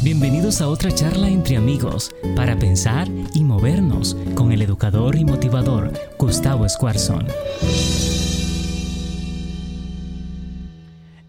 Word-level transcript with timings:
Bienvenidos 0.00 0.60
a 0.60 0.68
otra 0.68 0.92
charla 0.92 1.28
entre 1.28 1.56
amigos 1.56 2.14
para 2.36 2.56
pensar 2.56 3.08
y 3.34 3.42
movernos 3.42 4.16
con 4.36 4.52
el 4.52 4.62
educador 4.62 5.16
y 5.16 5.24
motivador 5.24 5.92
Gustavo 6.16 6.64
Escuarzón. 6.64 7.26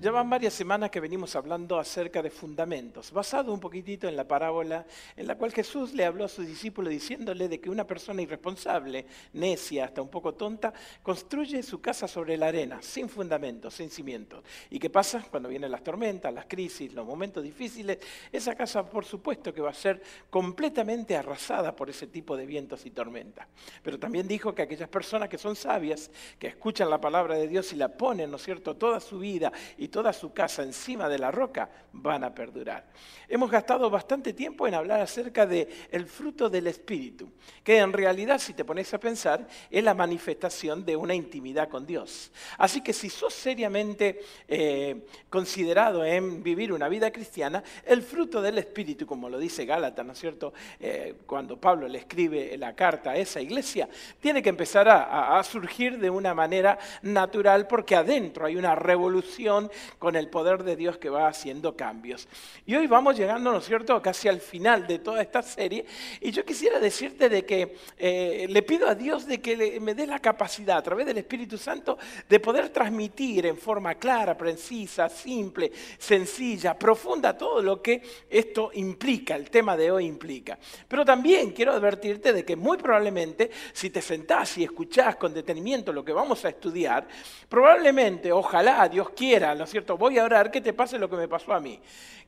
Ya 0.02 0.12
van 0.12 0.30
varias 0.30 0.54
semanas 0.54 0.92
que 0.92 1.02
venimos 1.02 1.36
hablando 1.36 1.78
acerca 1.78 2.24
de 2.24 2.30
fundamentos, 2.30 3.12
basado 3.12 3.52
un 3.52 3.60
poquitito 3.60 4.08
en 4.08 4.16
la 4.16 4.26
parábola 4.26 4.86
en 5.18 5.28
la 5.28 5.36
cual 5.36 5.52
Jesús 5.52 5.94
le 5.94 6.06
habló 6.06 6.24
a 6.24 6.30
sus 6.30 6.48
discípulos 6.48 6.90
diciéndole 6.90 7.50
de 7.50 7.60
que 7.60 7.70
una 7.70 7.86
persona 7.86 8.22
irresponsable, 8.22 9.06
necia, 9.34 9.84
hasta 9.84 10.02
un 10.02 10.08
poco 10.08 10.36
tonta, 10.36 10.72
construye 11.04 11.62
su 11.64 11.82
casa 11.82 12.08
sobre 12.08 12.38
la 12.38 12.48
arena, 12.48 12.82
sin 12.82 13.10
fundamentos, 13.10 13.74
sin 13.74 13.90
cimientos. 13.90 14.42
¿Y 14.70 14.80
qué 14.80 14.90
pasa 14.90 15.22
cuando 15.30 15.50
vienen 15.50 15.70
las 15.70 15.84
tormentas, 15.84 16.34
las 16.34 16.46
crisis, 16.46 16.94
los 16.94 17.06
momentos 17.06 17.44
difíciles? 17.44 17.98
Esa 18.32 18.56
casa, 18.56 18.90
por 18.90 19.04
supuesto, 19.04 19.54
que 19.54 19.60
va 19.60 19.72
a 19.72 19.74
ser 19.74 20.02
completamente 20.30 21.18
arrasada 21.18 21.76
por 21.76 21.90
ese 21.90 22.08
tipo 22.08 22.38
de 22.38 22.46
vientos 22.46 22.86
y 22.86 22.92
tormentas. 22.92 23.48
Pero 23.84 24.00
también 24.00 24.30
dijo 24.30 24.56
que 24.56 24.62
aquellas 24.62 24.88
personas 24.88 25.28
que 25.28 25.38
son 25.38 25.58
sabias, 25.58 26.10
que 26.40 26.48
escuchan 26.48 26.90
la 26.90 27.02
palabra 27.02 27.36
de 27.36 27.50
Dios 27.50 27.74
y 27.74 27.76
la 27.76 27.90
ponen, 27.90 28.32
¿no 28.32 28.38
es 28.38 28.44
cierto?, 28.44 28.78
toda 28.78 29.02
su 29.02 29.20
vida 29.20 29.52
y 29.78 29.89
toda 29.90 30.14
su 30.14 30.34
casa 30.34 30.64
encima 30.64 31.10
de 31.10 31.20
la 31.20 31.32
roca, 31.32 31.70
van 31.92 32.24
a 32.24 32.34
perdurar. 32.34 32.86
Hemos 33.28 33.52
gastado 33.52 33.90
bastante 33.90 34.34
tiempo 34.34 34.68
en 34.68 34.74
hablar 34.74 35.02
acerca 35.02 35.46
del 35.46 35.68
el 35.92 36.06
fruto 36.06 36.50
del 36.50 36.68
Espíritu, 36.68 37.30
que 37.64 37.78
en 37.78 37.94
realidad, 37.94 38.40
si 38.40 38.54
te 38.54 38.66
pones 38.66 38.92
a 38.94 39.00
pensar, 39.00 39.48
es 39.70 39.84
la 39.84 39.94
manifestación 39.94 40.84
de 40.84 40.96
una 40.96 41.14
intimidad 41.14 41.70
con 41.70 41.86
Dios. 41.86 42.32
Así 42.58 42.82
que 42.82 42.94
si 42.94 43.10
sos 43.10 43.34
seriamente 43.34 44.22
eh, 44.48 45.06
considerado 45.30 46.04
en 46.04 46.42
vivir 46.42 46.74
una 46.74 46.90
vida 46.90 47.12
cristiana, 47.12 47.64
el 47.86 48.02
fruto 48.02 48.42
del 48.42 48.58
Espíritu, 48.58 49.06
como 49.06 49.30
lo 49.30 49.38
dice 49.38 49.66
Gálatas, 49.66 50.06
¿no 50.06 50.14
es 50.14 50.20
cierto? 50.20 50.54
Eh, 50.80 51.16
cuando 51.26 51.58
Pablo 51.58 51.88
le 51.88 52.00
escribe 52.00 52.58
la 52.58 52.76
carta 52.76 53.12
a 53.12 53.18
esa 53.18 53.42
iglesia, 53.42 53.88
tiene 54.20 54.42
que 54.42 54.50
empezar 54.50 54.88
a 54.90 55.44
surgir 55.44 56.00
de 56.00 56.10
una 56.10 56.34
manera 56.34 56.80
natural 57.04 57.68
porque 57.68 57.96
adentro 57.96 58.46
hay 58.46 58.56
una 58.56 58.76
revolución 58.76 59.70
con 59.98 60.16
el 60.16 60.30
poder 60.30 60.64
de 60.64 60.76
Dios 60.76 60.98
que 60.98 61.10
va 61.10 61.28
haciendo 61.28 61.76
cambios. 61.76 62.28
Y 62.66 62.76
hoy 62.76 62.88
vamos 62.88 63.18
llegando, 63.18 63.52
¿no 63.52 63.60
es 63.60 63.66
cierto?, 63.66 64.02
casi 64.02 64.28
al 64.28 64.40
final 64.40 64.88
de 64.88 65.00
toda 65.00 65.22
esta 65.22 65.42
serie. 65.42 65.86
Y 66.22 66.32
yo 66.32 66.46
quisiera 66.46 66.80
decirte 66.80 67.30
de 67.30 67.46
que 67.46 67.76
eh, 67.98 68.48
le 68.50 68.62
pido 68.64 68.88
a 68.88 68.96
Dios 68.96 69.26
de 69.26 69.42
que 69.42 69.80
me 69.80 69.96
dé 69.96 70.08
la 70.08 70.20
capacidad 70.20 70.78
a 70.78 70.84
través 70.84 71.06
del 71.06 71.18
Espíritu 71.18 71.58
Santo 71.58 71.98
de 72.28 72.40
poder 72.40 72.70
transmitir 72.70 73.46
en 73.46 73.58
forma 73.58 73.96
clara, 73.96 74.38
precisa, 74.38 75.10
simple, 75.10 75.72
sencilla, 75.98 76.78
profunda 76.78 77.38
todo 77.38 77.62
lo 77.62 77.82
que 77.82 78.02
esto 78.30 78.72
implica, 78.74 79.36
el 79.36 79.50
tema 79.50 79.76
de 79.76 79.92
hoy 79.92 80.06
implica. 80.06 80.58
Pero 80.88 81.06
también 81.06 81.52
quiero 81.52 81.74
advertirte 81.74 82.34
de 82.34 82.46
que 82.46 82.56
muy 82.56 82.78
probablemente 82.78 83.50
si 83.74 83.90
te 83.90 84.02
sentás 84.02 84.58
y 84.58 84.64
escuchás 84.64 85.16
con 85.16 85.34
detenimiento 85.34 85.92
lo 85.94 86.04
que 86.04 86.14
vamos 86.14 86.44
a 86.46 86.50
estudiar, 86.50 87.08
probablemente, 87.48 88.32
ojalá 88.32 88.88
Dios 88.88 89.10
quiera, 89.12 89.56
¿no 89.56 89.66
cierto? 89.70 89.98
Voy 89.98 90.18
a 90.18 90.24
orar 90.24 90.52
que 90.52 90.62
te 90.62 90.74
pase 90.74 91.00
lo 91.00 91.10
que 91.10 91.16
me 91.16 91.28
pasó 91.28 91.54
a 91.54 91.60
mí. 91.60 91.80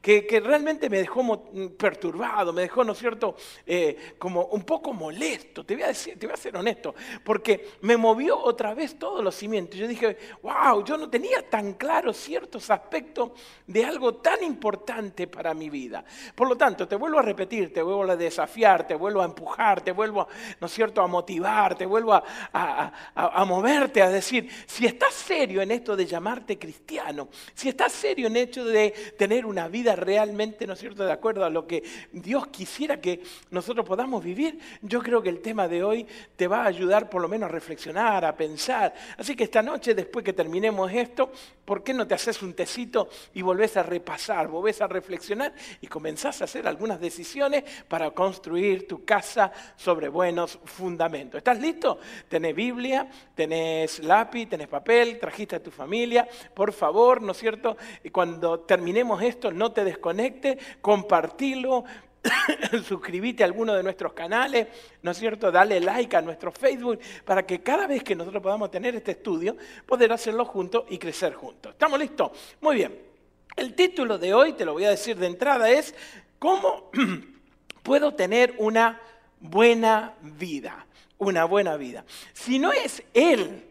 Que, 0.01 0.41
realmente 0.43 0.89
me 0.89 0.97
dejó 0.97 1.23
mm, 1.23 1.67
perturbado, 1.77 2.51
me 2.51 2.63
dejó, 2.63 2.83
¿no 2.83 2.93
es 2.93 2.97
cierto?, 2.97 3.35
eh, 3.65 4.15
como 4.17 4.45
un 4.45 4.63
poco 4.63 4.93
molesto. 4.93 5.63
Te 5.63 5.75
voy, 5.75 5.83
a 5.83 5.87
decir, 5.87 6.17
te 6.17 6.25
voy 6.25 6.33
a 6.33 6.37
ser 6.37 6.57
honesto, 6.57 6.95
porque 7.23 7.69
me 7.81 7.97
movió 7.97 8.39
otra 8.39 8.73
vez 8.73 8.97
todos 8.97 9.23
los 9.23 9.35
cimientos. 9.35 9.79
Yo 9.79 9.87
dije, 9.87 10.17
wow, 10.41 10.83
yo 10.83 10.97
no 10.97 11.09
tenía 11.09 11.47
tan 11.47 11.73
claro 11.73 12.13
ciertos 12.13 12.69
aspectos 12.71 13.31
de 13.67 13.85
algo 13.85 14.15
tan 14.15 14.43
importante 14.43 15.27
para 15.27 15.53
mi 15.53 15.69
vida. 15.69 16.03
Por 16.33 16.49
lo 16.49 16.57
tanto, 16.57 16.87
te 16.87 16.95
vuelvo 16.95 17.19
a 17.19 17.23
repetir, 17.23 17.71
te 17.71 17.81
vuelvo 17.81 18.11
a 18.11 18.15
desafiar, 18.15 18.87
te 18.87 18.95
vuelvo 18.95 19.21
a 19.21 19.25
empujar, 19.25 19.81
te 19.81 19.91
vuelvo, 19.91 20.27
¿no 20.59 20.67
es 20.67 20.73
cierto?, 20.73 21.01
a 21.01 21.07
motivar, 21.07 21.75
te 21.75 21.85
vuelvo 21.85 22.13
a, 22.13 22.23
a 23.13 23.45
moverte, 23.45 24.01
a 24.01 24.09
decir, 24.09 24.49
si 24.65 24.85
estás 24.85 25.13
serio 25.13 25.61
en 25.61 25.71
esto 25.71 25.95
de 25.95 26.05
llamarte 26.05 26.57
cristiano, 26.57 27.29
si 27.53 27.69
estás 27.69 27.91
serio 27.91 28.27
en 28.27 28.37
hecho 28.37 28.65
de 28.65 28.91
tener 29.17 29.45
una 29.45 29.67
vida 29.67 29.90
realmente, 29.95 30.67
¿no 30.67 30.73
es 30.73 30.79
cierto?, 30.79 31.03
de 31.03 31.11
acuerdo 31.11 31.45
a 31.45 31.49
lo 31.49 31.67
que 31.67 31.83
Dios 32.11 32.47
quisiera 32.47 32.99
que 32.99 33.21
nosotros 33.49 33.85
podamos 33.85 34.23
vivir, 34.23 34.59
yo 34.81 35.01
creo 35.01 35.21
que 35.21 35.29
el 35.29 35.41
tema 35.41 35.67
de 35.67 35.83
hoy 35.83 36.07
te 36.35 36.47
va 36.47 36.63
a 36.63 36.67
ayudar 36.67 37.09
por 37.09 37.21
lo 37.21 37.27
menos 37.27 37.49
a 37.49 37.51
reflexionar, 37.51 38.25
a 38.25 38.35
pensar. 38.35 38.93
Así 39.17 39.35
que 39.35 39.43
esta 39.43 39.61
noche, 39.61 39.93
después 39.93 40.23
que 40.23 40.33
terminemos 40.33 40.91
esto, 40.91 41.31
¿por 41.65 41.83
qué 41.83 41.93
no 41.93 42.07
te 42.07 42.15
haces 42.15 42.41
un 42.41 42.53
tecito 42.53 43.09
y 43.33 43.41
volvés 43.41 43.77
a 43.77 43.83
repasar, 43.83 44.47
volvés 44.47 44.81
a 44.81 44.87
reflexionar 44.87 45.53
y 45.79 45.87
comenzás 45.87 46.41
a 46.41 46.45
hacer 46.45 46.67
algunas 46.67 46.99
decisiones 46.99 47.63
para 47.87 48.11
construir 48.11 48.87
tu 48.87 49.05
casa 49.05 49.51
sobre 49.75 50.09
buenos 50.09 50.59
fundamentos? 50.65 51.37
¿Estás 51.37 51.59
listo? 51.59 51.99
Tenés 52.27 52.55
Biblia, 52.55 53.07
tenés 53.35 53.99
lápiz, 53.99 54.47
tenés 54.47 54.67
papel, 54.67 55.19
trajiste 55.19 55.55
a 55.55 55.63
tu 55.63 55.71
familia. 55.71 56.27
Por 56.53 56.73
favor, 56.73 57.21
¿no 57.21 57.31
es 57.31 57.37
cierto? 57.37 57.77
Cuando 58.11 58.61
terminemos 58.61 59.21
esto, 59.21 59.51
no 59.51 59.71
te 59.71 59.80
desconecte, 59.83 60.57
compartilo, 60.81 61.83
suscríbete 62.87 63.43
a 63.43 63.45
alguno 63.47 63.73
de 63.73 63.83
nuestros 63.83 64.13
canales, 64.13 64.67
¿no 65.01 65.11
es 65.11 65.17
cierto? 65.17 65.51
Dale 65.51 65.79
like 65.79 66.15
a 66.15 66.21
nuestro 66.21 66.51
Facebook 66.51 66.99
para 67.25 67.45
que 67.45 67.61
cada 67.61 67.87
vez 67.87 68.03
que 68.03 68.15
nosotros 68.15 68.41
podamos 68.41 68.69
tener 68.71 68.95
este 68.95 69.11
estudio, 69.11 69.57
poder 69.85 70.11
hacerlo 70.11 70.45
juntos 70.45 70.85
y 70.89 70.97
crecer 70.97 71.33
juntos. 71.33 71.73
¿Estamos 71.73 71.99
listos? 71.99 72.31
Muy 72.61 72.75
bien. 72.75 73.11
El 73.55 73.73
título 73.73 74.17
de 74.17 74.33
hoy, 74.33 74.53
te 74.53 74.63
lo 74.63 74.73
voy 74.73 74.85
a 74.85 74.89
decir 74.89 75.17
de 75.17 75.27
entrada, 75.27 75.69
es 75.69 75.93
¿Cómo 76.41 76.89
puedo 77.83 78.15
tener 78.15 78.55
una 78.57 78.99
buena 79.39 80.15
vida? 80.21 80.87
Una 81.19 81.45
buena 81.45 81.77
vida. 81.77 82.03
Si 82.33 82.57
no 82.57 82.73
es 82.73 83.03
Él 83.13 83.63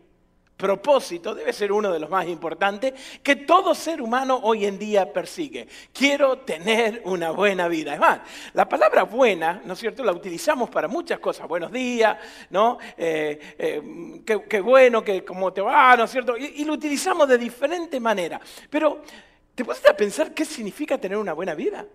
propósito 0.60 1.34
debe 1.34 1.52
ser 1.52 1.72
uno 1.72 1.90
de 1.90 1.98
los 1.98 2.10
más 2.10 2.28
importantes 2.28 2.92
que 3.22 3.36
todo 3.36 3.74
ser 3.74 4.02
humano 4.02 4.38
hoy 4.42 4.66
en 4.66 4.78
día 4.78 5.12
persigue. 5.12 5.66
Quiero 5.92 6.38
tener 6.38 7.02
una 7.04 7.30
buena 7.30 7.66
vida. 7.66 7.94
Es 7.94 8.00
más, 8.00 8.20
la 8.52 8.68
palabra 8.68 9.04
buena, 9.04 9.62
¿no 9.64 9.72
es 9.72 9.78
cierto?, 9.78 10.04
la 10.04 10.12
utilizamos 10.12 10.70
para 10.70 10.86
muchas 10.86 11.18
cosas. 11.18 11.48
Buenos 11.48 11.72
días, 11.72 12.18
¿no? 12.50 12.78
Eh, 12.96 13.56
eh, 13.58 14.22
qué, 14.48 14.60
bueno, 14.60 15.02
que, 15.02 15.24
cómo 15.24 15.52
te 15.52 15.62
va, 15.62 15.96
¿no 15.96 16.04
es 16.04 16.10
cierto? 16.10 16.36
Y, 16.36 16.64
lo 16.64 16.74
utilizamos 16.74 17.26
de 17.26 17.38
diferente 17.38 17.98
manera. 17.98 18.40
Pero, 18.68 19.02
¿te 19.54 19.64
puedes 19.64 19.84
a 19.88 19.96
pensar 19.96 20.34
qué 20.34 20.44
significa 20.44 20.98
tener 20.98 21.16
una 21.16 21.32
buena 21.32 21.54
vida? 21.54 21.86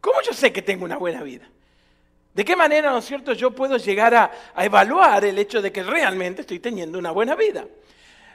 ¿Cómo 0.00 0.20
yo 0.22 0.32
sé 0.32 0.52
que 0.52 0.62
tengo 0.62 0.84
una 0.84 0.96
buena 0.96 1.22
vida? 1.22 1.46
¿De 2.32 2.44
qué 2.44 2.56
manera, 2.56 2.90
¿no 2.90 2.98
es 2.98 3.04
cierto?, 3.04 3.32
yo 3.34 3.50
puedo 3.50 3.76
llegar 3.76 4.14
a, 4.14 4.30
a 4.54 4.64
evaluar 4.64 5.24
el 5.24 5.38
hecho 5.38 5.60
de 5.60 5.70
que 5.70 5.82
realmente 5.82 6.40
estoy 6.40 6.60
teniendo 6.60 6.98
una 6.98 7.10
buena 7.10 7.34
vida. 7.34 7.66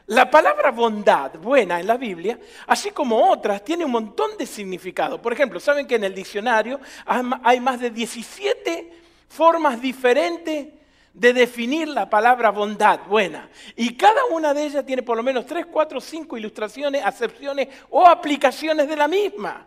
La 0.08 0.30
palabra 0.30 0.70
bondad, 0.70 1.34
buena 1.40 1.80
en 1.80 1.88
la 1.88 1.98
Biblia, 1.98 2.38
así 2.68 2.92
como 2.92 3.32
otras, 3.32 3.66
tiene 3.66 3.86
un 3.86 3.92
montón 3.92 4.38
de 4.38 4.46
significado. 4.46 5.20
Por 5.20 5.34
ejemplo, 5.34 5.60
¿saben 5.60 5.88
que 5.88 5.96
en 5.96 6.04
el 6.04 6.14
diccionario 6.14 6.80
hay 7.06 7.60
más 7.60 7.80
de 7.80 7.90
17 7.90 8.94
formas 9.28 9.82
diferentes 9.82 10.68
de 11.12 11.34
definir 11.34 11.88
la 11.88 12.08
palabra 12.08 12.52
bondad, 12.52 13.00
buena? 13.08 13.50
Y 13.76 13.96
cada 13.96 14.26
una 14.26 14.54
de 14.54 14.66
ellas 14.66 14.86
tiene 14.86 15.02
por 15.02 15.18
lo 15.18 15.24
menos 15.24 15.44
3, 15.48 15.66
4, 15.72 16.00
5 16.00 16.38
ilustraciones, 16.38 17.04
acepciones 17.04 17.70
o 17.90 18.06
aplicaciones 18.06 18.88
de 18.88 18.96
la 18.96 19.08
misma. 19.08 19.66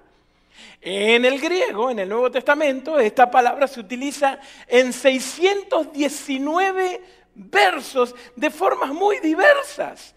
En 0.80 1.24
el 1.24 1.40
griego, 1.40 1.90
en 1.90 1.98
el 1.98 2.08
Nuevo 2.08 2.30
Testamento, 2.30 3.00
esta 3.00 3.28
palabra 3.28 3.66
se 3.66 3.80
utiliza 3.80 4.38
en 4.68 4.92
619 4.92 7.02
versos 7.34 8.14
de 8.36 8.50
formas 8.50 8.90
muy 8.90 9.18
diversas. 9.18 10.14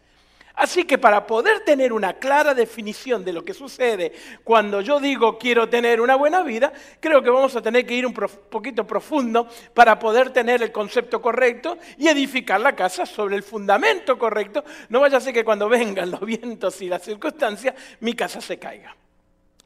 Así 0.62 0.84
que 0.84 1.00
para 1.00 1.26
poder 1.26 1.62
tener 1.62 1.92
una 1.92 2.14
clara 2.20 2.54
definición 2.54 3.26
de 3.26 3.34
lo 3.34 3.44
que 3.44 3.52
sucede 3.52 4.12
cuando 4.44 4.82
yo 4.82 5.00
digo 5.00 5.40
quiero 5.40 5.68
tener 5.68 6.00
una 6.00 6.14
buena 6.14 6.44
vida, 6.44 6.72
creo 7.00 7.24
que 7.24 7.32
vamos 7.32 7.56
a 7.56 7.64
tener 7.64 7.84
que 7.84 7.96
ir 7.96 8.06
un 8.06 8.14
poquito 8.14 8.86
profundo 8.86 9.48
para 9.74 9.98
poder 9.98 10.30
tener 10.30 10.62
el 10.62 10.72
concepto 10.72 11.20
correcto 11.20 11.80
y 11.98 12.10
edificar 12.10 12.62
la 12.62 12.76
casa 12.76 13.08
sobre 13.08 13.38
el 13.38 13.42
fundamento 13.42 14.20
correcto. 14.20 14.64
No 14.90 15.00
vaya 15.00 15.18
a 15.18 15.22
ser 15.22 15.34
que 15.34 15.44
cuando 15.44 15.68
vengan 15.68 16.12
los 16.12 16.24
vientos 16.24 16.80
y 16.84 16.90
las 16.90 17.02
circunstancias, 17.02 17.74
mi 18.00 18.14
casa 18.14 18.40
se 18.40 18.60
caiga. 18.60 18.96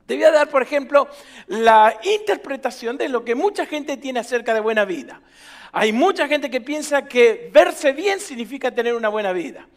Te 0.05 0.15
voy 0.15 0.23
a 0.23 0.31
dar, 0.31 0.49
por 0.49 0.61
ejemplo, 0.61 1.09
la 1.47 1.99
interpretación 2.03 2.95
de 2.95 3.09
lo 3.09 3.25
que 3.25 3.35
mucha 3.35 3.65
gente 3.65 3.97
tiene 3.97 4.21
acerca 4.21 4.53
de 4.53 4.61
buena 4.61 4.85
vida. 4.85 5.19
Hay 5.73 5.91
mucha 5.91 6.29
gente 6.29 6.49
que 6.49 6.61
piensa 6.61 7.05
que 7.05 7.49
verse 7.51 7.91
bien 7.91 8.21
significa 8.21 8.71
tener 8.71 8.95
una 8.95 9.09
buena 9.09 9.33
vida. 9.33 9.67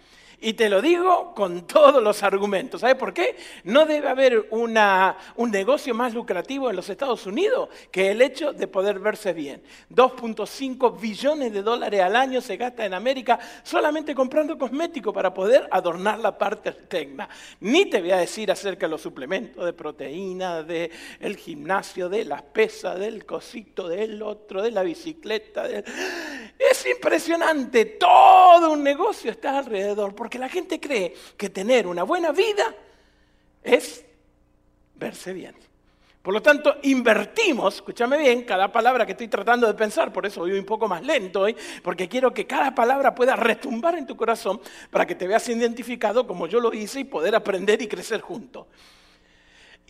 Y 0.41 0.53
te 0.53 0.69
lo 0.69 0.81
digo 0.81 1.35
con 1.35 1.67
todos 1.67 2.01
los 2.01 2.23
argumentos. 2.23 2.83
¿Sabes 2.83 2.95
por 2.95 3.13
qué? 3.13 3.37
No 3.65 3.87
debe 3.87 4.09
haber 4.09 4.47
una, 4.51 5.17
un 5.35 5.51
negocio 5.51 5.95
más 5.95 6.15
lucrativo 6.15 6.71
en 6.71 6.77
los 6.77 6.89
Estados 6.89 7.27
Unidos 7.27 7.69
que 7.91 8.13
el 8.13 8.23
hecho 8.23 8.53
de 8.53 8.69
poder 8.69 9.01
verse 9.01 9.33
bien. 9.33 9.63
2.5 9.91 11.01
billones 11.01 11.53
de 11.53 11.63
dólares 11.63 12.01
al 12.03 12.15
año 12.15 12.41
se 12.41 12.57
gasta 12.57 12.87
en 12.87 12.95
América 12.95 13.41
solamente 13.65 14.15
comprando 14.15 14.57
cosméticos 14.57 15.13
para 15.13 15.35
poder 15.35 15.67
adornar 15.73 16.21
la 16.21 16.39
parte 16.39 16.69
externa. 16.69 17.29
Ni 17.59 17.87
te 17.87 18.01
voy 18.01 18.13
a 18.13 18.19
decir 18.19 18.53
acerca 18.53 18.87
de 18.87 18.91
los 18.91 19.03
suplementos 19.03 19.65
de 19.65 19.73
proteína, 19.73 20.63
del 20.63 20.93
el 21.19 21.37
gimnasio, 21.37 22.09
de 22.09 22.25
las 22.25 22.43
pesas, 22.43 22.97
del 22.99 23.27
cosito, 23.27 23.89
del 23.89 24.23
otro, 24.23 24.63
de 24.63 24.71
la 24.71 24.85
bicicleta. 24.85 25.65
Es 26.71 26.87
impresionante. 26.87 27.85
Todo 27.85 28.73
un 28.73 28.83
negocio 28.83 29.31
está 29.31 29.59
alrededor. 29.59 30.15
Porque 30.15 30.39
la 30.39 30.49
gente 30.49 30.81
cree 30.81 31.15
que 31.37 31.51
tener 31.51 31.87
una 31.87 32.03
buena 32.03 32.33
vida 32.33 32.75
es 33.63 34.05
verse 34.95 35.33
bien. 35.33 35.55
Por 36.23 36.35
lo 36.35 36.43
tanto, 36.43 36.77
invertimos, 36.83 37.77
escúchame 37.77 38.19
bien, 38.19 38.43
cada 38.43 38.71
palabra 38.71 39.07
que 39.07 39.13
estoy 39.13 39.29
tratando 39.29 39.67
de 39.67 39.73
pensar, 39.73 40.13
por 40.13 40.27
eso 40.27 40.41
voy 40.41 40.53
un 40.53 40.65
poco 40.67 40.87
más 40.87 41.03
lento 41.03 41.41
hoy, 41.41 41.57
porque 41.83 42.07
quiero 42.07 42.35
que 42.35 42.47
cada 42.47 42.75
palabra 42.75 43.15
pueda 43.15 43.35
retumbar 43.35 43.95
en 43.95 44.07
tu 44.07 44.15
corazón 44.15 44.61
para 44.91 45.07
que 45.07 45.15
te 45.15 45.27
veas 45.27 45.49
identificado 45.49 46.27
como 46.27 46.47
yo 46.47 46.61
lo 46.61 46.75
hice 46.75 47.01
y 47.01 47.05
poder 47.05 47.35
aprender 47.35 47.81
y 47.81 47.89
crecer 47.89 48.21
juntos. 48.21 48.67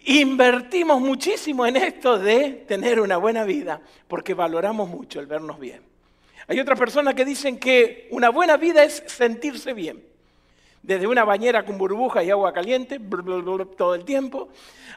Invertimos 0.04 1.00
muchísimo 1.00 1.66
en 1.66 1.76
esto 1.76 2.18
de 2.18 2.64
tener 2.68 3.00
una 3.00 3.16
buena 3.16 3.42
vida, 3.42 3.80
porque 4.06 4.32
valoramos 4.34 4.88
mucho 4.88 5.18
el 5.18 5.26
vernos 5.26 5.58
bien. 5.58 5.87
Hay 6.48 6.58
otras 6.58 6.78
personas 6.78 7.14
que 7.14 7.24
dicen 7.24 7.58
que 7.58 8.08
una 8.10 8.30
buena 8.30 8.56
vida 8.56 8.82
es 8.82 9.02
sentirse 9.06 9.74
bien 9.74 10.02
desde 10.82 11.06
una 11.06 11.24
bañera 11.24 11.64
con 11.64 11.76
burbujas 11.76 12.24
y 12.24 12.30
agua 12.30 12.52
caliente 12.52 12.98
todo 13.76 13.94
el 13.94 14.04
tiempo, 14.04 14.48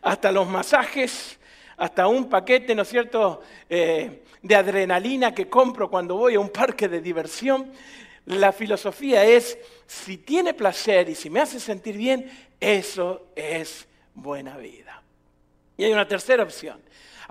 hasta 0.01 0.31
los 0.31 0.47
masajes, 0.47 1.37
hasta 1.75 2.07
un 2.07 2.29
paquete, 2.29 2.73
¿no 2.73 2.83
es 2.83 2.87
cierto?, 2.87 3.41
eh, 3.69 4.23
de 4.41 4.55
adrenalina 4.55 5.35
que 5.35 5.49
compro 5.49 5.89
cuando 5.89 6.15
voy 6.15 6.35
a 6.35 6.39
un 6.39 6.49
parque 6.49 6.87
de 6.87 7.01
diversión. 7.01 7.71
La 8.25 8.51
filosofía 8.51 9.25
es, 9.25 9.57
si 9.85 10.17
tiene 10.17 10.53
placer 10.53 11.09
y 11.09 11.15
si 11.15 11.29
me 11.29 11.41
hace 11.41 11.59
sentir 11.59 11.97
bien, 11.97 12.31
eso 12.59 13.27
es 13.35 13.87
buena 14.13 14.57
vida. 14.57 15.01
Y 15.77 15.83
hay 15.83 15.91
una 15.91 16.07
tercera 16.07 16.43
opción. 16.43 16.79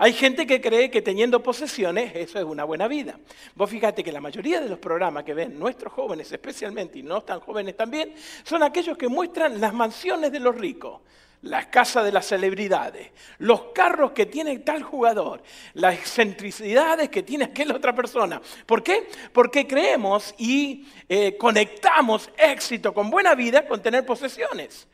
Hay 0.03 0.15
gente 0.15 0.47
que 0.47 0.63
cree 0.63 0.91
que 0.91 1.03
teniendo 1.03 1.43
posesiones 1.43 2.17
eso 2.17 2.39
es 2.39 2.45
una 2.47 2.65
buena 2.65 2.89
vida. 2.89 3.21
Vos 3.55 3.69
fíjate 3.69 4.03
que 4.03 4.11
la 4.11 4.23
mayoría 4.23 4.59
de 4.59 4.71
los 4.71 4.79
programas 4.79 5.25
que 5.25 5.35
ven 5.35 5.59
nuestros 5.59 5.93
jóvenes 5.93 6.33
especialmente 6.33 6.99
y 6.99 7.03
no 7.03 7.21
tan 7.21 7.41
jóvenes 7.41 7.77
también 7.77 8.15
son 8.43 8.63
aquellos 8.63 8.97
que 8.97 9.09
muestran 9.09 9.61
las 9.61 9.75
mansiones 9.75 10.33
de 10.33 10.41
los 10.41 10.57
ricos 10.57 11.03
las 11.43 11.67
casas 11.67 12.05
de 12.05 12.13
las 12.13 12.27
celebridades, 12.27 13.11
los 13.39 13.73
carros 13.75 14.13
que 14.13 14.27
tiene 14.27 14.59
tal 14.59 14.83
jugador, 14.83 15.43
las 15.73 15.95
excentricidades 15.95 17.09
que 17.09 17.23
tiene 17.23 17.47
aquella 17.47 17.77
otra 17.77 17.95
persona. 17.95 18.43
¿Por 18.67 18.83
qué? 18.83 19.09
Porque 19.33 19.67
creemos 19.67 20.35
y 20.37 20.87
eh, 21.09 21.39
conectamos 21.39 22.31
éxito 22.37 22.93
con 22.93 23.09
buena 23.09 23.35
vida 23.35 23.67
con 23.67 23.81
tener 23.81 24.05
posesiones. 24.05 24.87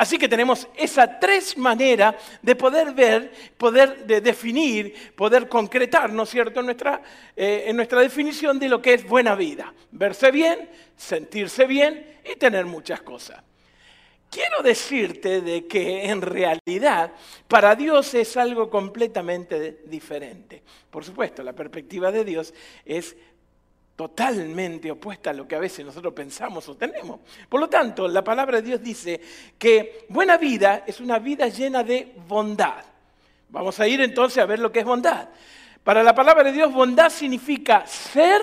Así 0.00 0.16
que 0.16 0.30
tenemos 0.30 0.66
esas 0.74 1.20
tres 1.20 1.58
maneras 1.58 2.14
de 2.40 2.56
poder 2.56 2.94
ver, 2.94 3.30
poder 3.58 4.06
definir, 4.06 5.12
poder 5.14 5.46
concretar, 5.46 6.10
¿no 6.10 6.22
es 6.22 6.30
cierto?, 6.30 6.60
en 6.60 6.66
nuestra, 6.66 7.02
eh, 7.36 7.64
en 7.66 7.76
nuestra 7.76 8.00
definición 8.00 8.58
de 8.58 8.70
lo 8.70 8.80
que 8.80 8.94
es 8.94 9.06
buena 9.06 9.34
vida. 9.34 9.74
Verse 9.90 10.30
bien, 10.30 10.70
sentirse 10.96 11.66
bien 11.66 12.16
y 12.24 12.36
tener 12.36 12.64
muchas 12.64 13.02
cosas. 13.02 13.42
Quiero 14.30 14.62
decirte 14.62 15.42
de 15.42 15.66
que 15.66 16.08
en 16.08 16.22
realidad 16.22 17.12
para 17.46 17.76
Dios 17.76 18.14
es 18.14 18.38
algo 18.38 18.70
completamente 18.70 19.82
diferente. 19.84 20.62
Por 20.88 21.04
supuesto, 21.04 21.42
la 21.42 21.52
perspectiva 21.52 22.10
de 22.10 22.24
Dios 22.24 22.54
es 22.86 23.16
totalmente 24.00 24.90
opuesta 24.90 25.28
a 25.28 25.34
lo 25.34 25.46
que 25.46 25.54
a 25.54 25.58
veces 25.58 25.84
nosotros 25.84 26.14
pensamos 26.14 26.66
o 26.70 26.74
tenemos. 26.74 27.20
Por 27.50 27.60
lo 27.60 27.68
tanto, 27.68 28.08
la 28.08 28.24
palabra 28.24 28.56
de 28.56 28.66
Dios 28.66 28.82
dice 28.82 29.20
que 29.58 30.06
buena 30.08 30.38
vida 30.38 30.84
es 30.86 31.00
una 31.00 31.18
vida 31.18 31.48
llena 31.48 31.84
de 31.84 32.14
bondad. 32.26 32.82
Vamos 33.50 33.78
a 33.78 33.86
ir 33.86 34.00
entonces 34.00 34.38
a 34.38 34.46
ver 34.46 34.58
lo 34.58 34.72
que 34.72 34.78
es 34.78 34.86
bondad. 34.86 35.28
Para 35.84 36.02
la 36.02 36.14
palabra 36.14 36.44
de 36.44 36.52
Dios, 36.52 36.72
bondad 36.72 37.10
significa 37.10 37.86
ser 37.86 38.40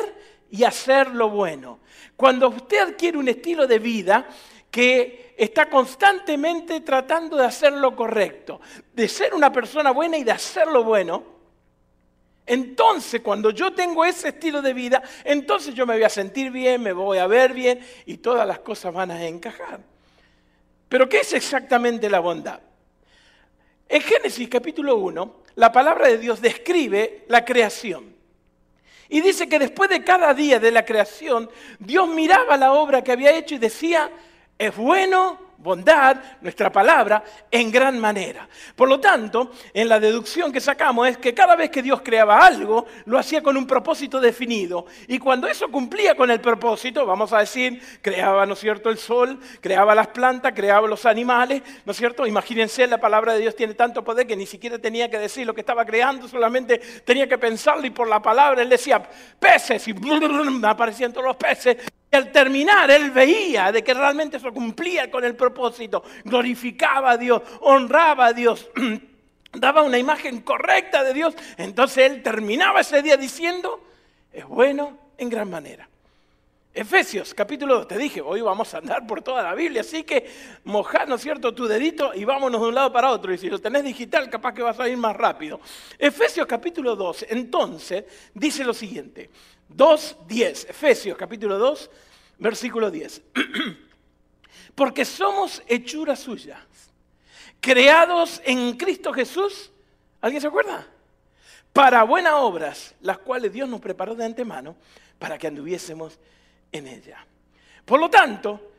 y 0.51 0.63
hacer 0.63 1.15
lo 1.15 1.31
bueno. 1.31 1.80
Cuando 2.15 2.50
usted 2.50 2.89
adquiere 2.89 3.18
un 3.18 3.27
estilo 3.27 3.65
de 3.65 3.80
vida 3.80 4.27
que 4.69 5.33
está 5.36 5.71
constantemente 5.71 6.81
tratando 6.81 7.36
de 7.36 7.45
hacer 7.45 7.74
lo 7.74 7.95
correcto, 7.95 8.62
de 8.94 9.07
ser 9.07 9.33
una 9.33 9.51
persona 9.51 9.89
buena 9.89 10.19
y 10.19 10.24
de 10.24 10.33
hacer 10.33 10.68
lo 10.68 10.83
bueno, 10.83 11.37
entonces, 12.48 13.22
cuando 13.22 13.52
yo 13.52 13.74
tengo 13.74 14.06
ese 14.06 14.30
estilo 14.30 14.62
de 14.62 14.74
vida, 14.74 15.04
entonces 15.26 15.76
yo 15.76 15.86
me 15.86 15.96
voy 15.96 16.04
a 16.04 16.10
sentir 16.10 16.50
bien, 16.50 16.82
me 16.82 16.94
voy 16.94 17.18
a 17.18 17.28
ver 17.28 17.54
bien 17.54 17.80
y 18.06 18.18
todas 18.18 18.48
las 18.48 18.60
cosas 18.60 18.94
van 18.94 19.12
a 19.12 19.26
encajar. 19.26 19.82
Pero 20.88 21.10
¿qué 21.10 21.20
es 21.20 21.34
exactamente 21.34 22.10
la 22.10 22.20
bondad? 22.20 22.62
En 23.90 24.02
Génesis 24.02 24.48
capítulo 24.48 24.96
1, 24.96 25.44
la 25.56 25.72
palabra 25.74 26.08
de 26.08 26.18
Dios 26.18 26.42
describe 26.42 27.26
la 27.28 27.44
creación. 27.44 28.16
Y 29.10 29.20
dice 29.22 29.50
que 29.50 29.60
después 29.60 29.90
de 29.90 30.04
cada 30.04 30.34
día 30.34 30.60
de 30.60 30.72
la 30.72 30.86
creación, 30.86 31.50
Dios 31.80 32.08
miraba 32.08 32.56
la 32.56 32.72
obra 32.74 33.04
que 33.04 33.12
había 33.12 33.36
hecho 33.36 33.56
y 33.56 33.60
decía, 33.60 34.10
es 34.58 34.76
bueno, 34.76 35.47
bondad, 35.57 36.18
nuestra 36.42 36.71
palabra, 36.71 37.24
en 37.50 37.71
gran 37.71 38.00
manera. 38.00 38.48
Por 38.75 38.88
lo 38.88 39.00
tanto, 39.00 39.51
en 39.74 39.89
la 39.89 40.00
deducción 40.00 40.51
que 40.51 40.62
sacamos 40.62 41.07
es 41.07 41.18
que 41.18 41.33
cada 41.33 41.56
vez 41.56 41.69
que 41.69 41.81
Dios 41.81 42.01
creaba 42.04 42.45
algo, 42.45 42.86
lo 43.06 43.18
hacía 43.18 43.42
con 43.42 43.57
un 43.57 43.65
propósito 43.65 44.19
definido. 44.19 44.86
Y 45.07 45.19
cuando 45.19 45.48
eso 45.48 45.69
cumplía 45.69 46.15
con 46.15 46.30
el 46.31 46.39
propósito, 46.39 47.06
vamos 47.06 47.33
a 47.33 47.39
decir, 47.39 47.81
creaba, 48.01 48.45
¿no 48.45 48.54
es 48.54 48.59
cierto?, 48.59 48.89
el 48.89 48.98
sol, 48.98 49.39
creaba 49.62 49.95
las 49.95 50.07
plantas, 50.07 50.54
creaba 50.54 50.88
los 50.88 51.06
animales, 51.06 51.62
¿no 51.86 51.92
es 51.92 51.98
cierto? 51.98 52.25
Imagínense, 52.25 52.86
la 52.88 53.00
palabra 53.00 53.33
de 53.33 53.39
Dios 53.39 53.56
tiene 53.56 53.74
tanto 53.74 54.04
poder 54.04 54.27
que 54.27 54.36
ni 54.36 54.45
siquiera 54.45 54.80
tenía 54.80 55.09
que 55.09 55.19
decir 55.19 55.45
lo 55.45 55.54
que 55.54 55.62
estaba 55.62 55.86
creando, 55.86 56.27
solamente 56.27 56.80
tenía 57.04 57.27
que 57.27 57.38
pensarlo 57.38 57.86
y 57.86 57.92
por 57.92 58.07
la 58.07 58.21
palabra 58.21 58.62
él 58.62 58.69
decía, 58.69 59.01
peces, 59.39 59.88
y 59.88 59.95
aparecían 60.63 61.12
todos 61.12 61.25
los 61.25 61.36
peces, 61.36 61.77
y 62.09 62.15
al 62.15 62.31
terminar, 62.31 62.89
él 62.89 63.12
veía 63.12 63.71
de 63.71 63.83
que 63.83 63.94
realmente 63.94 64.38
eso 64.38 64.54
cumplía 64.54 65.12
con 65.12 65.25
el 65.25 65.36
propósito, 65.36 65.47
glorificaba 66.24 67.12
a 67.12 67.18
Dios, 67.18 67.42
honraba 67.62 68.28
a 68.28 68.34
Dios, 68.34 68.70
daba 69.54 69.84
una 69.84 69.98
imagen 69.98 70.42
correcta 70.42 71.04
de 71.04 71.14
Dios. 71.14 71.36
Entonces 71.58 72.12
él 72.12 72.24
terminaba 72.24 72.82
ese 72.82 73.02
día 73.02 73.18
diciendo, 73.18 73.84
es 74.32 74.46
bueno 74.46 74.98
en 75.18 75.30
gran 75.30 75.50
manera. 75.50 75.88
Efesios 76.78 77.34
capítulo 77.34 77.78
2, 77.78 77.88
te 77.88 77.98
dije, 77.98 78.22
hoy 78.22 78.42
vamos 78.42 78.72
a 78.76 78.78
andar 78.78 79.08
por 79.08 79.24
toda 79.24 79.42
la 79.42 79.56
Biblia, 79.56 79.82
así 79.82 80.04
que 80.04 80.30
mojad, 80.64 81.08
¿no 81.08 81.16
es 81.16 81.22
cierto?, 81.22 81.52
tu 81.52 81.66
dedito 81.66 82.14
y 82.14 82.24
vámonos 82.24 82.62
de 82.62 82.68
un 82.68 82.76
lado 82.76 82.94
para 82.94 83.10
otro. 83.10 83.34
Y 83.34 83.40
si 83.40 83.50
lo 83.50 83.58
tenés 83.58 83.84
digital, 83.84 84.30
capaz 84.30 84.54
que 84.54 84.62
vas 84.62 84.80
a 84.80 84.88
ir 84.88 84.96
más 84.96 85.16
rápido. 85.16 85.60
Efesios 85.98 86.45
capítulo 86.45 86.95
2, 86.95 87.26
entonces, 87.30 88.06
dice 88.31 88.64
lo 88.64 88.76
siguiente, 88.76 89.31
2.10, 89.76 90.69
Efesios 90.69 91.18
capítulo 91.18 91.57
2, 91.57 91.90
versículo 92.38 92.92
10. 92.92 93.21
Porque 94.78 95.06
somos 95.06 95.64
hechuras 95.66 96.19
suyas, 96.19 96.60
creados 97.60 98.40
en 98.46 98.78
Cristo 98.78 99.12
Jesús. 99.12 99.72
¿Alguien 100.22 100.40
se 100.40 100.46
acuerda? 100.46 100.86
Para 101.74 102.04
buenas 102.04 102.34
obras, 102.36 102.94
las 103.02 103.18
cuales 103.18 103.52
Dios 103.52 103.68
nos 103.68 103.81
preparó 103.81 104.14
de 104.14 104.24
antemano 104.24 104.76
para 105.18 105.40
que 105.40 105.48
anduviésemos 105.48 106.19
en 106.72 106.86
ella. 106.86 107.26
Por 107.86 108.00
lo 108.00 108.07
tanto, 108.07 108.69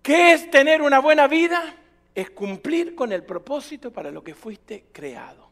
¿qué 0.00 0.32
es 0.32 0.50
tener 0.50 0.80
una 0.80 0.98
buena 0.98 1.28
vida? 1.28 1.76
Es 2.14 2.30
cumplir 2.30 2.94
con 2.94 3.12
el 3.12 3.22
propósito 3.22 3.92
para 3.92 4.10
lo 4.10 4.24
que 4.24 4.34
fuiste 4.34 4.86
creado. 4.92 5.49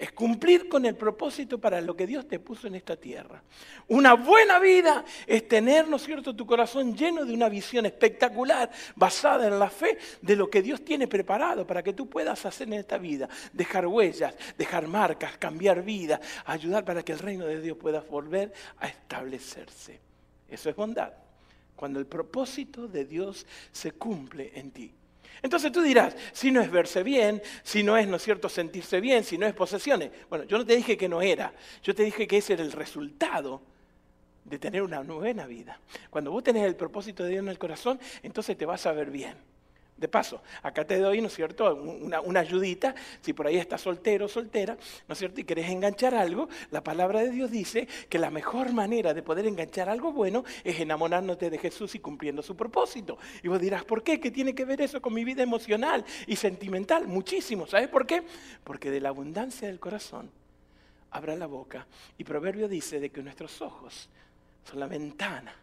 Es 0.00 0.12
cumplir 0.12 0.66
con 0.66 0.86
el 0.86 0.96
propósito 0.96 1.60
para 1.60 1.78
lo 1.82 1.94
que 1.94 2.06
Dios 2.06 2.26
te 2.26 2.38
puso 2.38 2.66
en 2.66 2.74
esta 2.74 2.96
tierra. 2.96 3.42
Una 3.86 4.14
buena 4.14 4.58
vida 4.58 5.04
es 5.26 5.46
tener, 5.46 5.88
¿no 5.88 5.96
es 5.96 6.04
cierto?, 6.04 6.34
tu 6.34 6.46
corazón 6.46 6.96
lleno 6.96 7.26
de 7.26 7.34
una 7.34 7.50
visión 7.50 7.84
espectacular, 7.84 8.70
basada 8.96 9.46
en 9.46 9.58
la 9.58 9.68
fe 9.68 9.98
de 10.22 10.36
lo 10.36 10.48
que 10.48 10.62
Dios 10.62 10.82
tiene 10.86 11.06
preparado 11.06 11.66
para 11.66 11.82
que 11.82 11.92
tú 11.92 12.08
puedas 12.08 12.46
hacer 12.46 12.68
en 12.68 12.80
esta 12.80 12.96
vida. 12.96 13.28
Dejar 13.52 13.86
huellas, 13.86 14.34
dejar 14.56 14.88
marcas, 14.88 15.36
cambiar 15.36 15.82
vida, 15.82 16.18
ayudar 16.46 16.82
para 16.82 17.02
que 17.02 17.12
el 17.12 17.18
reino 17.18 17.44
de 17.44 17.60
Dios 17.60 17.76
pueda 17.76 18.00
volver 18.00 18.54
a 18.78 18.88
establecerse. 18.88 20.00
Eso 20.48 20.70
es 20.70 20.76
bondad. 20.76 21.12
Cuando 21.76 21.98
el 21.98 22.06
propósito 22.06 22.88
de 22.88 23.04
Dios 23.04 23.44
se 23.70 23.92
cumple 23.92 24.50
en 24.54 24.70
ti. 24.70 24.94
Entonces 25.42 25.72
tú 25.72 25.82
dirás, 25.82 26.16
si 26.32 26.50
no 26.50 26.60
es 26.60 26.70
verse 26.70 27.02
bien, 27.02 27.42
si 27.62 27.82
no 27.82 27.96
es, 27.96 28.06
¿no 28.06 28.16
es 28.16 28.22
cierto?, 28.22 28.48
sentirse 28.48 29.00
bien, 29.00 29.24
si 29.24 29.38
no 29.38 29.46
es 29.46 29.54
posesiones. 29.54 30.10
Bueno, 30.28 30.44
yo 30.44 30.58
no 30.58 30.66
te 30.66 30.76
dije 30.76 30.96
que 30.96 31.08
no 31.08 31.22
era, 31.22 31.52
yo 31.82 31.94
te 31.94 32.02
dije 32.02 32.26
que 32.26 32.38
ese 32.38 32.54
era 32.54 32.62
el 32.62 32.72
resultado 32.72 33.62
de 34.44 34.58
tener 34.58 34.82
una 34.82 35.00
buena 35.00 35.46
vida. 35.46 35.78
Cuando 36.10 36.30
vos 36.30 36.42
tenés 36.42 36.64
el 36.64 36.76
propósito 36.76 37.22
de 37.24 37.30
Dios 37.30 37.42
en 37.42 37.48
el 37.48 37.58
corazón, 37.58 38.00
entonces 38.22 38.56
te 38.56 38.66
vas 38.66 38.86
a 38.86 38.92
ver 38.92 39.10
bien. 39.10 39.34
De 40.00 40.08
paso, 40.08 40.40
acá 40.62 40.86
te 40.86 40.98
doy, 40.98 41.20
¿no 41.20 41.26
es 41.26 41.34
cierto?, 41.34 41.74
una, 41.74 42.40
ayudita, 42.40 42.94
si 43.20 43.34
por 43.34 43.46
ahí 43.46 43.58
estás 43.58 43.82
soltero 43.82 44.24
o 44.24 44.28
soltera, 44.28 44.78
¿no 45.06 45.12
es 45.12 45.18
cierto?, 45.18 45.42
y 45.42 45.44
querés 45.44 45.68
enganchar 45.68 46.14
algo, 46.14 46.48
la 46.70 46.82
palabra 46.82 47.20
de 47.20 47.30
Dios 47.30 47.50
dice 47.50 47.86
que 48.08 48.18
la 48.18 48.30
mejor 48.30 48.72
manera 48.72 49.12
de 49.12 49.22
poder 49.22 49.46
enganchar 49.46 49.90
algo 49.90 50.10
bueno 50.10 50.42
es 50.64 50.80
enamorándote 50.80 51.50
de 51.50 51.58
Jesús 51.58 51.94
y 51.94 51.98
cumpliendo 51.98 52.40
su 52.40 52.56
propósito. 52.56 53.18
Y 53.42 53.48
vos 53.48 53.60
dirás, 53.60 53.84
¿por 53.84 54.02
qué? 54.02 54.18
¿Qué 54.18 54.30
tiene 54.30 54.54
que 54.54 54.64
ver 54.64 54.80
eso 54.80 55.02
con 55.02 55.12
mi 55.12 55.22
vida 55.22 55.42
emocional 55.42 56.02
y 56.26 56.36
sentimental? 56.36 57.06
Muchísimo, 57.06 57.66
¿sabes 57.66 57.88
por 57.88 58.06
qué? 58.06 58.22
Porque 58.64 58.90
de 58.90 59.00
la 59.00 59.10
abundancia 59.10 59.68
del 59.68 59.78
corazón 59.78 60.30
abra 61.10 61.36
la 61.36 61.46
boca. 61.46 61.86
Y 62.16 62.24
Proverbio 62.24 62.68
dice 62.68 63.00
de 63.00 63.10
que 63.10 63.22
nuestros 63.22 63.60
ojos 63.60 64.08
son 64.64 64.80
la 64.80 64.86
ventana 64.86 65.54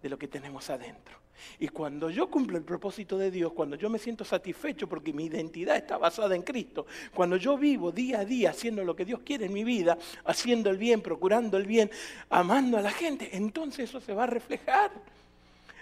de 0.00 0.08
lo 0.08 0.18
que 0.18 0.28
tenemos 0.28 0.70
adentro. 0.70 1.27
Y 1.58 1.68
cuando 1.68 2.10
yo 2.10 2.28
cumplo 2.28 2.58
el 2.58 2.64
propósito 2.64 3.18
de 3.18 3.30
Dios, 3.30 3.52
cuando 3.52 3.76
yo 3.76 3.90
me 3.90 3.98
siento 3.98 4.24
satisfecho 4.24 4.88
porque 4.88 5.12
mi 5.12 5.26
identidad 5.26 5.76
está 5.76 5.98
basada 5.98 6.34
en 6.34 6.42
Cristo, 6.42 6.86
cuando 7.14 7.36
yo 7.36 7.56
vivo 7.56 7.92
día 7.92 8.20
a 8.20 8.24
día 8.24 8.50
haciendo 8.50 8.84
lo 8.84 8.94
que 8.94 9.04
Dios 9.04 9.20
quiere 9.24 9.46
en 9.46 9.52
mi 9.52 9.64
vida, 9.64 9.98
haciendo 10.24 10.70
el 10.70 10.78
bien, 10.78 11.00
procurando 11.00 11.56
el 11.56 11.66
bien, 11.66 11.90
amando 12.30 12.78
a 12.78 12.82
la 12.82 12.90
gente, 12.90 13.30
entonces 13.32 13.88
eso 13.88 14.00
se 14.00 14.14
va 14.14 14.24
a 14.24 14.26
reflejar. 14.26 14.90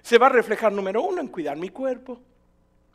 Se 0.02 0.18
va 0.18 0.26
a 0.26 0.30
reflejar, 0.30 0.72
número 0.72 1.02
uno, 1.02 1.20
en 1.20 1.28
cuidar 1.28 1.56
mi 1.56 1.70
cuerpo. 1.70 2.20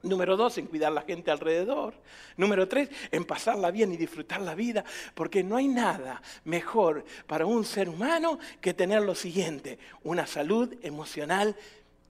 Número 0.04 0.36
dos, 0.36 0.58
en 0.58 0.66
cuidar 0.66 0.92
la 0.92 1.02
gente 1.02 1.30
alrededor. 1.30 1.94
Número 2.36 2.68
tres, 2.68 2.90
en 3.12 3.24
pasarla 3.24 3.70
bien 3.70 3.92
y 3.92 3.98
disfrutar 3.98 4.42
la 4.42 4.56
vida. 4.56 4.84
Porque 5.14 5.44
no 5.44 5.58
hay 5.58 5.68
nada 5.68 6.22
mejor 6.46 7.06
para 7.28 7.46
un 7.46 7.66
ser 7.66 7.88
humano 7.88 8.40
que 8.62 8.74
tener 8.74 9.04
lo 9.04 9.14
siguiente, 9.14 9.78
una 10.04 10.26
salud 10.26 10.74
emocional 10.82 11.56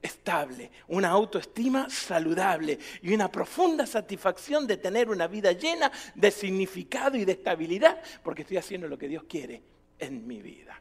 estable, 0.02 0.70
una 0.88 1.10
autoestima 1.10 1.88
saludable 1.88 2.78
y 3.00 3.14
una 3.14 3.30
profunda 3.30 3.86
satisfacción 3.86 4.66
de 4.66 4.76
tener 4.76 5.08
una 5.08 5.28
vida 5.28 5.52
llena 5.52 5.90
de 6.14 6.30
significado 6.30 7.16
y 7.16 7.24
de 7.24 7.32
estabilidad, 7.32 8.02
porque 8.22 8.42
estoy 8.42 8.56
haciendo 8.56 8.88
lo 8.88 8.98
que 8.98 9.08
Dios 9.08 9.24
quiere 9.28 9.62
en 9.98 10.26
mi 10.26 10.42
vida. 10.42 10.80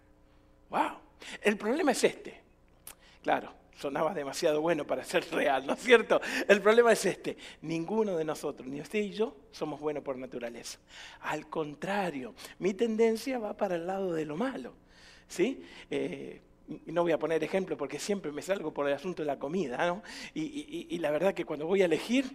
¡Wow! 0.69 0.97
El 1.41 1.57
problema 1.57 1.91
es 1.91 2.03
este. 2.03 2.41
Claro, 3.21 3.53
sonaba 3.77 4.13
demasiado 4.13 4.61
bueno 4.61 4.85
para 4.85 5.03
ser 5.03 5.29
real, 5.31 5.65
¿no 5.67 5.73
es 5.73 5.79
cierto? 5.81 6.19
El 6.47 6.61
problema 6.61 6.91
es 6.91 7.05
este. 7.05 7.37
Ninguno 7.61 8.17
de 8.17 8.25
nosotros, 8.25 8.67
ni 8.67 8.81
usted 8.81 8.99
y 8.99 9.11
yo, 9.11 9.35
somos 9.51 9.79
buenos 9.79 10.03
por 10.03 10.17
naturaleza. 10.17 10.79
Al 11.21 11.47
contrario, 11.47 12.33
mi 12.59 12.73
tendencia 12.73 13.37
va 13.37 13.55
para 13.55 13.75
el 13.75 13.85
lado 13.85 14.13
de 14.13 14.25
lo 14.25 14.35
malo. 14.35 14.73
¿Sí? 15.27 15.63
Eh, 15.89 16.41
no 16.85 17.03
voy 17.03 17.11
a 17.11 17.19
poner 17.19 17.43
ejemplo 17.43 17.77
porque 17.77 17.99
siempre 17.99 18.31
me 18.31 18.41
salgo 18.41 18.73
por 18.73 18.87
el 18.87 18.93
asunto 18.93 19.21
de 19.21 19.27
la 19.27 19.39
comida, 19.39 19.85
¿no? 19.85 20.03
Y, 20.33 20.97
la 20.99 21.11
verdad 21.11 21.33
que 21.33 21.45
cuando 21.45 21.65
voy 21.65 21.81
a 21.81 21.85
elegir, 21.85 22.25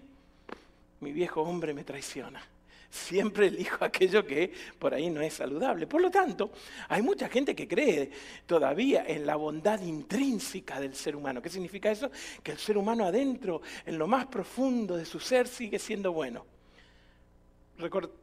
mi 1.01 1.13
viejo 1.13 1.43
hombre 1.43 1.73
me 1.75 1.85
traiciona. 1.85 2.43
Siempre 2.91 3.49
elijo 3.49 3.85
aquello 3.85 4.25
que 4.27 4.53
por 4.79 4.95
ahí 4.95 5.11
no 5.11 5.21
es 5.21 5.35
saludable. 5.35 5.87
Por 5.87 6.01
lo 6.01 6.11
tanto, 6.11 6.51
hay 6.89 7.03
mucha 7.03 7.29
gente 7.29 7.55
que 7.55 7.69
cree 7.69 8.11
todavía 8.47 9.05
en 9.07 9.27
la 9.27 9.37
bondad 9.37 9.81
intrínseca 9.81 10.81
del 10.81 10.95
ser 10.95 11.17
humano. 11.17 11.43
¿Qué 11.43 11.51
significa 11.51 11.91
eso? 11.91 12.11
Que 12.43 12.53
el 12.53 12.59
ser 12.59 12.79
humano 12.79 13.05
adentro, 13.05 13.63
en 13.85 13.99
lo 13.99 14.07
más 14.07 14.27
profundo 14.27 14.97
de 14.97 15.05
su 15.05 15.21
ser, 15.21 15.49
sigue 15.49 15.79
siendo 15.79 16.13
bueno. 16.13 16.45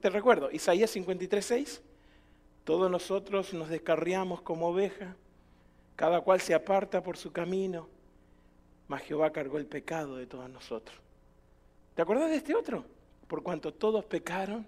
Te 0.01 0.10
recuerdo, 0.10 0.50
Isaías 0.51 0.89
53, 0.91 1.82
Todos 2.63 2.89
nosotros 2.89 3.53
nos 3.53 3.70
descarriamos 3.70 4.41
como 4.41 4.70
ovejas 4.70 5.15
cada 5.95 6.21
cual 6.21 6.41
se 6.41 6.53
aparta 6.53 7.01
por 7.01 7.17
su 7.17 7.31
camino, 7.31 7.88
mas 8.88 9.01
Jehová 9.03 9.31
cargó 9.31 9.57
el 9.57 9.65
pecado 9.65 10.15
de 10.15 10.27
todos 10.27 10.50
nosotros. 10.50 10.97
¿Te 11.95 12.01
acuerdas 12.01 12.29
de 12.29 12.38
este 12.38 12.55
otro? 12.55 12.85
Por 13.27 13.43
cuanto 13.43 13.73
todos 13.73 14.03
pecaron 14.05 14.65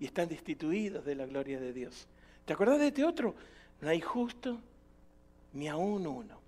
y 0.00 0.06
están 0.06 0.28
destituidos 0.28 1.04
de 1.04 1.14
la 1.14 1.26
gloria 1.26 1.60
de 1.60 1.72
Dios. 1.72 2.08
¿Te 2.44 2.52
acuerdas 2.52 2.78
de 2.78 2.88
este 2.88 3.04
otro? 3.04 3.34
No 3.80 3.88
hay 3.88 4.00
justo 4.00 4.58
ni 5.52 5.68
aún 5.68 6.06
uno. 6.06 6.43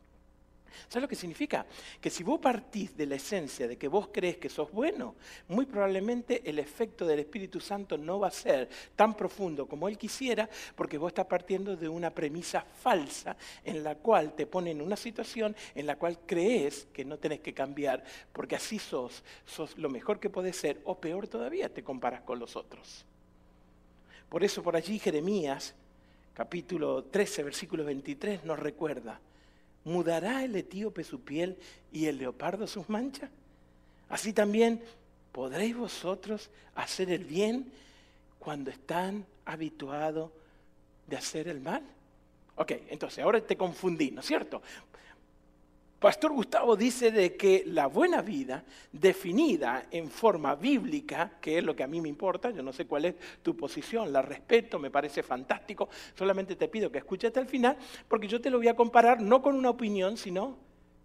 ¿Sabes 0.89 1.03
lo 1.03 1.09
que 1.09 1.17
significa? 1.17 1.67
Que 2.01 2.11
si 2.11 2.23
vos 2.23 2.39
partís 2.41 2.97
de 2.97 3.07
la 3.07 3.17
esencia 3.17 3.67
de 3.67 3.77
que 3.77 3.89
vos 3.89 4.09
crees 4.13 4.37
que 4.37 4.49
sos 4.49 4.71
bueno, 4.71 5.15
muy 5.49 5.67
probablemente 5.67 6.43
el 6.49 6.59
efecto 6.59 7.07
del 7.07 7.21
Espíritu 7.21 7.61
Santo 7.61 7.97
no 7.97 8.21
va 8.21 8.29
a 8.29 8.33
ser 8.33 8.69
tan 8.95 9.17
profundo 9.17 9.67
como 9.67 9.89
Él 9.89 9.99
quisiera, 9.99 10.49
porque 10.75 10.99
vos 10.99 11.09
estás 11.09 11.27
partiendo 11.27 11.77
de 11.77 11.89
una 11.89 12.11
premisa 12.11 12.61
falsa 12.63 13.37
en 13.65 13.83
la 13.83 13.97
cual 13.97 14.35
te 14.35 14.47
pone 14.47 14.71
en 14.71 14.81
una 14.81 14.97
situación 14.97 15.55
en 15.75 15.87
la 15.87 15.97
cual 15.97 16.19
crees 16.27 16.89
que 16.93 17.05
no 17.05 17.19
tenés 17.19 17.41
que 17.41 17.55
cambiar, 17.55 18.05
porque 18.33 18.57
así 18.57 18.79
sos, 18.79 19.25
sos 19.45 19.77
lo 19.79 19.89
mejor 19.89 20.21
que 20.21 20.31
podés 20.31 20.57
ser, 20.57 20.81
o 20.85 20.99
peor 20.99 21.29
todavía, 21.29 21.73
te 21.73 21.83
comparas 21.83 22.23
con 22.23 22.39
los 22.39 22.57
otros. 22.57 23.05
Por 24.29 24.43
eso 24.43 24.63
por 24.63 24.77
allí 24.77 24.99
Jeremías, 24.99 25.75
capítulo 26.35 27.05
13, 27.05 27.45
versículo 27.45 27.85
23, 27.85 28.45
nos 28.45 28.59
recuerda, 28.59 29.21
¿mudará 29.87 30.45
el 30.45 30.57
etíope 30.57 31.05
su 31.05 31.21
piel 31.21 31.57
y 31.93 32.07
el 32.07 32.19
leopardo 32.19 32.67
sus 32.67 32.89
manchas? 32.89 33.31
Así 34.09 34.33
también 34.33 34.83
podréis 35.31 35.77
vosotros 35.77 36.51
hacer 36.75 37.11
el 37.11 37.25
bien 37.25 37.71
cuando 38.41 38.71
están 38.71 39.25
habituados 39.45 40.33
de 41.07 41.17
hacer 41.17 41.47
el 41.47 41.61
mal. 41.61 41.83
Ok, 42.57 42.73
entonces 42.89 43.23
ahora 43.23 43.41
te 43.41 43.57
confundí, 43.57 44.11
¿no 44.11 44.21
es 44.21 44.27
cierto? 44.27 44.61
Pastor 46.07 46.31
Gustavo 46.31 46.77
dice 46.77 47.11
de 47.11 47.35
que 47.35 47.65
la 47.67 47.89
buena 47.89 48.23
vida, 48.23 48.63
definida 48.93 49.87
en 49.91 50.09
forma 50.09 50.55
bíblica, 50.55 51.33
que 51.41 51.59
es 51.59 51.65
lo 51.65 51.75
que 51.75 51.83
a 51.83 51.89
mí 51.89 52.01
me 52.01 52.09
importa, 52.09 52.53
yo 52.53 52.63
no 52.63 52.73
sé 52.73 52.87
cuál 52.87 53.07
es 53.07 53.17
tu 53.43 53.57
posición, 53.57 54.13
la 54.13 54.23
respeto, 54.23 54.79
me 54.79 54.89
parece 54.89 55.25
fantástico, 55.25 55.89
solamente 56.17 56.55
te 56.55 56.69
pido 56.69 56.93
que 56.93 56.99
escuches 56.99 57.27
hasta 57.27 57.41
el 57.41 57.49
final, 57.49 57.77
porque 58.07 58.29
yo 58.29 58.41
te 58.41 58.51
lo 58.51 58.59
voy 58.59 58.69
a 58.69 58.77
comparar 58.77 59.21
no 59.21 59.43
con 59.43 59.57
una 59.57 59.69
opinión, 59.69 60.17
sino 60.17 60.57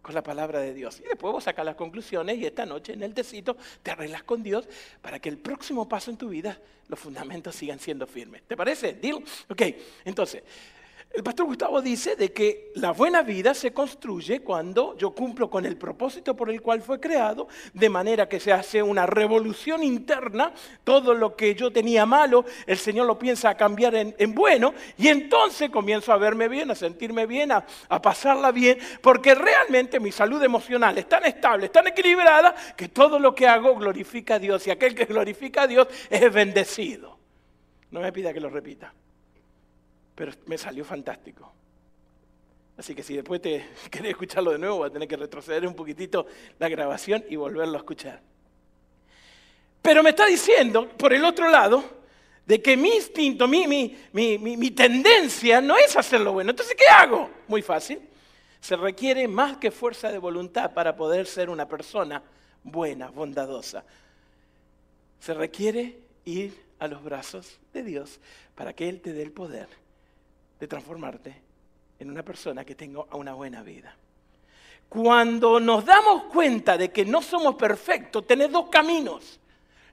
con 0.04 0.14
la 0.14 0.22
palabra 0.22 0.60
de 0.60 0.72
Dios. 0.72 1.00
Y 1.00 1.08
después 1.08 1.34
vos 1.34 1.46
sacas 1.46 1.66
las 1.66 1.76
conclusiones 1.76 2.38
y 2.38 2.46
esta 2.46 2.68
noche 2.68 2.94
en 2.94 3.02
el 3.02 3.16
tecito 3.16 3.58
te 3.82 3.90
arreglas 3.90 4.22
con 4.22 4.44
Dios 4.44 4.70
para 5.02 5.18
que 5.18 5.30
el 5.30 5.40
próximo 5.40 5.90
paso 5.90 6.12
en 6.12 6.18
tu 6.18 6.30
vida 6.30 6.60
los 6.90 7.00
fundamentos 7.00 7.56
sigan 7.56 7.80
siendo 7.80 8.06
firmes. 8.06 8.44
¿Te 8.44 8.56
parece? 8.56 8.94
¿Deal? 8.94 9.24
Ok, 9.50 9.64
entonces... 10.06 10.44
El 11.14 11.24
pastor 11.24 11.46
Gustavo 11.46 11.82
dice 11.82 12.16
de 12.16 12.32
que 12.32 12.72
la 12.76 12.92
buena 12.92 13.22
vida 13.22 13.54
se 13.54 13.74
construye 13.74 14.40
cuando 14.40 14.98
yo 14.98 15.12
cumplo 15.12 15.50
con 15.50 15.66
el 15.66 15.76
propósito 15.76 16.38
por 16.38 16.50
el 16.50 16.62
cual 16.62 16.82
fue 16.82 17.02
creado, 17.02 17.50
de 17.74 17.90
manera 17.90 18.30
que 18.30 18.40
se 18.40 18.54
hace 18.54 18.82
una 18.82 19.06
revolución 19.06 19.84
interna, 19.84 20.54
todo 20.86 21.14
lo 21.14 21.36
que 21.36 21.54
yo 21.54 21.70
tenía 21.70 22.06
malo, 22.06 22.46
el 22.66 22.78
Señor 22.78 23.08
lo 23.08 23.20
piensa 23.20 23.56
cambiar 23.56 23.94
en, 23.94 24.34
bueno, 24.34 24.74
y 24.98 25.10
entonces 25.10 25.70
comienzo 25.70 26.14
a 26.14 26.18
verme 26.18 26.48
bien, 26.48 26.72
a 26.72 26.76
sentirme 26.76 27.26
bien, 27.26 27.52
a, 27.52 27.66
a 27.90 28.02
pasarla 28.02 28.54
bien, 28.54 28.78
porque 29.02 29.36
realmente 29.36 30.00
mi 30.00 30.14
salud 30.14 30.42
emocional 30.42 30.98
es 30.98 31.10
tan 31.10 31.26
estable, 31.26 31.66
es 31.66 31.74
tan 31.74 31.88
equilibrada, 31.88 32.56
que 32.78 32.88
todo 32.88 33.20
lo 33.20 33.36
que 33.36 33.50
hago 33.50 33.76
glorifica 33.76 34.36
a 34.36 34.40
Dios, 34.40 34.66
y 34.66 34.72
aquel 34.72 34.96
que 34.96 35.04
glorifica 35.04 35.64
a 35.64 35.68
Dios 35.68 35.88
es 36.10 36.32
bendecido. 36.32 37.20
No 37.90 38.00
me 38.00 38.14
pida 38.14 38.34
que 38.34 38.40
lo 38.40 38.50
repita 38.50 38.94
pero 40.22 40.34
me 40.46 40.56
salió 40.56 40.86
fantástico. 40.86 41.52
Así 42.78 42.94
que 42.94 43.02
si 43.02 43.16
después 43.16 43.42
te 43.42 43.66
querés 43.90 44.12
escucharlo 44.12 44.52
de 44.52 44.60
nuevo, 44.60 44.78
voy 44.78 44.88
a 44.88 44.94
tener 44.94 45.08
que 45.08 45.18
retroceder 45.18 45.66
un 45.66 45.74
poquitito 45.74 46.28
la 46.60 46.70
grabación 46.70 47.26
y 47.28 47.38
volverlo 47.38 47.74
a 47.74 47.78
escuchar. 47.78 48.22
Pero 49.82 50.04
me 50.04 50.12
está 50.12 50.28
diciendo, 50.28 50.88
por 50.90 51.12
el 51.12 51.26
otro 51.26 51.50
lado, 51.50 51.84
de 52.46 52.62
que 52.62 52.78
mi 52.78 52.90
instinto, 52.98 53.48
mi, 53.48 53.66
mi, 53.66 53.98
mi, 54.14 54.38
mi 54.38 54.70
tendencia 54.70 55.60
no 55.60 55.76
es 55.76 55.98
hacer 55.98 56.22
lo 56.22 56.34
bueno. 56.34 56.52
Entonces, 56.52 56.76
¿qué 56.76 56.86
hago? 56.86 57.28
Muy 57.48 57.64
fácil. 57.64 58.00
Se 58.60 58.76
requiere 58.76 59.28
más 59.28 59.58
que 59.58 59.72
fuerza 59.72 60.12
de 60.12 60.20
voluntad 60.20 60.72
para 60.72 60.96
poder 60.96 61.26
ser 61.26 61.50
una 61.50 61.68
persona 61.68 62.22
buena, 62.62 63.10
bondadosa. 63.10 63.84
Se 65.20 65.34
requiere 65.34 65.98
ir 66.26 66.64
a 66.78 66.88
los 66.88 67.04
brazos 67.04 67.60
de 67.74 67.82
Dios 67.82 68.20
para 68.54 68.74
que 68.74 68.88
Él 68.88 69.02
te 69.02 69.14
dé 69.14 69.24
el 69.24 69.32
poder 69.32 69.81
de 70.62 70.68
transformarte 70.68 71.42
en 71.98 72.12
una 72.12 72.22
persona 72.22 72.64
que 72.64 72.76
tenga 72.76 73.04
una 73.14 73.34
buena 73.34 73.64
vida. 73.64 73.96
Cuando 74.88 75.60
nos 75.60 75.84
damos 75.84 76.26
cuenta 76.26 76.78
de 76.78 76.92
que 76.92 77.04
no 77.04 77.24
somos 77.24 77.56
perfectos, 77.56 78.28
tenés 78.28 78.52
dos 78.52 78.70
caminos. 78.70 79.40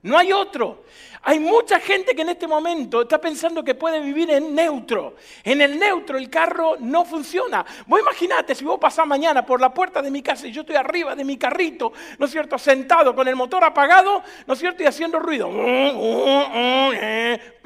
No 0.02 0.16
hay 0.16 0.30
otro. 0.30 0.84
Hay 1.22 1.40
mucha 1.40 1.80
gente 1.80 2.14
que 2.14 2.22
en 2.22 2.28
este 2.28 2.46
momento 2.46 3.02
está 3.02 3.20
pensando 3.20 3.64
que 3.64 3.74
puede 3.74 4.00
vivir 4.00 4.30
en 4.30 4.54
neutro. 4.54 5.16
En 5.42 5.60
el 5.60 5.78
neutro 5.78 6.18
el 6.18 6.30
carro 6.30 6.76
no 6.78 7.04
funciona. 7.04 7.64
Vos 7.86 8.00
imaginate 8.00 8.54
si 8.54 8.64
vos 8.64 8.78
pasás 8.78 9.06
mañana 9.06 9.44
por 9.44 9.60
la 9.60 9.72
puerta 9.74 10.00
de 10.00 10.10
mi 10.10 10.22
casa 10.22 10.46
y 10.46 10.52
yo 10.52 10.60
estoy 10.60 10.76
arriba 10.76 11.16
de 11.16 11.24
mi 11.24 11.36
carrito, 11.36 11.92
¿no 12.18 12.26
es 12.26 12.32
cierto? 12.32 12.58
Sentado 12.58 13.14
con 13.14 13.26
el 13.26 13.34
motor 13.34 13.64
apagado, 13.64 14.22
¿no 14.46 14.54
es 14.54 14.60
cierto? 14.60 14.82
Y 14.82 14.86
haciendo 14.86 15.18
ruido. 15.18 15.48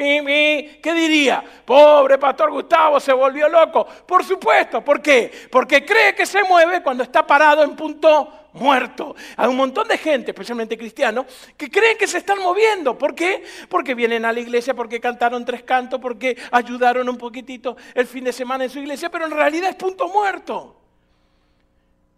¿Qué 0.02 0.92
diría? 0.94 1.44
Pobre 1.64 2.18
pastor 2.18 2.50
Gustavo 2.50 2.98
se 2.98 3.12
volvió 3.12 3.48
loco. 3.48 3.86
Por 4.06 4.24
supuesto. 4.24 4.84
¿Por 4.84 5.00
qué? 5.00 5.30
Porque 5.50 5.84
cree 5.84 6.14
que 6.14 6.26
se 6.26 6.42
mueve 6.42 6.82
cuando 6.82 7.02
está 7.02 7.26
parado 7.26 7.62
en 7.62 7.76
punto 7.76 8.42
muerto. 8.52 9.14
Hay 9.36 9.48
un 9.48 9.56
montón 9.56 9.88
de 9.88 9.98
gente, 9.98 10.32
especialmente 10.32 10.76
cristianos, 10.76 11.26
que 11.56 11.70
creen 11.70 11.96
que 11.96 12.06
se 12.06 12.18
están 12.18 12.38
moviendo. 12.40 12.96
¿Por 12.98 13.14
qué? 13.14 13.44
Porque 13.68 13.94
vienen 13.94 14.24
a 14.24 14.32
la 14.32 14.40
iglesia, 14.40 14.74
porque 14.74 15.00
cantaron 15.00 15.44
tres 15.44 15.62
cantos, 15.62 16.00
porque 16.00 16.36
ayudaron 16.50 17.08
un 17.08 17.18
poquitito 17.18 17.76
el 17.94 18.06
fin 18.06 18.24
de 18.24 18.32
semana 18.32 18.64
en 18.64 18.70
su 18.70 18.78
iglesia, 18.78 19.10
pero 19.10 19.26
en 19.26 19.30
realidad 19.30 19.70
es 19.70 19.76
punto 19.76 20.08
muerto. 20.08 20.76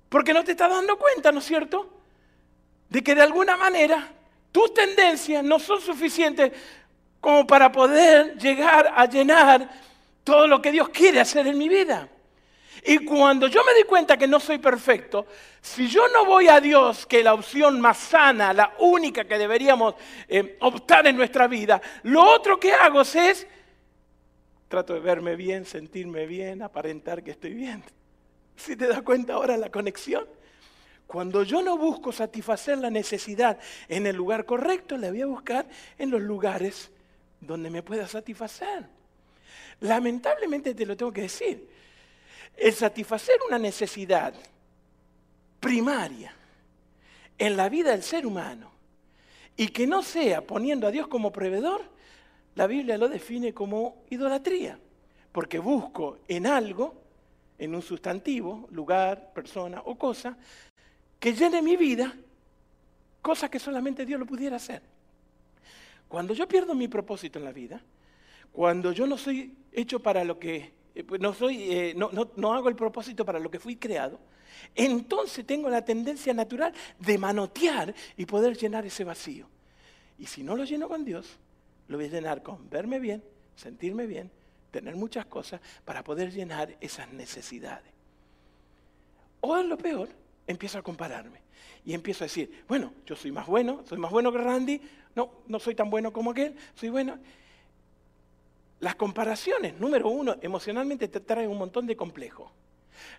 Porque 0.09 0.33
no 0.33 0.45
te 0.45 0.53
estás 0.53 0.71
dando 0.71 0.97
cuenta, 0.97 1.33
¿no 1.33 1.41
es 1.41 1.45
cierto? 1.45 1.91
De 2.88 3.03
que 3.03 3.14
de 3.14 3.23
alguna 3.23 3.57
manera 3.57 4.12
tus 4.53 4.73
tendencias 4.73 5.43
no 5.43 5.59
son 5.59 5.81
suficientes 5.81 6.53
como 7.25 7.47
para 7.47 7.73
poder 7.73 8.37
llegar 8.37 8.93
a 8.95 9.07
llenar 9.07 9.66
todo 10.23 10.47
lo 10.47 10.61
que 10.61 10.71
Dios 10.71 10.90
quiere 10.90 11.21
hacer 11.21 11.47
en 11.47 11.57
mi 11.57 11.71
vida. 11.71 12.07
Y 12.85 12.99
cuando 12.99 13.47
yo 13.47 13.64
me 13.64 13.73
di 13.73 13.85
cuenta 13.85 14.19
que 14.19 14.28
no 14.28 14.38
soy 14.38 14.59
perfecto, 14.59 15.26
si 15.62 15.88
yo 15.88 16.07
no 16.09 16.26
voy 16.26 16.49
a 16.49 16.61
Dios, 16.61 17.07
que 17.07 17.25
la 17.25 17.33
opción 17.33 17.81
más 17.81 17.97
sana, 17.97 18.52
la 18.52 18.75
única 18.78 19.25
que 19.25 19.38
deberíamos 19.38 19.95
eh, 20.28 20.59
optar 20.61 21.07
en 21.07 21.16
nuestra 21.16 21.49
vida, 21.49 21.81
lo 22.02 22.23
otro 22.23 22.61
que 22.61 22.75
hago 22.75 23.00
es, 23.00 23.47
trato 24.69 24.93
de 24.93 25.00
verme 25.00 25.35
bien, 25.35 25.64
sentirme 25.64 26.26
bien, 26.26 26.61
aparentar 26.61 27.25
que 27.25 27.31
estoy 27.31 27.54
bien. 27.54 27.83
Si 28.54 28.76
te 28.76 28.87
das 28.87 29.00
cuenta 29.00 29.33
ahora 29.33 29.57
la 29.57 29.71
conexión. 29.71 30.26
Cuando 31.07 31.43
yo 31.43 31.62
no 31.62 31.78
busco 31.78 32.12
satisfacer 32.12 32.76
la 32.76 32.90
necesidad 32.90 33.59
en 33.88 34.07
el 34.07 34.14
lugar 34.14 34.45
correcto, 34.45 34.99
la 34.99 35.09
voy 35.09 35.23
a 35.23 35.26
buscar 35.26 35.66
en 35.97 36.11
los 36.11 36.21
lugares 36.21 36.90
donde 37.46 37.70
me 37.70 37.82
pueda 37.82 38.06
satisfacer. 38.06 38.86
Lamentablemente 39.80 40.74
te 40.74 40.86
lo 40.86 40.96
tengo 40.96 41.12
que 41.12 41.22
decir. 41.22 41.68
El 42.56 42.72
satisfacer 42.72 43.36
una 43.46 43.58
necesidad 43.58 44.34
primaria 45.60 46.34
en 47.38 47.56
la 47.56 47.68
vida 47.68 47.90
del 47.90 48.02
ser 48.02 48.26
humano 48.26 48.70
y 49.56 49.68
que 49.68 49.86
no 49.86 50.02
sea 50.02 50.42
poniendo 50.42 50.86
a 50.86 50.90
Dios 50.90 51.08
como 51.08 51.32
proveedor, 51.32 51.82
la 52.54 52.66
Biblia 52.66 52.98
lo 52.98 53.08
define 53.08 53.52
como 53.52 54.04
idolatría, 54.10 54.78
porque 55.32 55.58
busco 55.58 56.18
en 56.28 56.46
algo, 56.46 56.94
en 57.58 57.74
un 57.74 57.82
sustantivo, 57.82 58.68
lugar, 58.70 59.32
persona 59.32 59.82
o 59.84 59.96
cosa, 59.96 60.36
que 61.18 61.32
llene 61.32 61.62
mi 61.62 61.76
vida, 61.76 62.14
cosa 63.20 63.50
que 63.50 63.58
solamente 63.58 64.06
Dios 64.06 64.20
lo 64.20 64.26
pudiera 64.26 64.56
hacer. 64.56 64.93
Cuando 66.14 66.33
yo 66.33 66.47
pierdo 66.47 66.76
mi 66.76 66.87
propósito 66.87 67.40
en 67.40 67.44
la 67.44 67.50
vida, 67.50 67.83
cuando 68.52 68.92
yo 68.92 69.04
no 69.04 69.18
soy 69.18 69.52
hecho 69.73 69.99
para 69.99 70.23
lo 70.23 70.38
que 70.38 70.73
eh, 70.94 71.02
pues 71.02 71.21
no, 71.21 71.35
soy, 71.35 71.73
eh, 71.73 71.94
no, 71.97 72.54
hago 72.54 72.68
el 72.68 72.76
propósito 72.76 73.25
para 73.25 73.40
lo 73.40 73.50
que 73.50 73.59
fui 73.59 73.75
creado, 73.75 74.21
entonces 74.76 75.44
tengo 75.44 75.68
la 75.68 75.85
tendencia 75.85 76.33
natural 76.33 76.73
de 77.00 77.18
manotear 77.18 77.92
y 78.16 78.26
poder 78.26 78.56
llenar 78.56 78.87
ese 78.87 79.02
vacío. 79.02 79.49
Y 80.16 80.26
si 80.26 80.44
no 80.44 80.54
lo 80.54 80.62
lleno 80.62 80.87
con 80.87 81.04
Dios, 81.04 81.37
lo 81.88 81.97
voy 81.97 82.06
a 82.06 82.11
llenar 82.11 82.44
con 82.44 82.71
verme 82.71 83.00
bien, 83.00 83.25
sentirme 83.56 84.06
bien, 84.06 84.30
tener 84.71 84.94
muchas 84.94 85.26
cosas 85.26 85.61
para 85.85 86.04
poder 86.04 86.30
llenar 86.30 86.76
esas 86.80 87.12
necesidades. 87.12 87.92
O 89.40 89.56
es 89.56 89.66
lo 89.66 89.76
peor, 89.76 90.11
empiezo 90.47 90.78
a 90.78 90.83
compararme 90.83 91.43
y 91.85 91.94
empiezo 91.94 92.25
a 92.25 92.26
decir, 92.26 92.64
bueno, 92.66 92.92
yo 93.06 93.14
soy 93.14 93.30
más 93.30 93.47
bueno, 93.47 93.83
soy 93.87 93.99
más 93.99 94.11
bueno 94.11 94.33
que 94.33 94.38
Randy, 94.38 94.80
no, 95.14 95.30
no 95.47 95.59
soy 95.59 95.75
tan 95.75 95.90
bueno 95.90 96.12
como 96.12 96.30
aquel, 96.30 96.56
soy 96.75 96.88
bueno. 96.88 97.18
Las 98.80 98.94
comparaciones, 98.97 99.78
número 99.78 100.09
uno, 100.09 100.37
emocionalmente 100.40 101.09
te 101.09 101.21
traen 101.21 101.50
un 101.50 101.59
montón 101.59 101.87
de 101.87 101.97
complejo. 101.97 102.50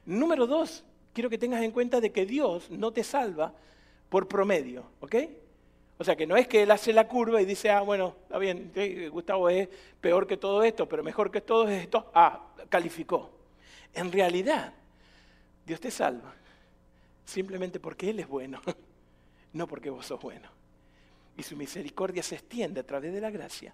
Número 0.06 0.48
dos, 0.48 0.84
quiero 1.14 1.30
que 1.30 1.38
tengas 1.38 1.64
en 1.64 1.72
cuenta 1.72 2.02
de 2.02 2.12
que 2.12 2.25
Dios 2.25 2.70
no 2.70 2.92
te 2.92 3.04
salva 3.04 3.54
por 4.10 4.28
promedio, 4.28 4.86
¿ok? 5.00 5.16
O 5.98 6.04
sea, 6.04 6.16
que 6.16 6.28
no 6.28 6.36
es 6.36 6.48
que 6.48 6.64
Él 6.64 6.72
hace 6.72 6.92
la 6.92 7.08
curva 7.08 7.42
y 7.42 7.46
dice, 7.46 7.70
ah, 7.70 7.82
bueno, 7.82 8.16
está 8.24 8.38
bien, 8.38 8.72
Gustavo 9.12 9.50
es 9.50 9.70
peor 10.02 10.28
que 10.28 10.38
todo 10.38 10.64
esto, 10.64 10.90
pero 10.90 11.04
mejor 11.04 11.32
que 11.32 11.42
todo 11.42 11.70
esto, 11.70 12.12
ah, 12.14 12.48
calificó. 12.68 13.32
En 13.94 14.12
realidad, 14.12 14.74
Dios 15.66 15.80
te 15.80 15.90
salva 15.90 16.34
simplemente 17.25 17.79
porque 17.79 18.10
Él 18.10 18.20
es 18.20 18.27
bueno, 18.27 18.62
no 19.53 19.67
porque 19.67 19.89
vos 19.89 20.05
sos 20.05 20.22
bueno. 20.22 20.50
Y 21.38 21.44
su 21.44 21.58
misericordia 21.58 22.24
se 22.24 22.36
extiende 22.36 22.79
a 22.79 22.86
través 22.86 23.13
de 23.13 23.22
la 23.22 23.29
gracia 23.29 23.74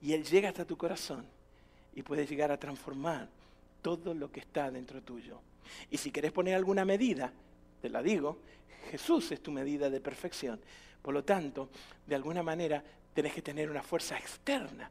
y 0.00 0.12
Él 0.12 0.24
llega 0.24 0.48
hasta 0.48 0.64
tu 0.64 0.76
corazón 0.76 1.26
y 1.94 2.02
puede 2.02 2.26
llegar 2.26 2.52
a 2.52 2.58
transformar 2.58 3.28
todo 3.82 4.14
lo 4.14 4.30
que 4.30 4.40
está 4.40 4.70
dentro 4.70 5.02
tuyo. 5.02 5.40
Y 5.90 5.96
si 5.96 6.10
querés 6.10 6.32
poner 6.32 6.54
alguna 6.54 6.84
medida, 6.84 7.32
te 7.80 7.88
la 7.88 8.02
digo, 8.02 8.38
Jesús 8.90 9.32
es 9.32 9.42
tu 9.42 9.50
medida 9.50 9.90
de 9.90 10.00
perfección. 10.00 10.60
Por 11.02 11.14
lo 11.14 11.24
tanto, 11.24 11.68
de 12.06 12.14
alguna 12.14 12.42
manera 12.42 12.82
tenés 13.12 13.32
que 13.32 13.42
tener 13.42 13.70
una 13.70 13.82
fuerza 13.82 14.16
externa 14.18 14.90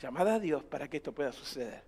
llamada 0.00 0.34
a 0.34 0.40
Dios 0.40 0.64
para 0.64 0.88
que 0.88 0.98
esto 0.98 1.12
pueda 1.12 1.32
suceder. 1.32 1.82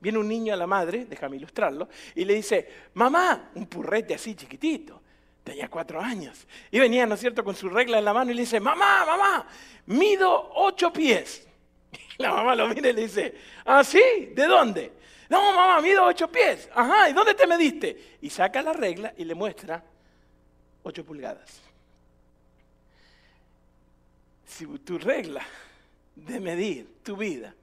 Viene 0.00 0.18
un 0.18 0.28
niño 0.28 0.54
a 0.54 0.56
la 0.56 0.66
madre, 0.66 1.06
déjame 1.06 1.36
ilustrarlo, 1.36 1.88
y 2.14 2.24
le 2.24 2.34
dice, 2.34 2.68
mamá, 2.94 3.50
un 3.54 3.66
purrete 3.66 4.14
así 4.14 4.34
chiquitito, 4.34 5.00
tenía 5.42 5.68
cuatro 5.68 6.00
años. 6.00 6.46
Y 6.70 6.78
venía, 6.78 7.06
¿no 7.06 7.14
es 7.14 7.20
cierto?, 7.20 7.42
con 7.42 7.56
su 7.56 7.68
regla 7.68 7.98
en 7.98 8.04
la 8.04 8.12
mano 8.12 8.30
y 8.30 8.34
le 8.34 8.42
dice, 8.42 8.60
mamá, 8.60 9.04
mamá, 9.04 9.46
mido 9.86 10.52
ocho 10.54 10.92
pies. 10.92 11.46
La 12.18 12.32
mamá 12.32 12.54
lo 12.54 12.68
mira 12.68 12.90
y 12.90 12.92
le 12.92 13.02
dice, 13.02 13.34
¿ah, 13.64 13.82
sí? 13.82 14.32
¿De 14.34 14.46
dónde? 14.46 14.92
No, 15.28 15.52
mamá, 15.52 15.80
mido 15.80 16.04
ocho 16.04 16.30
pies. 16.30 16.68
Ajá, 16.74 17.08
¿y 17.08 17.12
dónde 17.12 17.34
te 17.34 17.46
mediste? 17.46 18.18
Y 18.20 18.30
saca 18.30 18.60
la 18.60 18.72
regla 18.72 19.14
y 19.16 19.24
le 19.24 19.34
muestra 19.34 19.82
ocho 20.82 21.04
pulgadas. 21.04 21.60
Si 24.44 24.66
tu 24.78 24.98
regla 24.98 25.42
de 26.16 26.40
medir 26.40 26.88
tu 27.02 27.16
vida 27.16 27.54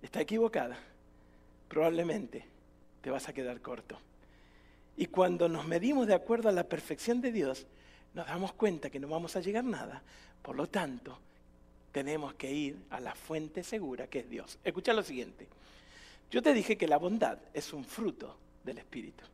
está 0.00 0.20
equivocada, 0.20 0.78
probablemente 1.70 2.44
te 3.00 3.10
vas 3.10 3.28
a 3.28 3.32
quedar 3.32 3.60
corto. 3.62 3.96
Y 4.96 5.06
cuando 5.06 5.48
nos 5.48 5.66
medimos 5.66 6.08
de 6.08 6.14
acuerdo 6.14 6.48
a 6.48 6.52
la 6.52 6.64
perfección 6.64 7.20
de 7.20 7.30
Dios, 7.30 7.66
nos 8.12 8.26
damos 8.26 8.52
cuenta 8.52 8.90
que 8.90 8.98
no 8.98 9.06
vamos 9.06 9.36
a 9.36 9.40
llegar 9.40 9.64
nada. 9.64 10.02
Por 10.42 10.56
lo 10.56 10.66
tanto, 10.66 11.16
tenemos 11.92 12.34
que 12.34 12.52
ir 12.52 12.76
a 12.90 12.98
la 12.98 13.14
fuente 13.14 13.62
segura 13.62 14.08
que 14.08 14.18
es 14.18 14.28
Dios. 14.28 14.58
Escucha 14.64 14.92
lo 14.92 15.04
siguiente. 15.04 15.46
Yo 16.28 16.42
te 16.42 16.52
dije 16.52 16.76
que 16.76 16.88
la 16.88 16.98
bondad 16.98 17.38
es 17.54 17.72
un 17.72 17.84
fruto 17.84 18.36
del 18.64 18.78
Espíritu. 18.78 19.24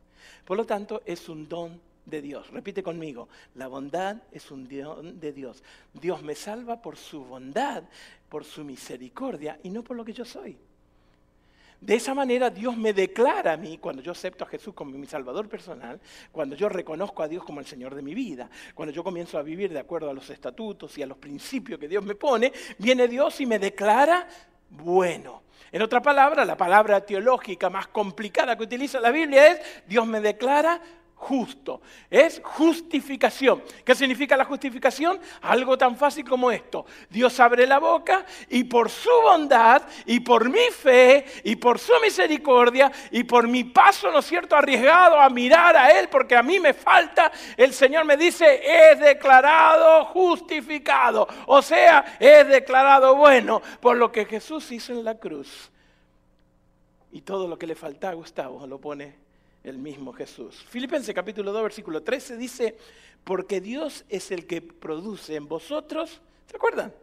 Por 0.45 0.57
lo 0.57 0.65
tanto, 0.65 1.01
es 1.05 1.27
un 1.29 1.49
don 1.49 1.81
de 2.05 2.21
Dios. 2.21 2.51
Repite 2.51 2.83
conmigo, 2.83 3.29
la 3.55 3.67
bondad 3.67 4.17
es 4.31 4.51
un 4.51 4.67
don 4.69 5.19
de 5.19 5.33
Dios. 5.33 5.63
Dios 5.91 6.21
me 6.21 6.35
salva 6.35 6.83
por 6.83 6.97
su 6.97 7.25
bondad, 7.25 7.83
por 8.29 8.45
su 8.45 8.63
misericordia 8.63 9.59
y 9.63 9.71
no 9.71 9.83
por 9.83 9.97
lo 9.97 10.05
que 10.05 10.13
yo 10.13 10.23
soy. 10.23 10.55
De 11.79 11.95
esa 11.95 12.13
manera 12.13 12.49
Dios 12.49 12.75
me 12.75 12.91
declara 12.91 13.53
a 13.53 13.57
mí, 13.57 13.77
cuando 13.77 14.01
yo 14.01 14.11
acepto 14.11 14.43
a 14.43 14.47
Jesús 14.47 14.73
como 14.73 14.97
mi 14.97 15.05
Salvador 15.05 15.47
personal, 15.47 15.99
cuando 16.31 16.55
yo 16.55 16.69
reconozco 16.69 17.21
a 17.21 17.27
Dios 17.27 17.43
como 17.43 17.59
el 17.59 17.67
Señor 17.67 17.93
de 17.93 18.01
mi 18.01 18.15
vida, 18.15 18.49
cuando 18.73 18.93
yo 18.93 19.03
comienzo 19.03 19.37
a 19.37 19.43
vivir 19.43 19.71
de 19.71 19.79
acuerdo 19.79 20.09
a 20.09 20.13
los 20.13 20.29
estatutos 20.29 20.97
y 20.97 21.03
a 21.03 21.07
los 21.07 21.17
principios 21.17 21.79
que 21.79 21.87
Dios 21.87 22.03
me 22.03 22.15
pone, 22.15 22.51
viene 22.79 23.07
Dios 23.07 23.39
y 23.41 23.45
me 23.45 23.59
declara 23.59 24.27
bueno. 24.69 25.43
En 25.71 25.81
otra 25.81 26.01
palabra, 26.01 26.45
la 26.45 26.57
palabra 26.57 27.01
teológica 27.01 27.69
más 27.69 27.87
complicada 27.87 28.57
que 28.57 28.63
utiliza 28.63 28.99
la 28.99 29.11
Biblia 29.11 29.51
es 29.51 29.61
Dios 29.87 30.07
me 30.07 30.21
declara 30.21 30.81
justo. 31.17 31.81
Es 32.09 32.39
justificación. 32.43 33.63
¿Qué 33.83 33.95
significa 33.95 34.37
la 34.37 34.45
justificación? 34.45 35.19
Algo 35.41 35.77
tan 35.77 35.97
fácil 35.97 36.27
como 36.27 36.51
esto. 36.51 36.85
Dios 37.09 37.39
abre 37.39 37.67
la 37.67 37.79
boca 37.79 38.25
y 38.49 38.63
por 38.63 38.89
su 38.89 39.09
bondad 39.23 39.81
y 40.05 40.19
por 40.19 40.49
mi 40.49 40.69
fe 40.71 41.25
y 41.43 41.55
por 41.55 41.79
su 41.79 41.93
misericordia 42.01 42.91
y 43.11 43.23
por 43.23 43.47
mi 43.47 43.63
paso, 43.65 44.11
¿no 44.11 44.19
es 44.19 44.25
cierto?, 44.25 44.55
arriesgado 44.55 45.19
a 45.19 45.29
mirar 45.29 45.75
a 45.75 45.99
Él 45.99 46.07
porque 46.09 46.35
a 46.35 46.43
mí 46.43 46.59
me 46.59 46.73
falta, 46.73 47.31
el 47.57 47.73
Señor 47.73 48.05
me 48.05 48.15
dice, 48.15 48.61
es 48.63 48.99
declarado 48.99 50.05
justificado. 50.05 51.27
O 51.47 51.61
sea, 51.61 52.17
es 52.19 52.47
declarado 52.47 53.15
bueno 53.15 53.61
por 53.81 53.97
lo 53.97 54.11
que 54.11 54.25
Jesús 54.25 54.71
hizo 54.71 54.93
en 54.93 55.03
la 55.03 55.15
cruz. 55.15 55.71
Y 57.11 57.21
todo 57.21 57.47
lo 57.47 57.57
que 57.57 57.67
le 57.67 57.75
falta 57.75 58.09
a 58.09 58.13
Gustavo 58.13 58.67
lo 58.67 58.79
pone 58.79 59.26
el 59.67 59.77
mismo 59.77 60.13
Jesús. 60.13 60.65
Filipenses 60.69 61.13
capítulo 61.13 61.51
2, 61.51 61.63
versículo 61.63 62.03
13 62.03 62.37
dice, 62.37 62.77
porque 63.23 63.61
Dios 63.61 64.05
es 64.09 64.31
el 64.31 64.47
que 64.47 64.61
produce 64.61 65.35
en 65.35 65.47
vosotros, 65.47 66.21
¿Se 66.49 66.55
acuerdan? 66.55 66.93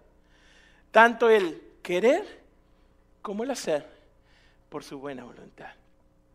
Tanto 0.91 1.29
el 1.29 1.61
querer 1.83 2.43
como 3.21 3.45
el 3.45 3.51
hacer 3.51 3.87
por 4.69 4.83
su 4.83 4.99
buena 4.99 5.25
voluntad. 5.25 5.71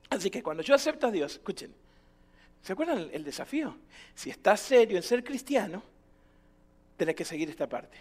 Así 0.09 0.29
que 0.29 0.41
cuando 0.43 0.63
yo 0.63 0.75
acepto 0.75 1.07
a 1.07 1.11
Dios, 1.11 1.33
escuchen, 1.33 1.73
¿se 2.61 2.73
acuerdan 2.73 3.09
el 3.11 3.23
desafío? 3.23 3.75
Si 4.15 4.29
estás 4.29 4.59
serio 4.59 4.97
en 4.97 5.03
ser 5.03 5.23
cristiano, 5.23 5.83
tenés 6.97 7.15
que 7.15 7.25
seguir 7.25 7.49
esta 7.49 7.67
parte. 7.67 7.97